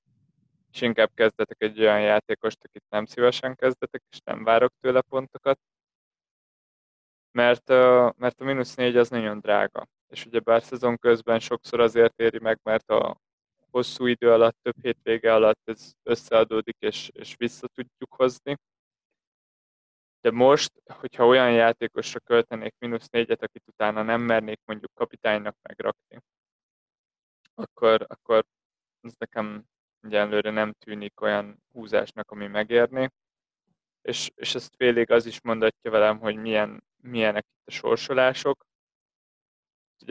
és 0.72 0.80
inkább 0.80 1.10
kezdetek 1.14 1.62
egy 1.62 1.80
olyan 1.80 2.00
játékost, 2.00 2.64
akit 2.64 2.84
nem 2.88 3.04
szívesen 3.06 3.54
kezdetek, 3.54 4.02
és 4.10 4.20
nem 4.24 4.44
várok 4.44 4.72
tőle 4.80 5.00
pontokat, 5.00 5.58
mert, 7.30 7.68
mert 8.16 8.40
a 8.40 8.44
mínusz 8.44 8.74
négy 8.74 8.96
az 8.96 9.08
nagyon 9.08 9.40
drága. 9.40 9.86
És 10.08 10.26
ugye 10.26 10.40
bár 10.40 10.62
szezon 10.62 10.96
közben 10.98 11.40
sokszor 11.40 11.80
azért 11.80 12.20
éri 12.20 12.38
meg, 12.38 12.58
mert 12.62 12.90
a 12.90 13.20
hosszú 13.70 14.06
idő 14.06 14.32
alatt, 14.32 14.56
több 14.62 14.82
hétvége 14.82 15.34
alatt 15.34 15.60
ez 15.64 15.92
összeadódik, 16.02 16.76
és, 16.78 17.08
és 17.12 17.36
vissza 17.36 17.68
tudjuk 17.68 18.14
hozni, 18.14 18.56
de 20.20 20.30
most, 20.30 20.72
hogyha 20.86 21.26
olyan 21.26 21.52
játékosra 21.52 22.20
költenék 22.20 22.74
mínusz 22.78 23.08
négyet, 23.08 23.42
akit 23.42 23.62
utána 23.66 24.02
nem 24.02 24.20
mernék 24.20 24.60
mondjuk 24.64 24.90
kapitánynak 24.94 25.56
megrakni, 25.62 26.18
akkor, 27.54 28.06
akkor 28.08 28.44
ez 29.00 29.14
nekem 29.18 29.64
egyenlőre 30.02 30.50
nem 30.50 30.72
tűnik 30.72 31.20
olyan 31.20 31.62
húzásnak, 31.72 32.30
ami 32.30 32.46
megérné. 32.46 33.08
És, 34.02 34.30
és 34.34 34.54
ezt 34.54 34.76
félig 34.76 35.10
az 35.10 35.26
is 35.26 35.40
mondatja 35.40 35.90
velem, 35.90 36.18
hogy 36.18 36.36
milyen, 36.36 36.84
milyenek 36.96 37.44
itt 37.44 37.66
a 37.66 37.70
sorsolások. 37.70 38.64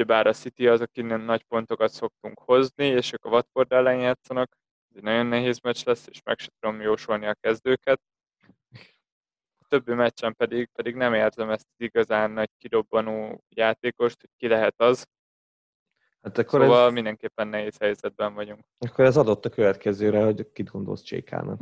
bár 0.06 0.28
a 0.28 0.34
City 0.34 0.68
az, 0.68 0.82
akinek 0.82 1.24
nagy 1.24 1.44
pontokat 1.44 1.92
szoktunk 1.92 2.40
hozni, 2.40 2.86
és 2.86 3.14
ők 3.14 3.26
a 3.26 3.30
Watford 3.30 3.72
ellen 3.72 4.00
játszanak. 4.00 4.58
Ez 4.90 4.96
egy 4.96 5.04
nagyon 5.04 5.26
nehéz 5.26 5.60
meccs 5.60 5.86
lesz, 5.86 6.08
és 6.08 6.22
meg 6.24 6.40
sem 6.40 6.54
tudom 6.60 6.82
jósolni 6.82 7.26
a 7.26 7.36
kezdőket 7.40 8.02
többi 9.72 9.94
meccsen 9.94 10.36
pedig, 10.36 10.70
pedig 10.74 10.96
nem 10.96 11.14
érzem 11.14 11.50
ezt 11.50 11.68
az 11.78 11.86
igazán 11.86 12.32
nagy 12.32 12.50
kirobbanó 12.58 13.44
játékost, 13.50 14.20
hogy 14.20 14.30
ki 14.38 14.48
lehet 14.48 14.82
az. 14.82 15.06
Hát 16.22 16.38
akkor 16.38 16.62
szóval 16.62 16.88
ez... 16.88 16.94
mindenképpen 16.94 17.48
nehéz 17.48 17.78
helyzetben 17.78 18.34
vagyunk. 18.34 18.60
Akkor 18.80 19.06
ez 19.06 19.18
adott 19.18 19.46
a 19.46 19.50
következőre, 19.50 20.24
hogy 20.24 20.52
kit 20.52 20.70
gondolsz 20.70 21.02
Csékának. 21.02 21.60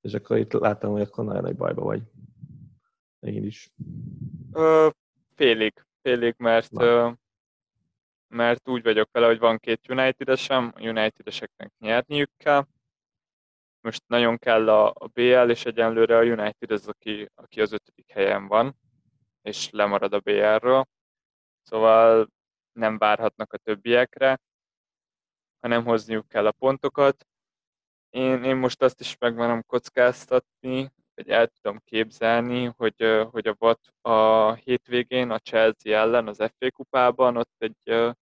És 0.00 0.14
akkor 0.14 0.36
itt 0.36 0.52
látom, 0.52 0.92
hogy 0.92 1.00
akkor 1.00 1.24
nagyon 1.24 1.42
nagy 1.42 1.56
bajba 1.56 1.82
vagy. 1.82 2.02
Én 3.20 3.44
is. 3.44 3.70
Ö, 4.52 4.88
félig. 5.34 5.86
félig, 6.02 6.34
mert, 6.38 6.70
mert 8.28 8.68
úgy 8.68 8.82
vagyok 8.82 9.08
vele, 9.12 9.26
hogy 9.26 9.38
van 9.38 9.58
két 9.58 9.88
United-esem, 9.88 10.72
a 10.74 10.80
United-eseknek 10.80 11.72
nyerniük 11.78 12.30
kell. 12.36 12.66
Most 13.80 14.02
nagyon 14.06 14.38
kell 14.38 14.68
a, 14.68 14.88
a 14.88 15.06
BL, 15.12 15.50
és 15.50 15.64
egyenlőre 15.64 16.16
a 16.16 16.24
United 16.24 16.70
az, 16.70 16.88
aki, 16.88 17.30
aki 17.34 17.60
az 17.60 17.72
ötödik 17.72 18.10
helyen 18.10 18.46
van, 18.46 18.76
és 19.42 19.70
lemarad 19.70 20.12
a 20.12 20.20
BL-ről. 20.20 20.86
Szóval 21.62 22.28
nem 22.78 22.98
várhatnak 22.98 23.52
a 23.52 23.56
többiekre, 23.56 24.40
hanem 25.60 25.84
hozniuk 25.84 26.28
kell 26.28 26.46
a 26.46 26.52
pontokat. 26.52 27.26
Én, 28.10 28.44
én 28.44 28.56
most 28.56 28.82
azt 28.82 29.00
is 29.00 29.16
megmenem 29.18 29.62
kockáztatni, 29.66 30.92
hogy 31.14 31.28
el 31.28 31.46
tudom 31.46 31.80
képzelni, 31.84 32.64
hogy, 32.76 33.26
hogy 33.30 33.48
a 33.48 33.56
Watt 33.58 33.92
a 34.00 34.52
hétvégén 34.54 35.30
a 35.30 35.38
Chelsea 35.38 35.98
ellen 35.98 36.28
az 36.28 36.36
FA 36.36 36.70
kupában 36.70 37.36
ott 37.36 37.54
egy 37.58 38.14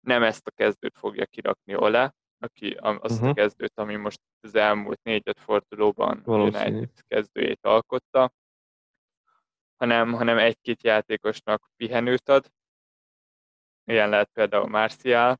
nem 0.00 0.22
ezt 0.22 0.46
a 0.46 0.50
kezdőt 0.50 0.98
fogja 0.98 1.26
kirakni 1.26 1.74
Ole, 1.76 2.14
aki 2.38 2.70
azt 2.74 3.02
uh-huh. 3.02 3.22
a 3.22 3.26
mhm. 3.26 3.34
kezdőt, 3.34 3.78
ami 3.78 3.96
most 3.96 4.20
az 4.40 4.54
elmúlt 4.54 5.02
négy-öt 5.02 5.40
fordulóban 5.40 6.22
United 6.24 6.90
kezdőjét 7.06 7.64
alkotta, 7.64 8.32
hanem, 9.76 10.12
hanem 10.12 10.38
egy-két 10.38 10.82
játékosnak 10.82 11.70
pihenőt 11.76 12.28
ad. 12.28 12.50
Ilyen 13.84 14.08
lehet 14.08 14.30
például 14.32 14.68
Martial, 14.68 15.38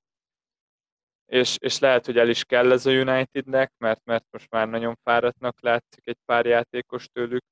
és, 1.27 1.57
és 1.61 1.79
lehet, 1.79 2.07
hogy 2.07 2.19
el 2.19 2.29
is 2.29 2.45
kell 2.45 2.73
ez 2.73 2.87
a 2.87 2.91
Unitednek, 2.91 3.73
mert, 3.79 4.05
mert 4.05 4.27
most 4.31 4.51
már 4.51 4.69
nagyon 4.69 4.99
fáradtnak 5.03 5.61
látszik 5.61 6.07
egy 6.07 6.19
pár 6.25 6.47
játékos 6.47 7.09
tőlük. 7.09 7.45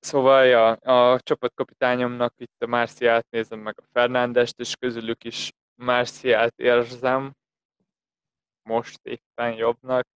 Szóval 0.00 0.44
ja, 0.44 0.70
a 0.72 1.20
csapatkapitányomnak 1.20 2.34
itt 2.36 2.62
a 2.62 2.66
Marciát 2.66 3.26
nézem 3.30 3.58
meg 3.58 3.74
a 3.80 3.88
Fernándest, 3.92 4.58
és 4.58 4.76
közülük 4.76 5.24
is 5.24 5.52
Marciát 5.74 6.52
érzem 6.56 7.32
most 8.62 9.06
éppen 9.06 9.52
jobbnak. 9.52 10.06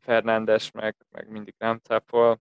Fernándes 0.00 0.70
meg, 0.70 0.96
meg 1.10 1.28
mindig 1.28 1.54
nem 1.58 1.78
cápol. 1.78 2.40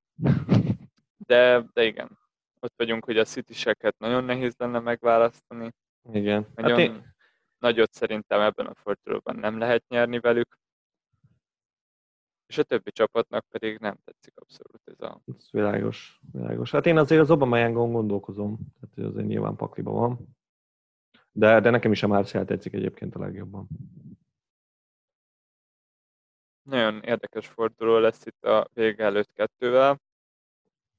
De, 1.18 1.64
de 1.74 1.84
igen, 1.84 2.20
ott 2.60 2.74
vagyunk, 2.76 3.06
hogy 3.06 3.18
a 3.18 3.24
city 3.24 3.54
nagyon 3.98 4.24
nehéz 4.24 4.56
lenne 4.58 4.80
megválasztani. 4.80 5.72
Igen. 6.12 6.44
Hát 6.44 6.56
nagyon, 6.56 6.80
hát 6.80 6.88
én 6.88 7.14
nagyot 7.58 7.94
szerintem 7.94 8.42
ebben 8.42 8.66
a 8.66 8.76
fordulóban 8.76 9.36
nem 9.36 9.58
lehet 9.58 9.88
nyerni 9.88 10.20
velük, 10.20 10.58
és 12.48 12.58
a 12.58 12.64
többi 12.64 12.92
csapatnak 12.92 13.46
pedig 13.50 13.78
nem 13.78 13.98
tetszik 14.04 14.34
abszolút 14.40 14.82
ez 14.86 15.00
a... 15.00 15.22
Ez 15.38 15.50
világos, 15.52 16.20
világos. 16.32 16.72
Hát 16.72 16.86
én 16.86 16.98
azért 16.98 17.22
az 17.22 17.30
Aubameyang-on 17.30 17.92
gondolkozom, 17.92 18.58
tehát 18.74 18.96
hogy 18.96 19.04
azért 19.04 19.28
nyilván 19.28 19.56
pakliba 19.56 19.92
van. 19.92 20.38
De, 21.32 21.60
de 21.60 21.70
nekem 21.70 21.92
is 21.92 22.04
a 22.04 22.08
Marcial 22.08 22.46
tetszik 22.46 22.74
egyébként 22.74 23.16
a 23.16 23.20
legjobban. 23.20 23.68
Nagyon 26.62 27.02
érdekes 27.02 27.48
forduló 27.48 27.98
lesz 27.98 28.26
itt 28.26 28.44
a 28.44 28.68
vége 28.74 29.04
előtt 29.04 29.34
kettővel. 29.34 30.02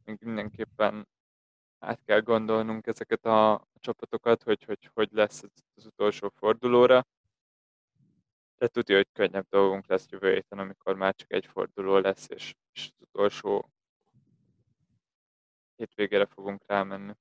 Még 0.05 0.19
mindenképpen 0.21 1.09
át 1.79 2.01
kell 2.05 2.21
gondolnunk 2.21 2.87
ezeket 2.87 3.27
a 3.27 3.69
csapatokat, 3.81 4.43
hogy 4.43 4.65
hogy, 4.65 4.91
hogy 4.95 5.09
lesz 5.13 5.43
az 5.75 5.87
utolsó 5.87 6.33
fordulóra. 6.35 7.07
De 8.59 8.67
tudja, 8.67 8.97
hogy 8.97 9.09
könnyebb 9.13 9.47
dolgunk 9.49 9.87
lesz 9.87 10.11
jövő 10.11 10.33
héten, 10.33 10.59
amikor 10.59 10.95
már 10.95 11.15
csak 11.15 11.33
egy 11.33 11.47
forduló 11.47 11.99
lesz, 11.99 12.29
és, 12.31 12.55
és 12.73 12.91
az 12.97 13.07
utolsó 13.13 13.71
hétvégére 15.77 16.27
fogunk 16.27 16.63
rámenni. 16.67 17.13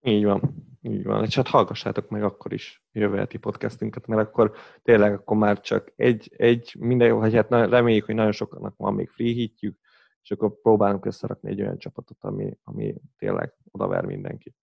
Így 0.00 0.24
van, 0.24 0.54
így 0.80 1.04
van. 1.04 1.24
És 1.24 1.34
hát 1.34 1.48
hallgassátok 1.48 2.08
meg 2.08 2.22
akkor 2.22 2.52
is 2.52 2.82
jövő 2.92 3.16
heti 3.16 3.38
podcastünket, 3.38 4.06
mert 4.06 4.28
akkor 4.28 4.56
tényleg 4.82 5.12
akkor 5.12 5.36
már 5.36 5.60
csak 5.60 5.92
egy, 5.96 6.32
egy 6.36 6.76
minden, 6.78 7.14
vagy 7.14 7.34
hát 7.34 7.50
reméljük, 7.50 8.04
hogy 8.04 8.14
nagyon 8.14 8.32
sokaknak 8.32 8.76
van 8.76 8.94
még 8.94 9.08
free 9.08 9.32
hitjük, 9.32 9.78
és 10.24 10.30
akkor 10.30 10.60
próbálunk 10.60 11.04
összerakni 11.04 11.50
egy 11.50 11.60
olyan 11.60 11.78
csapatot, 11.78 12.16
ami, 12.20 12.58
ami 12.62 12.94
tényleg 13.18 13.54
odaver 13.70 14.04
mindenkit. 14.04 14.54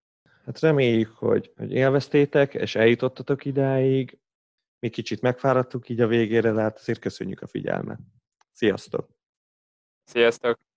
Hát 0.45 0.59
reméljük, 0.59 1.09
hogy, 1.09 1.53
hogy 1.55 1.71
élveztétek, 1.71 2.53
és 2.53 2.75
eljutottatok 2.75 3.45
idáig. 3.45 4.19
Mi 4.79 4.89
kicsit 4.89 5.21
megfáradtuk 5.21 5.89
így 5.89 6.01
a 6.01 6.07
végére, 6.07 6.51
de 6.51 6.61
hát 6.61 6.77
azért 6.77 6.99
köszönjük 6.99 7.41
a 7.41 7.47
figyelmet. 7.47 7.99
Sziasztok! 8.51 9.09
Sziasztok! 10.03 10.70